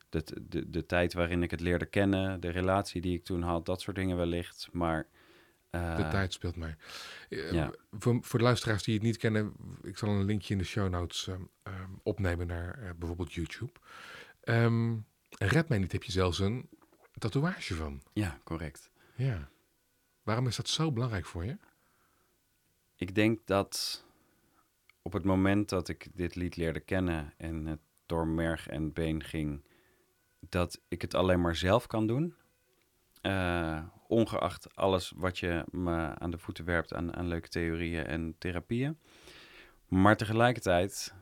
dat 0.09 0.33
de, 0.43 0.71
de 0.71 0.87
tijd 0.87 1.13
waarin 1.13 1.43
ik 1.43 1.51
het 1.51 1.61
leerde 1.61 1.87
kennen, 1.87 2.41
de 2.41 2.49
relatie 2.51 3.01
die 3.01 3.15
ik 3.17 3.25
toen 3.25 3.43
had, 3.43 3.67
dat 3.67 3.81
soort 3.81 3.97
dingen 3.97 4.17
wellicht. 4.17 4.69
Maar 4.73 5.07
eh, 5.71 5.97
De 5.97 6.09
tijd 6.09 6.33
speelt 6.33 6.57
mee. 6.57 6.75
Eh, 7.29 7.53
ja. 7.53 7.71
voor, 7.91 8.19
voor 8.23 8.39
de 8.39 8.45
luisteraars 8.45 8.83
die 8.83 8.95
het 8.95 9.03
niet 9.03 9.17
kennen, 9.17 9.53
ik 9.83 9.99
zal 9.99 10.09
een 10.09 10.25
linkje 10.25 10.53
in 10.53 10.59
de 10.59 10.67
show 10.67 10.89
notes 10.89 11.29
ehm, 11.29 11.43
ehm, 11.63 11.91
opnemen 12.03 12.47
naar 12.47 12.79
eh, 12.79 12.91
bijvoorbeeld 12.97 13.33
YouTube. 13.33 13.73
Ehm 14.41 14.95
Red 15.39 15.69
mij 15.69 15.79
niet, 15.79 15.93
heb 15.93 16.03
je 16.03 16.13
zelfs 16.13 16.39
een 16.39 16.69
tatoeage 17.19 17.75
van. 17.75 18.03
ja, 18.13 18.41
correct. 18.45 18.91
Ja. 19.15 19.49
Waarom 20.23 20.47
is 20.47 20.57
dat 20.57 20.69
zo 20.69 20.93
belangrijk 20.93 21.27
voor 21.27 21.45
je? 21.45 21.57
Ik 22.97 23.15
denk 23.15 23.47
dat 23.47 24.05
op 25.03 25.13
het 25.13 25.25
moment 25.25 25.69
dat 25.69 25.89
ik 25.89 26.09
dit 26.15 26.35
lied 26.35 26.57
leerde 26.57 26.81
kennen 26.81 27.35
en 27.37 27.67
het 27.67 27.81
door 28.07 28.27
merg 28.27 28.69
en 28.69 28.93
been 28.93 29.23
ging, 29.23 29.65
dat 30.41 30.81
ik 30.89 31.03
het 31.03 31.15
alleen 31.15 31.41
maar 31.41 31.57
zelf 31.57 31.87
kan 31.87 32.07
doen. 32.07 32.35
Eh, 33.21 33.83
ongeacht 34.09 34.75
alles 34.77 35.13
wat 35.17 35.39
je 35.39 35.65
me 35.71 36.19
aan 36.19 36.31
de 36.31 36.39
voeten 36.39 36.65
werpt 36.65 36.95
aan, 36.95 37.17
aan 37.17 37.29
leuke 37.29 37.49
theorieën 37.49 38.07
en 38.07 38.35
therapieën. 38.39 38.99
Maar 39.89 40.17
tegelijkertijd 40.17 41.15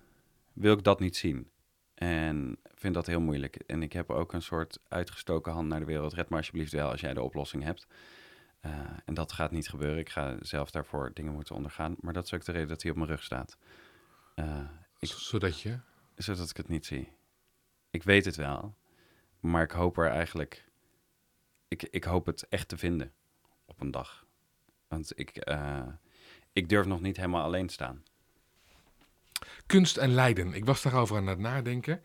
wil 0.53 0.73
ik 0.77 0.83
dat 0.85 1.01
niet 1.01 1.17
zien. 1.17 1.51
En 1.95 2.59
vind 2.75 2.95
dat 2.95 3.07
heel 3.07 3.21
moeilijk. 3.21 3.57
En 3.57 3.83
ik 3.83 3.93
heb 3.93 4.11
ook 4.11 4.33
een 4.33 4.43
soort 4.43 4.79
uitgestoken 4.89 5.53
hand 5.53 5.69
naar 5.69 5.79
de 5.81 5.85
wereld. 5.87 6.13
Red 6.13 6.29
maar 6.29 6.39
alsjeblieft 6.39 6.73
wel 6.73 6.91
als 6.91 7.01
jij 7.01 7.15
de 7.15 7.23
oplossing 7.23 7.63
hebt. 7.63 7.87
Eh, 8.61 8.71
en 9.05 9.15
dat 9.15 9.33
gaat 9.33 9.51
niet 9.51 9.69
gebeuren. 9.69 9.99
Ik 9.99 10.09
ga 10.11 10.37
zelf 10.41 10.71
daarvoor 10.71 11.11
dingen 11.15 11.33
moeten 11.33 11.55
ondergaan. 11.55 11.95
Maar 12.01 12.13
dat 12.13 12.25
is 12.25 12.35
ook 12.35 12.45
de 12.45 12.53
reden 12.53 12.69
dat 12.69 12.83
hij 12.83 12.91
op 12.91 12.97
mijn 12.97 13.09
rug 13.09 13.23
staat. 13.23 13.57
Eh, 14.35 14.61
Ik- 14.99 15.09
Zodat 15.09 15.61
je... 15.61 15.79
zodat 16.17 16.51
ik 16.51 16.57
het 16.57 16.69
niet 16.69 16.87
zie. 16.87 17.13
Ik 17.91 18.03
weet 18.03 18.25
het 18.25 18.37
wel. 18.37 18.75
Maar 19.45 19.63
ik 19.63 19.71
hoop 19.71 19.99
er 19.99 20.11
eigenlijk... 20.11 20.65
Ik, 21.69 21.83
ik 21.83 22.05
hoop 22.05 22.27
het 22.27 22.49
echt 22.49 22.69
te 22.69 22.77
vinden 22.77 23.13
op 23.65 23.81
een 23.81 23.91
dag. 23.91 24.27
Want 24.89 25.19
ik, 25.19 25.37
eh, 25.37 25.87
ik 26.53 26.69
durf 26.69 26.87
nog 26.87 27.01
niet 27.01 27.17
helemaal 27.17 27.43
alleen 27.43 27.69
staan. 27.69 28.03
Kunst 29.67 29.97
en 29.97 30.11
lijden. 30.11 30.53
Ik 30.53 30.65
was 30.65 30.83
daarover 30.83 31.17
aan 31.17 31.27
het 31.27 31.39
nadenken. 31.39 32.03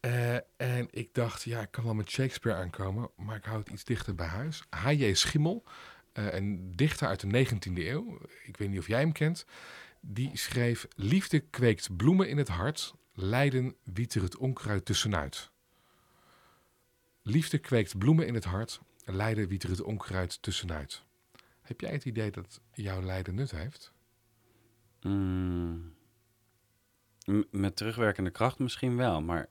Eh, 0.00 0.34
en 0.56 0.88
ik 0.90 1.14
dacht, 1.14 1.42
ja, 1.42 1.60
ik 1.60 1.70
kan 1.70 1.84
wel 1.84 1.94
met 1.94 2.10
Shakespeare 2.10 2.58
aankomen, 2.58 3.10
maar 3.16 3.36
ik 3.36 3.44
hou 3.44 3.58
het 3.58 3.68
iets 3.68 3.84
dichter 3.84 4.14
bij 4.14 4.26
huis. 4.26 4.62
H.J. 4.70 5.14
Schimmel, 5.14 5.64
eh, 6.12 6.32
een 6.32 6.72
dichter 6.76 7.08
uit 7.08 7.20
de 7.20 7.26
19e 7.26 7.88
eeuw, 7.88 8.18
ik 8.44 8.56
weet 8.56 8.68
niet 8.68 8.78
of 8.78 8.88
jij 8.88 9.00
hem 9.00 9.12
kent, 9.12 9.46
die 10.00 10.36
schreef: 10.36 10.86
Liefde 10.96 11.40
kweekt 11.40 11.96
bloemen 11.96 12.28
in 12.28 12.38
het 12.38 12.48
hart, 12.48 12.94
lijden 13.12 13.76
wiet 13.82 14.14
er 14.14 14.22
het 14.22 14.36
onkruid 14.36 14.84
tussenuit. 14.84 15.52
Liefde 17.26 17.58
kweekt 17.58 17.98
bloemen 17.98 18.26
in 18.26 18.34
het 18.34 18.44
hart, 18.44 18.80
lijden 19.04 19.48
wiet 19.48 19.62
er 19.62 19.70
het 19.70 19.82
onkruid 19.82 20.42
tussenuit. 20.42 21.02
Heb 21.60 21.80
jij 21.80 21.92
het 21.92 22.04
idee 22.04 22.30
dat 22.30 22.60
jouw 22.72 23.02
lijden 23.02 23.34
nut 23.34 23.50
heeft? 23.50 23.92
Mm. 25.00 25.94
Met 27.50 27.76
terugwerkende 27.76 28.30
kracht 28.30 28.58
misschien 28.58 28.96
wel. 28.96 29.22
Maar 29.22 29.48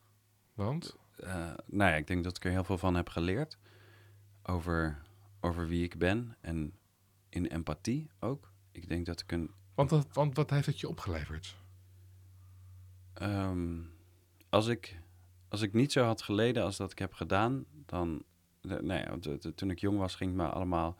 Want? 0.53 0.95
eh, 1.15 1.53
nou 1.65 1.91
ja, 1.91 1.95
ik 1.95 2.07
denk 2.07 2.23
dat 2.23 2.37
ik 2.37 2.45
er 2.45 2.51
heel 2.51 2.63
veel 2.63 2.77
van 2.77 2.95
heb 2.95 3.09
geleerd. 3.09 3.57
Over, 4.43 5.01
over 5.39 5.67
wie 5.67 5.83
ik 5.83 5.97
ben. 5.97 6.37
En 6.41 6.73
in 7.29 7.45
empathie 7.45 8.09
ook. 8.19 8.51
Ik 8.71 8.89
denk 8.89 9.05
dat 9.05 9.21
ik 9.21 9.31
een 9.31 9.51
Want, 9.75 9.89
dat, 9.89 10.07
want 10.13 10.35
wat 10.35 10.49
heeft 10.49 10.65
het 10.65 10.79
je 10.79 10.89
opgeleverd? 10.89 11.55
Ehm, 13.13 13.81
als, 14.49 14.67
ik, 14.67 14.99
als 15.53 15.61
ik 15.61 15.73
niet 15.73 15.91
zo 15.91 16.03
had 16.03 16.21
geleden 16.21 16.63
als 16.63 16.77
dat 16.77 16.91
ik 16.91 16.99
heb 16.99 17.13
gedaan, 17.13 17.65
dan... 17.85 18.23
De, 18.61 18.79
ja, 18.83 19.15
de- 19.17 19.37
de- 19.37 19.53
toen 19.55 19.69
ik 19.69 19.79
jong 19.79 19.97
was, 19.97 20.15
ging 20.15 20.29
het 20.29 20.39
me 20.39 20.47
allemaal 20.47 20.97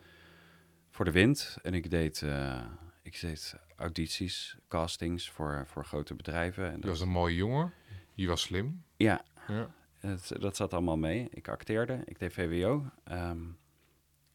voor 0.90 1.06
de 1.06 1.12
wind. 1.12 1.58
En 1.62 1.74
ik 1.74 1.90
deed, 1.90 2.22
eh, 2.22 2.66
ik 3.02 3.22
deed 3.22 3.56
audities, 3.76 4.58
castings 4.68 5.30
voor, 5.30 5.64
voor 5.68 5.86
grote 5.86 6.16
bedrijven. 6.16 6.66
En 6.66 6.72
Je 6.76 6.80
dat, 6.80 6.90
was 6.90 7.00
een 7.02 7.10
mooie 7.10 7.36
jongen, 7.36 7.74
je 8.14 8.28
was 8.28 8.42
slim. 8.42 8.84
ja, 8.96 9.22
Ja. 9.48 9.74
het, 10.00 10.32
dat 10.40 10.56
zat 10.56 10.74
allemaal 10.74 10.98
mee. 10.98 11.28
Ik 11.32 11.48
acteerde, 11.48 12.02
ik 12.06 12.20
deed 12.20 12.34
VWO. 12.34 12.86
Ehm, 13.04 13.42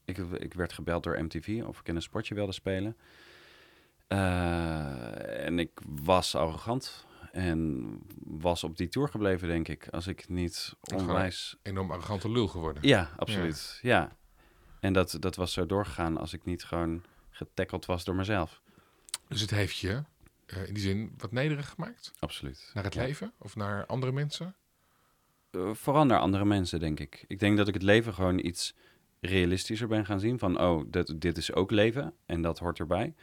ik, 0.05 0.17
ik 0.17 0.53
werd 0.53 0.73
gebeld 0.73 1.03
door 1.03 1.23
MTV 1.23 1.63
of 1.65 1.79
ik 1.79 1.87
in 1.87 1.95
een 1.95 2.01
sportje 2.01 2.35
wilde 2.35 2.51
spelen. 2.51 2.97
Eh, 4.07 5.45
en 5.45 5.59
ik 5.59 5.79
was 5.85 6.35
arrogant 6.35 7.05
en 7.31 7.87
was 8.23 8.63
op 8.63 8.77
die 8.77 8.87
tour 8.87 9.09
gebleven, 9.09 9.47
denk 9.47 9.67
ik. 9.67 9.87
Als 9.87 10.07
ik 10.07 10.29
niet 10.29 10.73
onwijs... 10.95 11.57
Enorm 11.61 11.91
arrogante 11.91 12.31
lul 12.31 12.47
geworden. 12.47 12.87
Ja, 12.87 13.09
absoluut. 13.17 13.79
Ja. 13.81 14.17
En 14.79 14.93
dat, 14.93 15.17
dat 15.19 15.35
was 15.35 15.53
zo 15.53 15.65
doorgegaan 15.65 16.17
als 16.17 16.33
ik 16.33 16.45
niet 16.45 16.63
gewoon 16.63 17.03
getackeld 17.29 17.85
was 17.85 18.03
door 18.03 18.15
mezelf. 18.15 18.61
Dus 19.27 19.41
het 19.41 19.49
heeft 19.49 19.77
je 19.77 20.03
eh, 20.45 20.67
in 20.67 20.73
die 20.73 20.83
zin 20.83 21.13
wat 21.17 21.31
nederig 21.31 21.69
gemaakt? 21.69 22.11
Absoluut. 22.19 22.71
Naar 22.73 22.83
het 22.83 22.93
Ja. 22.93 23.01
leven 23.01 23.33
of 23.37 23.55
naar 23.55 23.85
andere 23.85 24.11
mensen? 24.11 24.55
Eh, 25.51 25.73
vooral 25.73 26.05
naar 26.05 26.19
andere 26.19 26.45
mensen, 26.45 26.79
denk 26.79 26.99
ik. 26.99 27.25
Ik 27.27 27.39
denk 27.39 27.57
dat 27.57 27.67
ik 27.67 27.73
het 27.73 27.83
leven 27.83 28.13
gewoon 28.13 28.45
iets 28.45 28.75
realistischer 29.19 29.87
ben 29.87 30.05
gaan 30.05 30.19
zien. 30.19 30.39
Van, 30.39 30.61
oh, 30.61 30.83
dat, 30.87 31.13
dit 31.15 31.37
is 31.37 31.53
ook 31.53 31.71
leven 31.71 32.13
en 32.25 32.41
dat 32.41 32.59
hoort 32.59 32.79
erbij. 32.79 33.15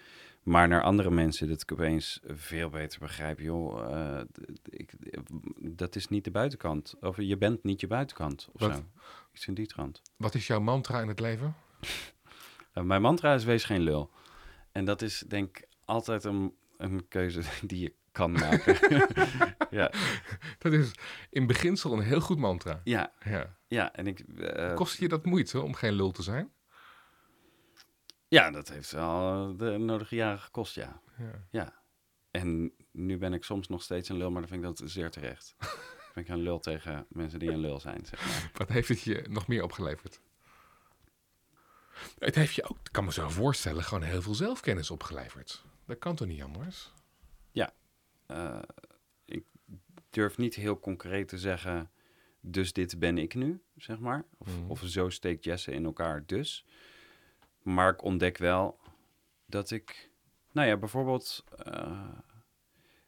Maar 0.47 0.69
naar 0.69 0.83
andere 0.83 1.11
mensen 1.11 1.49
dat 1.49 1.63
ik 1.63 1.73
opeens 1.73 2.21
veel 2.27 2.69
beter 2.71 2.99
begrijp. 3.01 3.39
Joh, 3.41 3.95
eh, 3.95 4.21
ik, 4.65 4.93
dat 5.77 5.97
is 5.97 6.09
niet 6.09 6.25
de 6.25 6.31
buitenkant. 6.31 6.95
Of 7.01 7.17
je 7.17 7.37
bent 7.37 7.63
niet 7.65 7.81
je 7.81 7.87
buitenkant. 7.87 8.49
Of 8.53 8.61
Wat? 8.61 8.75
zo. 8.77 8.85
Iets 9.33 9.47
in 9.47 9.55
die 9.55 9.67
trant. 9.67 10.03
Wat 10.17 10.35
is 10.35 10.47
jouw 10.47 10.61
mantra 10.61 11.01
in 11.01 11.09
het 11.09 11.21
leven? 11.21 11.55
Eh, 12.73 12.83
mijn 12.83 13.03
mantra 13.03 13.35
is 13.35 13.45
wees 13.45 13.65
geen 13.65 13.81
lul. 13.81 14.11
En 14.73 14.85
dat 14.85 15.03
is 15.03 15.25
denk 15.29 15.59
ik 15.59 15.69
altijd 15.85 16.25
een, 16.25 16.55
een 16.77 17.09
keuze 17.09 17.41
die 17.67 17.81
je 17.81 17.95
kan 18.13 18.33
maken. 18.33 18.99
ja, 19.81 19.93
Dat 20.59 20.73
is 20.73 20.91
in 21.31 21.47
beginsel 21.47 21.93
een 21.93 22.03
heel 22.03 22.21
goed 22.21 22.39
mantra. 22.39 22.81
ja, 22.85 23.13
Ja. 23.25 23.57
ja, 23.69 23.93
en 23.93 24.07
ik... 24.07 24.19
eh, 24.21 24.75
Kost 24.75 24.99
je 24.99 25.09
dat 25.09 25.25
moeite 25.25 25.61
om 25.61 25.75
geen 25.75 25.93
lul 25.93 26.11
te 26.11 26.23
zijn? 26.23 26.51
Ja, 28.29 28.51
dat 28.51 28.69
heeft 28.69 28.91
wel 28.91 29.49
eh, 29.53 29.59
de 29.59 29.79
nodige 29.79 30.15
jaren 30.15 30.41
gekost, 30.41 30.75
ja. 30.75 31.01
Ja. 31.19 31.47
Ja. 31.51 31.83
En 32.31 32.73
nu 32.93 33.19
ben 33.19 33.33
ik 33.33 33.45
soms 33.45 33.69
nog 33.69 33.83
steeds 33.83 34.09
een 34.09 34.17
lul, 34.17 34.31
maar 34.31 34.41
dan 34.41 34.51
vind 34.51 34.63
ik 34.65 34.77
dat 34.77 34.91
zeer 34.91 35.11
terecht. 35.11 35.57
ben 36.15 36.25
ik 36.25 36.29
een 36.29 36.43
lul 36.43 36.59
tegen 36.59 37.07
mensen 37.09 37.39
die 37.39 37.51
een 37.51 37.59
lul 37.61 37.81
zijn, 37.81 38.07
zeg 38.07 38.27
maar. 38.27 38.51
Wat 38.55 38.69
heeft 38.69 38.89
het 38.89 39.01
je 39.01 39.25
nog 39.29 39.47
meer 39.49 39.63
opgeleverd? 39.63 40.21
Het 42.19 42.35
heeft 42.35 42.55
je 42.55 42.65
ook, 42.65 42.77
ik 42.85 42.93
kan 42.93 43.05
me 43.05 43.13
zo 43.13 43.29
voorstellen, 43.29 43.83
gewoon 43.83 44.03
heel 44.03 44.23
veel 44.23 44.35
zelfkennis 44.35 44.91
opgeleverd. 44.91 45.65
Dat 45.87 45.99
kan 45.99 46.17
toch 46.17 46.29
niet 46.29 46.43
anders? 46.43 46.95
Eh, 48.27 48.63
ik 49.25 49.45
durf 50.11 50.37
niet 50.39 50.55
heel 50.55 50.79
concreet 50.81 51.29
te 51.29 51.39
zeggen, 51.39 51.91
dus 52.41 52.73
dit 52.73 52.99
ben 52.99 53.19
ik 53.19 53.35
nu, 53.35 53.63
zeg 53.77 53.99
maar. 53.99 54.25
Of, 54.39 54.59
Mhm. 54.59 54.71
of 54.71 54.83
zo 54.85 55.09
steekt 55.09 55.45
Jesse 55.45 55.73
in 55.73 55.85
elkaar, 55.85 56.27
dus. 56.27 56.65
Maar 57.67 57.93
ik 57.93 58.03
ontdek 58.03 58.39
wel 58.39 58.79
dat 59.47 59.71
ik, 59.71 60.11
nou 60.53 60.69
ja, 60.69 60.77
bijvoorbeeld 60.77 61.45
eh, 61.57 62.09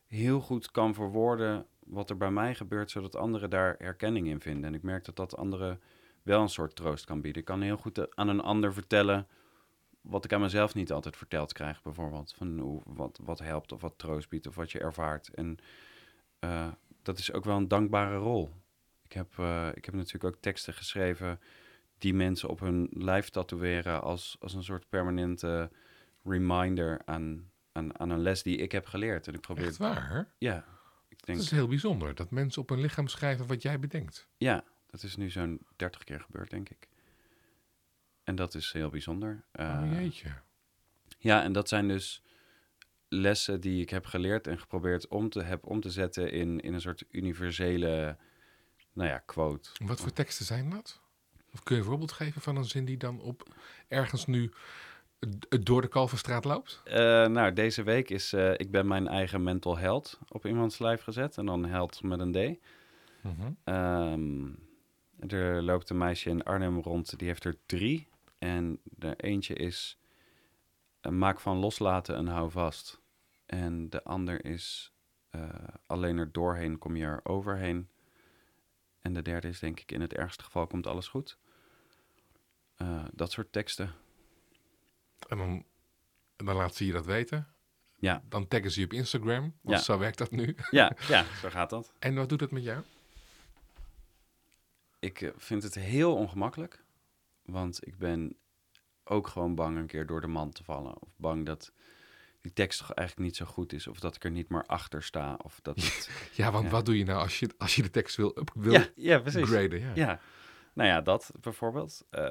heel 0.06 0.40
goed 0.40 0.70
kan 0.70 0.94
verwoorden 0.94 1.66
wat 1.78 2.10
er 2.10 2.16
bij 2.16 2.30
mij 2.30 2.54
gebeurt, 2.54 2.90
zodat 2.90 3.16
anderen 3.16 3.50
daar 3.50 3.74
herkenning 3.78 4.26
in 4.26 4.40
vinden. 4.40 4.64
En 4.64 4.74
ik 4.74 4.82
merk 4.82 5.04
dat 5.04 5.16
dat 5.16 5.36
anderen 5.36 5.80
wel 6.22 6.40
een 6.40 6.48
soort 6.48 6.76
troost 6.76 7.04
kan 7.04 7.20
bieden. 7.20 7.40
Ik 7.40 7.46
kan 7.46 7.60
heel 7.60 7.76
goed 7.76 7.98
eh, 7.98 8.04
aan 8.14 8.28
een 8.28 8.40
ander 8.40 8.72
vertellen 8.72 9.26
wat 10.00 10.24
ik 10.24 10.32
aan 10.32 10.40
mezelf 10.40 10.74
niet 10.74 10.92
altijd 10.92 11.16
verteld 11.16 11.52
krijg, 11.52 11.82
bijvoorbeeld. 11.82 12.34
Van 12.36 12.58
hoe, 12.58 12.82
wat, 12.84 13.20
wat 13.22 13.38
helpt 13.38 13.72
of 13.72 13.80
wat 13.80 13.98
troost 13.98 14.28
biedt 14.28 14.46
of 14.46 14.54
wat 14.54 14.72
je 14.72 14.80
ervaart. 14.80 15.34
En 15.34 15.58
eh, 16.38 16.68
dat 17.02 17.18
is 17.18 17.32
ook 17.32 17.44
wel 17.44 17.56
een 17.56 17.68
dankbare 17.68 18.16
rol. 18.16 18.50
Ik 19.04 19.12
heb, 19.12 19.32
ik 19.74 19.84
heb 19.84 19.94
natuurlijk 19.94 20.34
ook 20.34 20.42
teksten 20.42 20.74
geschreven 20.74 21.40
die 21.98 22.14
mensen 22.14 22.48
op 22.48 22.60
hun 22.60 22.88
lijf 22.92 23.28
tatoeëren 23.28 24.02
als, 24.02 24.36
als 24.40 24.54
een 24.54 24.62
soort 24.64 24.88
permanente 24.88 25.70
reminder 26.24 27.00
aan, 27.04 27.50
aan, 27.72 27.98
aan 27.98 28.10
een 28.10 28.20
les 28.22 28.42
die 28.42 28.56
ik 28.56 28.72
heb 28.72 28.86
geleerd. 28.86 29.26
En 29.28 29.34
ik 29.34 29.40
probeer, 29.40 29.66
Echt 29.66 29.76
waar? 29.76 30.34
ja, 30.38 30.64
ik 31.08 31.24
denk, 31.26 31.38
Het 31.38 31.46
is 31.46 31.52
heel 31.52 31.68
bijzonder 31.68 32.14
dat 32.14 32.30
mensen 32.30 32.62
op 32.62 32.68
hun 32.68 32.80
lichaam 32.80 33.08
schrijven 33.08 33.46
wat 33.46 33.62
jij 33.62 33.78
bedenkt. 33.78 34.28
ja, 34.36 34.64
Dat 34.86 35.02
is 35.02 35.16
nu 35.16 35.30
zo'n 35.30 35.66
30 35.76 36.04
keer 36.04 36.20
gebeurd, 36.20 36.50
denk 36.50 36.68
ik. 36.68 36.88
En 38.24 38.34
dat 38.34 38.54
is 38.54 38.72
heel 38.72 38.90
bijzonder. 38.90 39.44
oh 39.52 39.64
Eh, 39.64 39.92
jeetje. 40.00 40.30
ja, 41.18 41.42
en 41.42 41.52
dat 41.52 41.68
zijn 41.68 41.88
dus 41.88 42.22
lessen 43.08 43.60
die 43.60 43.80
ik 43.82 43.90
heb 43.90 44.06
geleerd 44.06 44.46
en 44.46 44.58
geprobeerd 44.58 45.08
om 45.08 45.28
te, 45.30 45.42
heb 45.42 45.66
om 45.66 45.80
te 45.80 45.90
zetten 45.90 46.32
in, 46.32 46.60
in 46.60 46.74
een 46.74 46.80
soort 46.80 47.04
universele, 47.10 48.16
nou 48.92 49.08
ja, 49.08 49.18
quote. 49.18 49.70
Wat 49.84 50.00
voor 50.00 50.12
teksten 50.12 50.44
zijn 50.46 50.70
dat? 50.70 51.00
Of 51.52 51.62
kun 51.62 51.74
je 51.74 51.80
een 51.80 51.88
voorbeeld 51.88 52.12
geven 52.12 52.40
van 52.40 52.56
een 52.56 52.64
zin 52.64 52.84
die 52.84 52.96
dan 52.96 53.20
op 53.20 53.54
ergens 53.88 54.26
nu 54.26 54.52
door 55.60 55.82
de 55.82 55.88
Kalverstraat 55.88 56.44
loopt? 56.44 56.80
Eh, 56.84 57.26
nou, 57.26 57.52
deze 57.52 57.82
week 57.82 58.10
is 58.10 58.32
eh, 58.32 58.52
ik 58.52 58.70
ben 58.70 58.86
mijn 58.86 59.08
eigen 59.08 59.42
mental 59.42 59.78
health 59.78 60.18
op 60.28 60.46
iemands 60.46 60.78
lijf 60.78 61.02
gezet. 61.02 61.38
En 61.38 61.46
dan 61.46 61.64
held 61.64 62.02
met 62.02 62.20
een 62.20 62.32
D. 62.32 62.58
Mhm. 63.20 63.52
Ehm, 63.64 64.46
er 65.28 65.62
loopt 65.62 65.90
een 65.90 65.98
meisje 65.98 66.30
in 66.30 66.42
Arnhem 66.42 66.80
rond, 66.80 67.18
die 67.18 67.28
heeft 67.28 67.44
er 67.44 67.56
drie. 67.66 68.08
En 68.38 68.80
de 68.84 69.14
eentje 69.16 69.54
is 69.54 69.98
eh, 71.00 71.12
maak 71.12 71.40
van 71.40 71.56
loslaten 71.56 72.18
een 72.18 72.28
houvast. 72.28 73.00
En 73.46 73.90
de 73.90 74.04
ander 74.04 74.44
is 74.44 74.92
alleen 75.86 76.18
er 76.18 76.32
doorheen 76.32 76.78
kom 76.78 76.96
je 76.96 77.04
er 77.04 77.20
overheen. 77.22 77.88
En 79.08 79.14
de 79.14 79.22
derde 79.22 79.48
is 79.48 79.58
denk 79.58 79.80
ik 79.80 79.92
in 79.92 80.00
het 80.00 80.14
ergste 80.14 80.44
geval 80.44 80.66
komt 80.66 80.86
alles 80.86 81.08
goed. 81.08 81.38
Eh, 82.76 83.04
dat 83.12 83.30
soort 83.32 83.52
teksten. 83.52 83.94
En 85.28 85.64
dan, 86.36 86.56
laat 86.56 86.74
ze 86.74 86.86
je 86.86 86.92
dat 86.92 87.06
weten. 87.06 87.48
Ja. 87.98 88.22
Dan 88.28 88.48
taggen 88.48 88.70
ze 88.70 88.80
je 88.80 88.86
op 88.86 88.92
Instagram, 88.92 89.42
want 89.60 89.78
Ja. 89.78 89.84
zo 89.84 89.98
werkt 89.98 90.18
dat 90.18 90.30
nu. 90.30 90.56
Ja, 90.70 90.96
ja, 91.08 91.24
zo 91.40 91.48
gaat 91.50 91.70
dat. 91.70 91.92
En 91.98 92.14
wat 92.14 92.28
doet 92.28 92.38
dat 92.38 92.50
met 92.50 92.62
jou? 92.62 92.82
Ik 94.98 95.20
eh, 95.20 95.30
vind 95.36 95.62
het 95.62 95.74
heel 95.74 96.14
ongemakkelijk. 96.14 96.84
Want 97.42 97.86
ik 97.86 97.98
ben 97.98 98.36
ook 99.04 99.26
gewoon 99.28 99.54
bang 99.54 99.76
een 99.76 99.86
keer 99.86 100.06
door 100.06 100.20
de 100.20 100.26
mand 100.26 100.54
te 100.54 100.64
vallen. 100.64 101.00
Of 101.02 101.08
bang 101.16 101.46
dat 101.46 101.72
die 102.40 102.52
tekst 102.52 102.78
toch 102.78 102.92
eigenlijk 102.92 103.28
niet 103.28 103.36
zo 103.36 103.44
goed 103.44 103.72
is. 103.72 103.86
Of 103.86 104.00
dat 104.00 104.14
ik 104.16 104.24
er 104.24 104.30
niet 104.30 104.48
meer 104.48 104.64
achter 104.66 105.02
sta. 105.02 105.38
Of 105.42 105.60
dat 105.62 105.76
het... 105.82 106.10
Ja, 106.32 106.50
want 106.50 106.64
Ja. 106.64 106.70
wat 106.70 106.86
doe 106.86 106.98
je 106.98 107.04
nou 107.04 107.20
als 107.20 107.38
je, 107.38 107.48
als 107.58 107.74
je 107.76 107.82
de 107.82 107.90
tekst 107.90 108.16
wil, 108.16 108.38
up, 108.38 108.50
wil 108.54 108.72
ja, 108.72 108.86
ja, 108.94 109.18
precies. 109.18 109.48
graden? 109.48 109.80
Ja. 109.80 109.92
Ja. 109.94 110.20
Nou 110.74 110.88
ja, 110.88 111.00
dat 111.00 111.30
bijvoorbeeld. 111.40 112.06
Eh, 112.10 112.30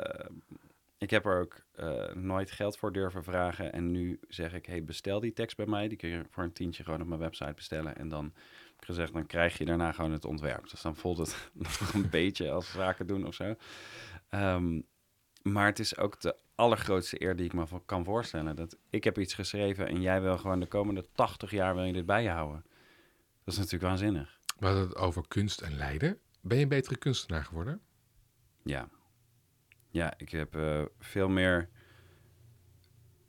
ik 0.98 1.10
heb 1.10 1.26
er 1.26 1.40
ook 1.40 1.66
eh, 1.72 2.14
nooit 2.14 2.52
geld 2.52 2.78
voor 2.78 2.94
durven 2.94 3.24
vragen. 3.24 3.74
En 3.74 3.92
nu 3.92 4.20
zeg 4.28 4.54
ik, 4.54 4.66
hey, 4.66 4.84
bestel 4.84 5.20
die 5.20 5.34
tekst 5.34 5.58
bij 5.58 5.66
mij. 5.66 5.88
Die 5.88 5.98
kun 5.98 6.10
je 6.10 6.26
voor 6.30 6.44
een 6.44 6.52
tientje 6.54 6.84
gewoon 6.84 7.02
op 7.02 7.08
mijn 7.08 7.20
website 7.20 7.54
bestellen. 7.54 7.96
En 7.98 8.08
dan 8.10 8.24
heb 8.24 8.80
ik 8.80 8.86
gezegd, 8.86 9.14
dan 9.14 9.26
krijg 9.26 9.58
je 9.58 9.66
daarna 9.66 9.92
gewoon 9.92 10.12
het 10.12 10.26
ontwerp. 10.26 10.70
Dus 10.70 10.82
dan 10.82 10.96
voelt 10.96 11.18
het 11.18 11.50
nog 11.54 11.94
een 11.94 12.10
beetje 12.10 12.52
als 12.52 12.72
zaken 12.72 13.08
doen 13.08 13.26
of 13.28 13.34
zo. 13.34 13.56
Ehm, 14.30 14.82
maar 15.52 15.66
het 15.66 15.80
is 15.80 15.98
ook 15.98 16.22
de 16.22 16.36
allergrootste 16.56 17.22
eer 17.22 17.36
die 17.36 17.46
ik 17.46 17.54
me 17.54 17.66
kan 17.86 18.04
voorstellen. 18.04 18.56
Dat 18.56 18.78
ik 18.90 19.04
heb 19.04 19.18
iets 19.18 19.34
geschreven 19.34 19.88
en 19.88 20.02
jij 20.02 20.22
wil 20.22 20.38
gewoon 20.38 20.60
de 20.60 20.68
komende 20.68 21.06
80 21.14 21.52
jaar 21.52 21.76
wil 21.76 21.84
je 21.84 21.94
dit 21.94 22.06
bij 22.06 22.24
je 22.24 22.30
houden. 22.30 22.66
Dat 23.44 23.54
is 23.54 23.58
natuurlijk 23.58 23.84
waanzinnig. 23.84 24.40
We 24.60 24.66
hadden 24.66 24.84
het 24.84 24.96
over 24.96 25.28
kunst 25.28 25.62
en 25.62 25.76
lijden. 25.76 26.20
Ben 26.42 26.58
je 26.58 26.64
een 26.64 26.70
betere 26.70 26.98
kunstenaar 26.98 27.44
geworden? 27.44 27.82
Ja. 28.64 28.90
Ja, 29.90 30.14
ik 30.18 30.30
heb 30.30 30.56
eh, 30.56 30.82
veel 31.00 31.30
meer 31.30 31.70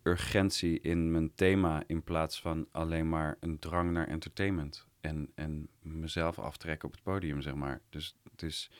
urgentie 0.02 0.80
in 0.80 1.10
mijn 1.10 1.34
thema 1.34 1.82
in 1.86 2.02
plaats 2.02 2.40
van 2.40 2.68
alleen 2.72 3.08
maar 3.08 3.36
een 3.40 3.58
drang 3.58 3.90
naar 3.90 4.06
entertainment. 4.06 4.86
En, 5.00 5.32
en 5.34 5.68
mezelf 5.80 6.38
aftrekken 6.38 6.88
op 6.88 6.94
het 6.94 7.02
podium, 7.02 7.40
zeg 7.40 7.54
maar. 7.54 7.80
Dus 7.90 8.16
het 8.30 8.42
is... 8.42 8.70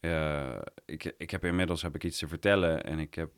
eh, 0.00 0.60
ik, 0.84 1.14
ik 1.18 1.30
heb 1.30 1.44
inmiddels 1.44 1.82
heb 1.82 1.94
ik 1.94 2.04
iets 2.04 2.18
te 2.18 2.28
vertellen 2.28 2.84
en 2.84 2.98
ik 2.98 3.14
heb... 3.14 3.32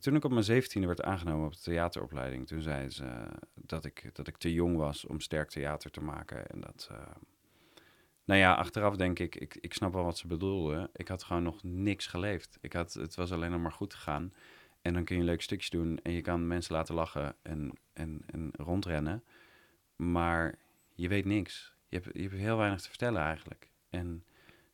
Toen 0.00 0.14
ik 0.14 0.24
op 0.24 0.30
mijn 0.30 0.44
zeventiende 0.44 0.86
werd 0.86 1.02
aangenomen 1.02 1.46
op 1.46 1.52
de 1.52 1.60
theateropleiding, 1.60 2.46
toen 2.46 2.62
zei 2.62 2.90
ze 2.90 3.04
eh, 3.04 3.32
dat, 3.54 3.84
ik, 3.84 4.10
dat 4.12 4.28
ik 4.28 4.36
te 4.36 4.52
jong 4.52 4.76
was 4.76 5.06
om 5.06 5.20
sterk 5.20 5.50
theater 5.50 5.90
te 5.90 6.00
maken. 6.00 6.46
En 6.46 6.60
dat, 6.60 6.88
eh, 6.90 7.14
nou 8.24 8.40
ja, 8.40 8.54
achteraf 8.54 8.96
denk 8.96 9.18
ik, 9.18 9.36
ik, 9.36 9.56
ik 9.60 9.74
snap 9.74 9.92
wel 9.92 10.04
wat 10.04 10.18
ze 10.18 10.26
bedoelden. 10.26 10.90
Ik 10.92 11.08
had 11.08 11.22
gewoon 11.22 11.42
nog 11.42 11.62
niks 11.62 12.06
geleefd. 12.06 12.58
Ik 12.60 12.72
had, 12.72 12.92
het 12.92 13.14
was 13.14 13.32
alleen 13.32 13.50
nog 13.50 13.60
maar 13.60 13.72
goed 13.72 13.94
gegaan. 13.94 14.32
En 14.82 14.92
dan 14.92 15.04
kun 15.04 15.16
je 15.16 15.22
leuke 15.22 15.42
stukjes 15.42 15.70
doen 15.70 15.98
en 16.02 16.12
je 16.12 16.20
kan 16.20 16.46
mensen 16.46 16.74
laten 16.74 16.94
lachen 16.94 17.36
en, 17.42 17.72
en, 17.92 18.22
en 18.26 18.50
rondrennen. 18.56 19.24
Maar 19.96 20.58
je 20.94 21.08
weet 21.08 21.24
niks. 21.24 21.74
Je 21.88 21.96
hebt, 21.96 22.16
je 22.16 22.22
hebt 22.22 22.34
heel 22.34 22.56
weinig 22.56 22.80
te 22.80 22.88
vertellen 22.88 23.22
eigenlijk. 23.22 23.70
En 23.90 24.24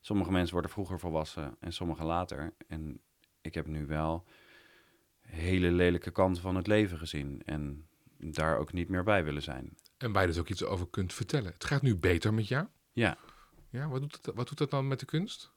sommige 0.01 0.31
mensen 0.31 0.53
worden 0.53 0.71
vroeger 0.71 0.99
volwassen 0.99 1.55
en 1.59 1.73
sommige 1.73 2.03
later. 2.03 2.53
En 2.67 3.01
ik 3.41 3.53
heb 3.53 3.67
nu 3.67 3.85
wel 3.85 4.25
hele 5.21 5.71
lelijke 5.71 6.11
kanten 6.11 6.41
van 6.41 6.55
het 6.55 6.67
leven 6.67 6.97
gezien. 6.97 7.41
En 7.45 7.87
daar 8.17 8.57
ook 8.57 8.73
niet 8.73 8.89
meer 8.89 9.03
bij 9.03 9.23
willen 9.23 9.41
zijn. 9.41 9.77
En 9.97 10.11
waar 10.11 10.21
je 10.21 10.27
dus 10.27 10.39
ook 10.39 10.49
iets 10.49 10.63
over 10.63 10.87
kunt 10.89 11.13
vertellen. 11.13 11.53
Het 11.53 11.65
gaat 11.65 11.81
nu 11.81 11.95
beter 11.95 12.33
met 12.33 12.47
jou. 12.47 12.67
Ja. 12.91 13.17
Ja, 13.69 13.87
wat 13.87 14.01
doet, 14.01 14.13
het, 14.21 14.35
wat 14.35 14.47
doet 14.47 14.57
dat 14.57 14.71
dan 14.71 14.87
met 14.87 14.99
de 14.99 15.05
kunst? 15.05 15.51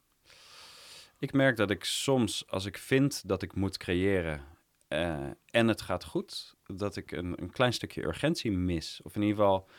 Ik 1.19 1.33
merk 1.33 1.57
dat 1.57 1.69
ik 1.69 1.83
soms, 1.83 2.47
als 2.47 2.65
ik 2.65 2.77
vind 2.77 3.27
dat 3.27 3.41
ik 3.41 3.55
moet 3.55 3.77
creëren 3.77 4.41
eh, 4.87 5.29
en 5.49 5.67
het 5.67 5.81
gaat 5.81 6.03
goed, 6.03 6.55
dat 6.65 6.95
ik 6.95 7.11
een, 7.11 7.41
een 7.41 7.51
klein 7.51 7.73
stukje 7.73 8.05
urgentie 8.05 8.51
mis. 8.51 8.99
Of 9.03 9.15
in 9.15 9.21
ieder 9.21 9.37
geval 9.37 9.69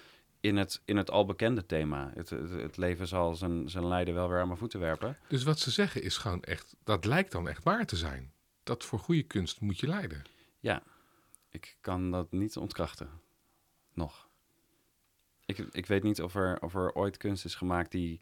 in 0.41 0.57
het, 0.57 0.83
in 0.85 0.97
het 0.97 1.11
al 1.11 1.25
bekende 1.25 1.67
thema. 1.67 2.11
Het, 2.15 2.31
het, 2.31 2.51
het 2.51 2.77
leven 2.77 3.07
zal 3.07 3.35
zijn, 3.35 3.71
zijn 3.71 3.87
lijden 3.87 4.15
wel 4.15 4.29
weer 4.29 4.41
aan 4.41 4.47
mijn 4.47 4.59
voeten 4.59 4.81
werpen. 4.81 5.17
Dus 5.29 5.43
wat 5.43 5.59
ze 5.59 5.71
zeggen 5.71 6.03
is 6.03 6.17
gewoon 6.17 6.43
echt, 6.43 6.77
dat 6.85 7.05
lijkt 7.05 7.33
dan 7.33 7.49
echt 7.49 7.65
waar 7.65 7.87
te 7.87 7.97
zijn. 7.97 8.33
Dat 8.63 8.85
voor 8.85 8.99
goede 8.99 9.23
kunst 9.23 9.61
moet 9.61 9.79
je 9.81 9.87
lijden. 9.87 10.23
Ik 11.51 11.77
kan 11.81 12.11
dat 12.11 12.33
niet 12.33 12.57
ontkrachten. 12.57 13.11
Nog. 13.93 14.29
Ik, 15.45 15.59
ik 15.59 15.87
weet 15.87 16.03
niet 16.03 16.23
of 16.23 16.35
er, 16.35 16.63
of 16.63 16.75
er 16.75 16.93
ooit 16.93 17.17
kunst 17.17 17.45
is 17.45 17.55
gemaakt 17.55 17.91
die, 17.91 18.21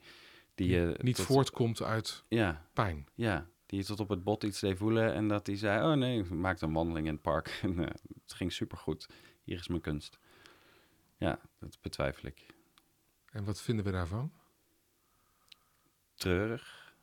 die 0.54 0.68
je... 0.68 0.94
Niet 1.00 1.16
tot- 1.16 1.26
voortkomt 1.26 1.82
uit 1.82 2.24
Ja, 2.28 2.66
pijn. 2.72 3.06
Ja, 3.14 3.46
die 3.66 3.78
je 3.78 3.84
tot 3.84 4.00
op 4.00 4.08
het 4.08 4.24
bot 4.24 4.44
iets 4.44 4.60
deed 4.60 4.78
voelen 4.78 5.14
en 5.14 5.28
dat 5.28 5.44
die 5.44 5.56
zei, 5.56 5.90
oh 5.92 5.98
nee, 5.98 6.18
ik 6.18 6.30
maakte 6.30 6.64
een 6.64 6.72
wandeling 6.72 7.06
in 7.06 7.12
het 7.12 7.22
park 7.22 7.58
en 7.62 7.78
eh, 7.78 7.86
het 8.22 8.32
ging 8.32 8.52
supergoed. 8.52 9.06
Hier 9.42 9.58
is 9.58 9.68
mijn 9.68 9.80
kunst. 9.80 10.18
Ja, 11.16 11.40
dat 11.58 11.78
betwijfel 11.80 12.28
ik. 12.28 12.46
En 13.30 13.44
wat 13.44 13.60
vinden 13.60 13.84
we 13.84 13.90
daarvan? 13.90 14.32
Treurig, 16.14 16.94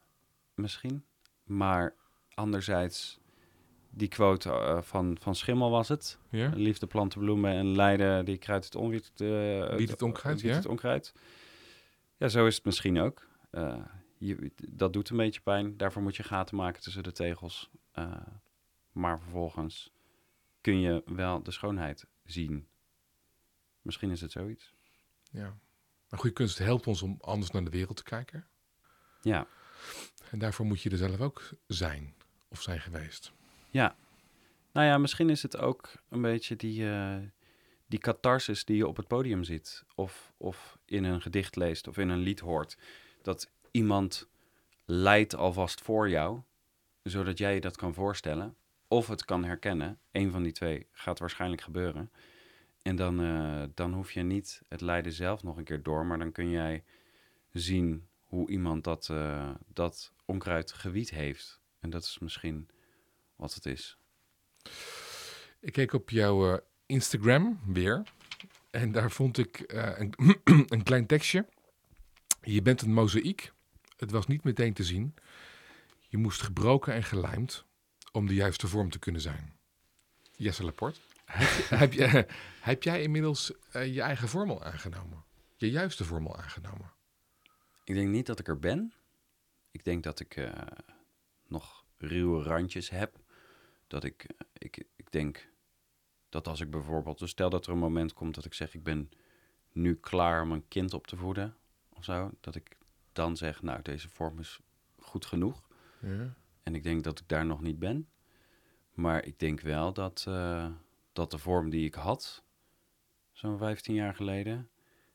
misschien. 0.54 1.06
Maar 1.44 1.96
anderzijds, 2.34 3.20
die 3.90 4.08
quote 4.08 4.50
eh, 4.50 4.82
van, 4.82 5.18
van 5.20 5.36
Schimmel 5.36 5.70
was 5.70 5.88
het. 5.88 6.20
Ja? 6.30 6.52
Liefde, 6.56 6.88
planten, 6.88 7.20
bloemen 7.20 7.52
en 7.52 7.76
lijden, 7.76 8.26
die 8.26 8.38
kruidt 8.38 8.66
het 8.66 8.76
onwiet. 8.76 9.12
het 9.90 10.02
onkruid, 10.02 10.42
ja? 10.42 10.56
het 10.56 10.66
onkruid. 10.66 11.14
Ja, 12.18 12.28
zo 12.28 12.46
is 12.46 12.56
het 12.56 12.66
misschien 12.66 13.00
ook. 13.00 13.28
Eh, 13.52 13.86
je, 14.18 14.52
dat 14.56 14.94
doet 14.94 15.10
een 15.10 15.18
beetje 15.18 15.42
pijn. 15.42 15.78
Daarvoor 15.78 16.02
moet 16.02 16.16
je 16.16 16.24
gaten 16.24 16.56
maken 16.56 16.82
tussen 16.82 17.04
de 17.04 17.12
tegels. 17.12 17.70
Eh, 17.92 18.12
maar 18.92 19.20
vervolgens 19.20 19.94
kun 20.62 20.80
je 20.80 21.04
wel 21.06 21.44
de 21.44 21.52
schoonheid 21.52 22.08
zien. 22.24 22.68
Misschien 23.82 24.12
is 24.12 24.22
het 24.22 24.32
zoiets. 24.32 24.74
Ja. 25.32 25.58
Maar 26.10 26.20
goede 26.20 26.36
kunst 26.36 26.58
helpt 26.58 26.88
ons 26.88 27.02
om 27.02 27.18
anders 27.22 27.52
naar 27.52 27.64
de 27.64 27.70
wereld 27.70 27.98
te 27.98 28.04
kijken. 28.04 28.48
Ja, 29.22 29.48
En 30.32 30.40
daarvoor 30.40 30.66
moet 30.66 30.82
je 30.82 30.90
er 30.90 30.98
zelf 30.98 31.20
ook 31.22 31.50
zijn 31.68 32.14
of 32.48 32.62
zijn 32.62 32.80
geweest. 32.82 33.32
ja. 33.70 33.96
Nou 34.74 34.88
ja, 34.88 34.98
misschien 34.98 35.30
is 35.30 35.42
het 35.42 35.58
ook 35.58 35.92
een 36.10 36.22
beetje 36.22 36.56
die, 36.56 36.90
eh, 36.90 37.18
die 37.88 38.00
catharsis 38.00 38.66
die 38.66 38.78
je 38.78 38.88
op 38.88 38.98
het 38.98 39.08
podium 39.08 39.44
ziet. 39.44 39.84
Of, 39.96 40.34
of 40.38 40.78
in 40.86 41.04
een 41.04 41.22
gedicht 41.22 41.56
leest 41.56 41.88
of 41.88 41.98
in 41.98 42.10
een 42.10 42.20
lied 42.20 42.40
hoort. 42.40 42.78
Dat 43.22 43.52
iemand 43.72 44.28
lijdt 44.86 45.36
alvast 45.36 45.82
voor 45.82 46.10
jou, 46.10 46.42
zodat 47.04 47.38
jij 47.38 47.54
je 47.54 47.62
dat 47.62 47.76
kan 47.78 47.94
voorstellen. 47.94 48.56
Of 48.88 49.08
het 49.08 49.26
kan 49.26 49.44
herkennen. 49.44 50.00
Een 50.12 50.32
van 50.32 50.44
die 50.44 50.52
twee 50.52 50.88
gaat 50.92 51.20
waarschijnlijk 51.20 51.62
gebeuren. 51.62 52.12
En 52.82 52.96
dan, 52.96 53.22
eh, 53.22 53.64
dan 53.74 53.94
hoef 53.94 54.12
je 54.12 54.22
niet 54.22 54.62
het 54.68 54.82
lijden 54.82 55.12
zelf 55.12 55.44
nog 55.44 55.58
een 55.58 55.64
keer 55.64 55.84
door, 55.84 56.06
maar 56.06 56.20
dan 56.20 56.32
kun 56.32 56.50
jij 56.50 56.84
zien 57.52 58.08
hoe 58.26 58.50
iemand 58.50 58.84
dat, 58.84 59.10
eh, 59.10 59.50
dat 59.68 60.14
onkruid 60.26 60.72
gewied 60.72 61.10
heeft. 61.10 61.60
En 61.80 61.90
dat 61.90 62.04
is 62.04 62.20
misschien 62.20 62.70
wat 63.36 63.54
het 63.54 63.66
is. 63.66 63.98
Ik 65.60 65.74
keek 65.74 65.94
op 65.94 66.10
jouw 66.10 66.54
eh, 66.54 66.60
Instagram 66.86 67.60
weer. 67.66 68.04
En 68.72 68.92
daar 68.92 69.12
vond 69.12 69.38
ik 69.38 69.64
een, 69.68 70.14
een 70.74 70.84
klein 70.84 71.06
tekstje. 71.06 71.46
Je 72.42 72.62
bent 72.62 72.82
een 72.82 72.94
mozaïek. 72.94 73.54
Het 73.98 74.12
was 74.12 74.28
niet 74.28 74.44
meteen 74.44 74.74
te 74.74 74.84
zien. 74.84 75.14
Je 76.08 76.18
moest 76.18 76.42
gebroken 76.42 76.94
en 76.94 77.04
gelijmd 77.04 77.66
om 78.12 78.28
de 78.28 78.34
juiste 78.34 78.68
vorm 78.68 78.90
te 78.90 79.00
kunnen 79.00 79.22
zijn. 79.22 79.54
Jesse 80.36 80.64
Laporte. 80.64 81.00
Heb, 81.70 81.94
je, 81.94 82.28
heb, 82.70 82.84
jij 82.84 83.02
inmiddels 83.02 83.54
eh, 83.72 83.94
je 83.94 84.02
eigen 84.02 84.28
vorm 84.28 84.50
al 84.50 84.64
aangenomen? 84.64 85.24
Je 85.56 85.72
juiste 85.72 86.06
vorm 86.06 86.28
al 86.28 86.38
aangenomen? 86.38 86.92
Ik 87.84 87.96
denk 87.96 88.10
niet 88.10 88.26
dat 88.26 88.40
ik 88.40 88.48
er 88.48 88.60
ben, 88.60 88.94
ik 89.72 89.84
denk 89.84 90.04
dat 90.04 90.20
ik 90.20 90.36
eh, 90.36 90.52
nog 91.48 91.86
ruwe 91.98 92.44
randjes 92.44 92.90
heb. 92.90 93.20
Dat 93.88 94.04
ik, 94.04 94.24
eh, 94.24 94.48
ik, 94.54 94.84
ik 94.96 95.12
denk 95.12 95.50
dat 96.30 96.48
als 96.48 96.60
ik 96.60 96.70
bijvoorbeeld, 96.70 97.20
dus 97.20 97.30
stel 97.30 97.50
dat 97.50 97.66
er 97.66 97.72
een 97.72 97.78
moment 97.78 98.14
komt 98.14 98.36
dat 98.36 98.46
ik 98.46 98.54
zeg, 98.54 98.74
ik 98.74 98.84
ben 98.84 99.10
nu 99.72 99.96
klaar 99.96 100.42
om 100.42 100.52
een 100.52 100.68
kind 100.68 100.94
op 100.94 101.08
te 101.08 101.16
voeden 101.16 101.56
of 101.90 102.04
zo, 102.04 102.32
dat 102.40 102.56
ik 102.56 102.78
dan 103.12 103.38
zeg, 103.38 103.62
nou, 103.62 103.82
deze 103.82 104.10
vorm 104.10 104.40
is 104.40 104.60
goed 105.00 105.26
genoeg. 105.26 105.68
Ja. 106.00 106.34
En 106.64 106.76
ik 106.76 106.84
denk 106.84 107.04
dat 107.04 107.20
ik 107.20 107.28
daar 107.28 107.46
nog 107.46 107.62
niet 107.62 107.80
ben. 107.80 108.10
Maar 108.94 109.26
ik 109.26 109.40
denk 109.40 109.62
wel 109.62 109.94
dat, 109.94 110.26
dat 111.14 111.32
de 111.32 111.38
vorm 111.38 111.70
die 111.70 111.86
ik 111.86 111.94
had, 111.94 112.44
zo'n 113.32 113.58
15 113.58 113.94
jaar 113.96 114.16
geleden, 114.16 114.70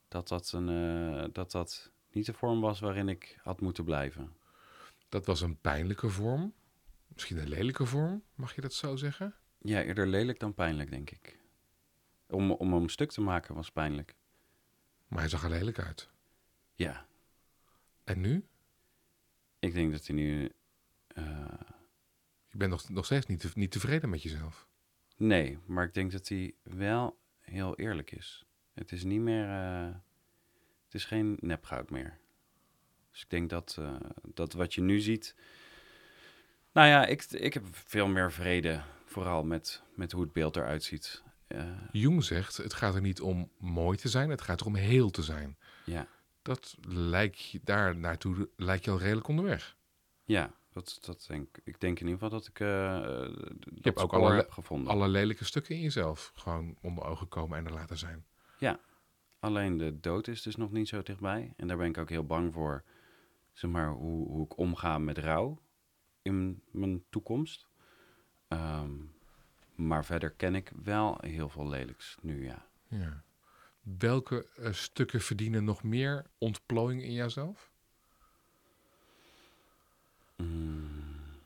dat 0.08 0.28
dat, 0.28 0.52
een, 0.52 0.68
eh, 0.68 1.24
dat 1.32 1.50
dat 1.50 1.90
niet 2.10 2.26
de 2.26 2.32
vorm 2.32 2.60
was 2.60 2.80
waarin 2.80 3.08
ik 3.08 3.38
had 3.42 3.60
moeten 3.60 3.84
blijven. 3.84 4.36
Dat 5.08 5.26
was 5.26 5.40
een 5.40 5.60
pijnlijke 5.60 6.08
vorm. 6.08 6.54
Misschien 7.06 7.38
een 7.38 7.48
lelijke 7.48 7.86
vorm, 7.86 8.22
mag 8.34 8.54
je 8.54 8.60
dat 8.60 8.72
zo 8.74 8.96
zeggen? 8.96 9.34
Ja, 9.58 9.82
eerder 9.82 10.06
lelijk 10.06 10.38
dan 10.40 10.54
pijnlijk, 10.54 10.90
denk 10.90 11.10
ik. 11.10 11.38
Om, 12.26 12.50
om 12.50 12.72
hem 12.72 12.88
stuk 12.88 13.10
te 13.12 13.20
maken 13.20 13.54
was 13.54 13.70
pijnlijk. 13.70 14.14
Maar 15.08 15.18
hij 15.18 15.28
zag 15.28 15.42
er 15.44 15.50
lelijk 15.50 15.78
uit. 15.78 16.10
Ja, 16.74 17.06
En 18.04 18.20
nu? 18.20 18.46
ik 19.58 19.74
denk 19.74 19.92
dat 19.92 20.06
hij 20.06 20.16
nu... 20.16 20.52
eh, 21.06 21.24
Je 22.48 22.56
bent 22.56 22.70
nog, 22.70 22.88
nog 22.88 23.04
steeds 23.04 23.26
niet, 23.26 23.40
te- 23.40 23.50
niet 23.54 23.70
tevreden 23.70 24.10
met 24.10 24.22
jezelf. 24.22 24.66
Nee, 25.16 25.58
maar 25.66 25.84
ik 25.84 25.94
denk 25.94 26.12
dat 26.12 26.28
hij 26.28 26.54
wel 26.62 27.18
heel 27.40 27.76
eerlijk 27.76 28.10
is. 28.12 28.44
Het 28.74 28.92
is 28.92 29.04
niet 29.04 29.20
meer... 29.20 29.48
eh, 29.48 29.94
het 30.84 30.94
is 30.94 31.04
geen 31.04 31.36
nepgoud 31.40 31.90
meer. 31.90 32.18
Dus 33.10 33.22
ik 33.22 33.30
denk 33.30 33.50
dat, 33.50 33.76
eh, 33.78 33.94
dat 34.34 34.52
wat 34.52 34.74
je 34.74 34.80
nu 34.80 35.00
ziet... 35.00 35.34
Nou 36.72 36.88
ja, 36.88 37.06
ik, 37.06 37.22
ik 37.22 37.54
heb 37.54 37.64
veel 37.70 38.06
meer 38.08 38.32
vrede, 38.32 38.82
vooral 39.04 39.44
met, 39.44 39.82
met 39.94 40.12
hoe 40.12 40.22
het 40.22 40.32
beeld 40.32 40.56
eruit 40.56 40.82
ziet. 40.82 41.22
Eh, 41.46 41.64
Jung 41.92 42.24
zegt, 42.24 42.56
het 42.56 42.74
gaat 42.74 42.94
er 42.94 43.00
niet 43.00 43.20
om 43.20 43.50
mooi 43.58 43.98
te 43.98 44.08
zijn, 44.08 44.30
het 44.30 44.42
gaat 44.42 44.60
er 44.60 44.66
om 44.66 44.74
heel 44.74 45.10
te 45.10 45.22
zijn. 45.22 45.58
ja, 45.84 46.06
Dat 46.42 46.76
lijkt 46.88 47.50
je, 47.50 47.60
daar 47.64 47.96
naartoe 47.96 48.48
lijkt 48.56 48.84
je 48.84 48.90
al 48.90 48.98
redelijk 48.98 49.28
onderweg. 49.28 49.76
ja 50.24 50.54
dat, 50.84 50.98
dat 51.00 51.24
denk, 51.28 51.58
ik 51.64 51.80
denk 51.80 52.00
in 52.00 52.06
ieder 52.06 52.22
geval 52.22 52.38
dat 52.38 52.48
ik 52.48 52.60
eh 52.60 53.02
dat 53.72 53.84
hebt 53.84 53.98
ook 54.00 54.12
alle- 54.12 54.34
heb 54.34 54.50
gevonden. 54.50 54.92
Alle 54.92 55.08
lelijke 55.08 55.44
stukken 55.44 55.74
in 55.74 55.80
jezelf 55.80 56.32
gewoon 56.34 56.76
onder 56.80 57.04
ogen 57.04 57.28
komen 57.28 57.58
en 57.58 57.66
er 57.66 57.72
laten 57.72 57.98
zijn. 57.98 58.26
Alleen 59.38 59.76
de 59.76 60.00
dood 60.00 60.28
is 60.28 60.42
dus 60.42 60.56
nog 60.56 60.70
niet 60.72 60.88
zo 60.88 61.02
dichtbij. 61.02 61.52
En 61.56 61.68
daar 61.68 61.76
ben 61.76 61.86
ik 61.88 61.98
ook 61.98 62.08
heel 62.08 62.24
bang 62.26 62.52
voor, 62.52 62.84
zeg 63.52 63.70
maar, 63.70 63.90
hoe, 63.90 64.28
hoe 64.28 64.44
ik 64.44 64.58
omga 64.58 64.98
met 64.98 65.18
rouw 65.18 65.62
in 66.22 66.62
mijn 66.70 67.04
toekomst. 67.10 67.68
Ehm, 68.48 68.92
maar 69.74 70.04
verder 70.04 70.30
ken 70.30 70.54
ik 70.54 70.72
wel 70.82 71.18
heel 71.20 71.48
veel 71.48 71.68
lelijks 71.68 72.16
nu, 72.20 72.44
ja. 72.44 72.66
Ja. 72.88 73.22
Welke 73.80 74.46
eh, 74.56 74.72
stukken 74.72 75.20
verdienen 75.20 75.64
nog 75.64 75.82
meer 75.82 76.26
ontplooiing 76.38 77.02
in 77.02 77.12
jouzelf? 77.12 77.70
Mm, 80.36 81.40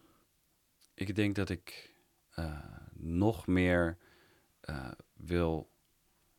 ik 0.95 1.15
denk 1.15 1.35
dat 1.35 1.49
ik 1.49 1.95
eh, 2.31 2.77
nog 2.93 3.47
meer 3.47 3.99
eh, 4.61 4.91
wil 5.15 5.71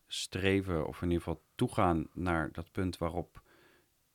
streven, 0.06 0.86
of 0.86 1.02
in 1.02 1.10
ieder 1.10 1.22
geval 1.22 1.44
toegaan 1.54 2.08
naar 2.12 2.52
dat 2.52 2.72
punt 2.72 2.98
waarop 2.98 3.42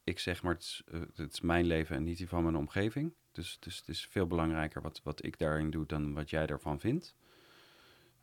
ik 0.03 0.19
zeg 0.19 0.43
maar, 0.43 0.53
het 0.53 0.63
is, 0.63 0.83
eh, 0.85 1.01
het 1.15 1.33
is 1.33 1.41
mijn 1.41 1.65
leven 1.65 1.95
en 1.95 2.03
niet 2.03 2.17
die 2.17 2.27
van 2.27 2.43
mijn 2.43 2.55
omgeving. 2.55 3.13
Dus, 3.31 3.59
dus 3.59 3.77
het 3.77 3.88
is 3.88 4.05
veel 4.05 4.27
belangrijker 4.27 4.81
wat, 4.81 5.01
wat 5.03 5.25
ik 5.25 5.38
daarin 5.38 5.69
doe 5.69 5.85
dan 5.85 6.13
wat 6.13 6.29
jij 6.29 6.47
ervan 6.47 6.79
vindt. 6.79 7.15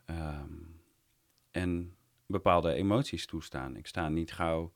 Ehm, 0.05 0.53
en 1.51 1.97
bepaalde 2.27 2.73
emoties 2.73 3.27
toestaan. 3.27 3.77
Ik 3.77 3.87
sta 3.87 4.09
niet 4.09 4.33
gauw 4.33 4.73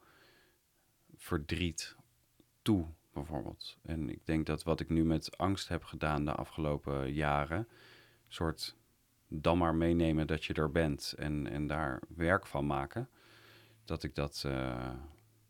verdriet 1.16 1.96
toe, 2.62 2.86
bijvoorbeeld. 3.18 3.76
En 3.82 4.10
ik 4.10 4.26
denk 4.26 4.46
dat 4.46 4.62
wat 4.62 4.80
ik 4.80 4.88
nu 4.88 5.04
met 5.04 5.36
angst 5.36 5.68
heb 5.68 5.84
gedaan 5.84 6.24
de 6.24 6.32
afgelopen 6.32 7.12
jaren, 7.12 7.68
soort 8.28 8.76
dan 9.28 9.58
maar 9.58 9.74
meenemen 9.74 10.26
dat 10.26 10.44
je 10.44 10.54
er 10.54 10.70
bent 10.70 11.14
en, 11.18 11.46
en 11.46 11.66
daar 11.66 12.02
werk 12.08 12.46
van 12.46 12.66
maken, 12.66 13.08
dat 13.84 14.02
ik 14.02 14.14
dat 14.14 14.42
eh, 14.46 14.90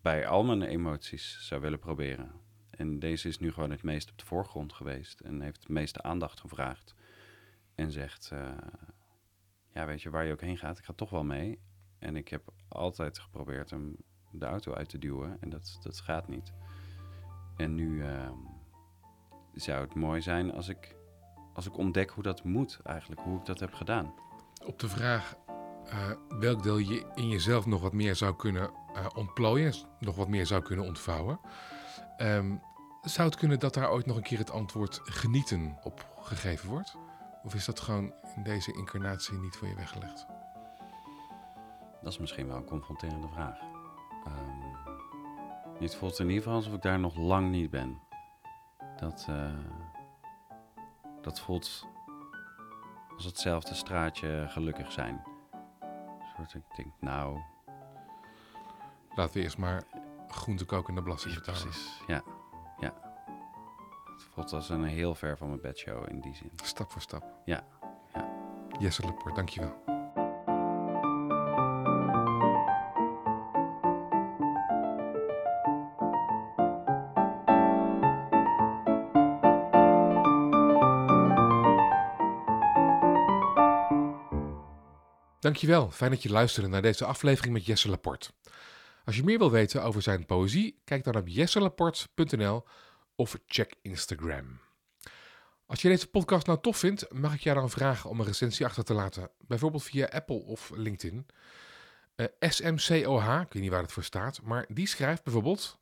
bij 0.01 0.27
al 0.27 0.45
mijn 0.45 0.62
emoties 0.62 1.47
zou 1.47 1.61
willen 1.61 1.79
proberen. 1.79 2.33
En 2.71 2.99
deze 2.99 3.29
is 3.29 3.39
nu 3.39 3.53
gewoon 3.53 3.71
het 3.71 3.83
meest 3.83 4.11
op 4.11 4.19
de 4.19 4.25
voorgrond 4.25 4.73
geweest 4.73 5.21
en 5.21 5.41
heeft 5.41 5.66
de 5.66 5.73
meeste 5.73 6.03
aandacht 6.03 6.41
gevraagd. 6.41 6.95
En 7.75 7.93
zegt, 7.93 8.31
eh, 8.33 8.57
ja 9.73 9.87
weet 9.87 10.03
je, 10.03 10.11
waar 10.11 10.27
je 10.27 10.33
ook 10.33 10.41
heen 10.41 10.59
gaat, 10.59 10.79
ik 10.79 10.85
ga 10.85 10.93
toch 10.93 11.11
wel 11.11 11.25
mee. 11.25 11.61
En 11.99 12.16
ik 12.16 12.29
heb 12.29 12.53
altijd 12.69 13.19
geprobeerd 13.19 13.71
hem 13.71 13.97
de 14.31 14.47
auto 14.47 14.75
uit 14.75 14.89
te 14.89 14.99
duwen 14.99 15.37
en 15.41 15.49
dat, 15.49 15.79
dat 15.83 16.01
gaat 16.01 16.29
niet. 16.29 16.53
En 17.59 17.75
nu 17.75 18.03
ehm, 18.03 18.33
zou 19.55 19.81
het 19.81 19.95
mooi 19.95 20.21
zijn 20.21 20.53
als 20.53 20.69
ik, 20.69 20.97
als 21.55 21.67
ik 21.67 21.77
ontdek 21.77 22.11
hoe 22.11 22.23
dat 22.23 22.45
moet 22.45 22.81
eigenlijk, 22.85 23.21
hoe 23.21 23.39
ik 23.39 23.45
dat 23.47 23.61
heb 23.61 23.75
gedaan. 23.75 24.15
Op 24.65 24.79
de 24.79 24.89
vraag 24.89 25.35
eh, 25.87 26.11
welk 26.39 26.63
deel 26.63 26.79
je 26.79 27.05
in 27.15 27.29
jezelf 27.29 27.67
nog 27.67 27.81
wat 27.81 27.93
meer 27.93 28.17
zou 28.17 28.37
kunnen 28.37 28.71
eh, 28.95 29.07
ontplooien, 29.15 29.75
nog 29.99 30.17
wat 30.17 30.29
meer 30.29 30.47
zou 30.47 30.63
kunnen 30.63 30.85
ontvouwen. 30.85 31.41
ehm, 32.17 32.57
zou 33.03 33.29
het 33.29 33.39
kunnen 33.39 33.59
dat 33.59 33.75
daar 33.75 33.91
ooit 33.91 34.07
nog 34.07 34.17
een 34.17 34.23
keer 34.23 34.39
het 34.39 34.51
antwoord 34.51 35.01
genieten 35.05 35.79
op 35.83 36.07
gegeven 36.21 36.69
wordt? 36.69 36.97
Of 37.43 37.55
is 37.55 37.65
dat 37.65 37.81
gewoon 37.81 38.13
in 38.37 38.43
deze 38.43 38.73
incarnatie 38.73 39.39
niet 39.39 39.57
voor 39.57 39.69
je 39.69 39.75
weggelegd? 39.75 40.27
Dat 42.03 42.13
is 42.13 42.19
misschien 42.19 42.47
wel 42.47 42.57
een 42.57 42.65
confronterende 42.65 43.29
vraag. 43.29 43.59
Ehm, 44.25 44.68
het 45.87 45.97
voelt 45.97 46.18
in 46.18 46.26
ieder 46.26 46.43
geval 46.43 46.57
alsof 46.57 46.74
ik 46.74 46.83
daar 46.83 47.01
nog 47.01 47.16
lang 47.16 47.51
niet 47.51 47.70
ben. 47.70 48.01
Dat, 48.97 49.26
eh, 49.29 49.53
dat 51.22 51.41
voelt 51.41 51.87
als 53.14 53.24
hetzelfde 53.24 53.74
straatje 53.74 54.47
gelukkig 54.49 54.93
zijn. 54.93 55.22
Een 55.81 56.26
soort, 56.37 56.55
ik 56.55 56.76
denk, 56.76 56.93
nou, 57.01 57.41
Laten 59.18 59.35
we 59.37 59.43
eerst 59.43 59.59
maar 59.59 59.83
groente 60.29 60.64
koken 60.64 60.89
en 60.89 60.95
de 60.95 61.03
belasting 61.03 61.35
betalen. 61.35 61.61
precies. 61.61 62.03
Ja, 62.07 62.22
ja. 62.81 62.95
Het 64.12 64.22
voelt 64.22 64.53
als 64.53 64.68
een 64.68 64.85
heel 64.85 65.14
ver 65.14 65.37
van 65.37 65.49
mijn 65.49 65.61
bedshow 65.61 66.09
in 66.09 66.20
die 66.20 66.35
zin. 66.35 66.51
Stap 66.62 66.91
voor 66.91 67.01
stap. 67.01 67.24
Ja, 67.45 67.64
ja. 68.14 68.29
Jesse 68.79 69.03
Laporte, 69.03 69.35
dankjewel. 69.35 69.97
Dankjewel, 85.49 85.90
fijn 85.90 86.11
dat 86.11 86.22
je 86.22 86.30
luisterde 86.30 86.68
naar 86.68 86.82
deze 86.82 87.05
aflevering 87.05 87.55
met 87.55 87.66
Jesse 87.66 87.88
Laporte. 87.88 88.30
Als 89.05 89.16
je 89.16 89.24
meer 89.24 89.38
wil 89.38 89.51
weten 89.51 89.82
over 89.82 90.03
zijn 90.03 90.26
poëzie, 90.26 90.80
kijk 90.84 91.05
dan 91.05 91.16
op 91.16 91.28
jesselaporte.nl 91.28 92.64
of 93.14 93.38
check 93.46 93.74
Instagram. 93.82 94.61
Als 95.66 95.82
je 95.82 95.88
deze 95.88 96.07
podcast 96.07 96.46
nou 96.46 96.61
tof 96.61 96.78
vindt, 96.78 97.12
mag 97.12 97.34
ik 97.34 97.40
jou 97.40 97.59
dan 97.59 97.70
vragen 97.70 98.11
om 98.11 98.20
een 98.20 98.26
recensie 98.26 98.66
achter 98.66 98.84
te 98.84 98.94
laten. 98.94 99.30
Bijvoorbeeld 99.46 99.82
via 99.82 100.07
Apple 100.07 100.44
of 100.44 100.70
LinkedIn. 100.74 101.26
Eh, 102.14 102.26
SMCOH, 102.40 103.40
ik 103.40 103.53
weet 103.53 103.62
niet 103.62 103.70
waar 103.70 103.82
het 103.82 103.92
voor 103.92 104.05
staat, 104.05 104.42
maar 104.42 104.66
die 104.68 104.86
schrijft 104.86 105.22
bijvoorbeeld... 105.24 105.78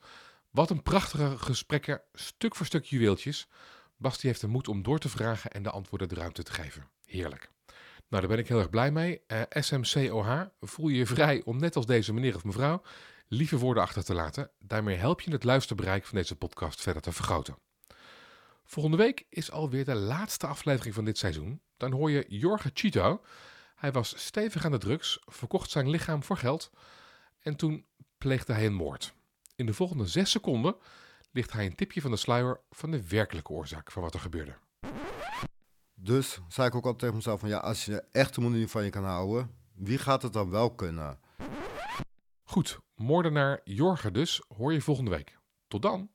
Wat 0.51 0.71
een 0.71 0.83
prachtige 0.83 1.39
gesprekken, 1.39 2.03
stuk 2.13 2.55
voor 2.55 2.67
stuk 2.67 2.85
juweeltjes. 2.85 3.49
Basti 3.97 4.27
heeft 4.27 4.41
de 4.41 4.47
moed 4.47 4.69
om 4.69 4.83
door 4.83 4.99
te 4.99 5.09
vragen 5.09 5.51
en 5.51 5.63
de 5.63 5.71
antwoorden 5.71 6.09
de 6.09 6.15
ruimte 6.15 6.43
te 6.43 6.53
geven. 6.53 6.89
Heerlijk. 7.05 7.55
Nou, 8.09 8.23
daar 8.23 8.31
ben 8.31 8.39
ik 8.39 8.49
heel 8.49 8.59
erg 8.59 8.71
blij 8.71 8.91
mee. 8.91 9.23
Eh, 9.27 9.43
SMCOH, 9.51 10.41
voel 10.61 10.89
je 10.89 10.97
je 10.97 11.07
vrij 11.07 11.43
om 11.45 11.59
net 11.59 11.77
als 11.77 11.87
deze 11.87 12.13
meneer 12.13 12.35
of 12.35 12.45
mevrouw 12.45 12.83
lieve 13.29 13.59
woorden 13.59 13.83
achter 13.83 14.05
te 14.05 14.15
laten. 14.15 14.51
Daarmee 14.59 14.97
help 14.97 15.21
je 15.21 15.31
het 15.31 15.45
luisterbereik 15.45 16.05
van 16.05 16.17
deze 16.17 16.37
podcast 16.37 16.81
verder 16.81 17.03
te 17.03 17.13
vergroten. 17.13 17.59
Volgende 18.65 18.97
week 18.97 19.27
is 19.29 19.51
alweer 19.51 19.85
de 19.85 19.95
laatste 19.95 20.47
aflevering 20.47 20.95
van 20.95 21.05
dit 21.05 21.19
seizoen. 21.19 21.61
Dan 21.77 21.93
hoor 21.93 22.11
je 22.11 22.25
Jorge 22.29 22.71
Chito. 22.75 23.23
Hij 23.75 23.93
was 23.93 24.25
stevig 24.25 24.65
aan 24.65 24.71
de 24.71 24.79
drugs, 24.79 25.19
verkocht 25.25 25.71
zijn 25.71 25.91
lichaam 25.91 26.23
voor 26.23 26.37
geld 26.37 26.71
en 27.41 27.57
toen 27.57 27.87
pleegde 28.19 28.53
hij 28.53 28.67
een 28.67 28.75
moord. 28.75 29.15
In 29.57 29.67
de 29.67 29.75
volgende 29.75 30.07
zes 30.07 30.31
seconden 30.31 30.77
ligt 31.31 31.53
hij 31.53 31.67
een 31.67 31.75
tipje 31.75 32.01
van 32.01 32.11
de 32.11 32.17
sluier 32.17 32.61
van 32.71 32.91
de 32.91 33.09
werkelijke 33.09 33.53
oorzaak 33.53 33.91
van 33.91 34.03
wat 34.03 34.15
er 34.15 34.21
gebeurde. 34.21 34.57
Dus 35.99 36.41
zei 36.49 36.69
ik 36.69 36.75
ook 36.75 36.85
altijd 36.85 36.99
tegen 36.99 37.15
mezelf 37.15 37.41
van 37.41 37.49
ja, 37.49 37.59
als 37.59 37.85
je 37.85 38.05
echt 38.13 38.35
de 38.35 38.41
moeder 38.41 38.59
niet 38.61 38.71
van 38.71 38.85
je 38.85 38.91
kan 38.91 39.05
houden, 39.05 39.51
wie 39.75 39.99
gaat 39.99 40.23
het 40.23 40.33
dan 40.33 40.51
wel 40.51 40.71
kunnen? 40.71 41.19
Goed, 42.45 42.79
moordenaar 42.95 43.61
Jorge 43.65 44.11
dus 44.11 44.43
hoor 44.57 44.73
je 44.73 44.81
volgende 44.81 45.11
week. 45.11 45.39
Tot 45.69 45.83
dan! 45.83 46.11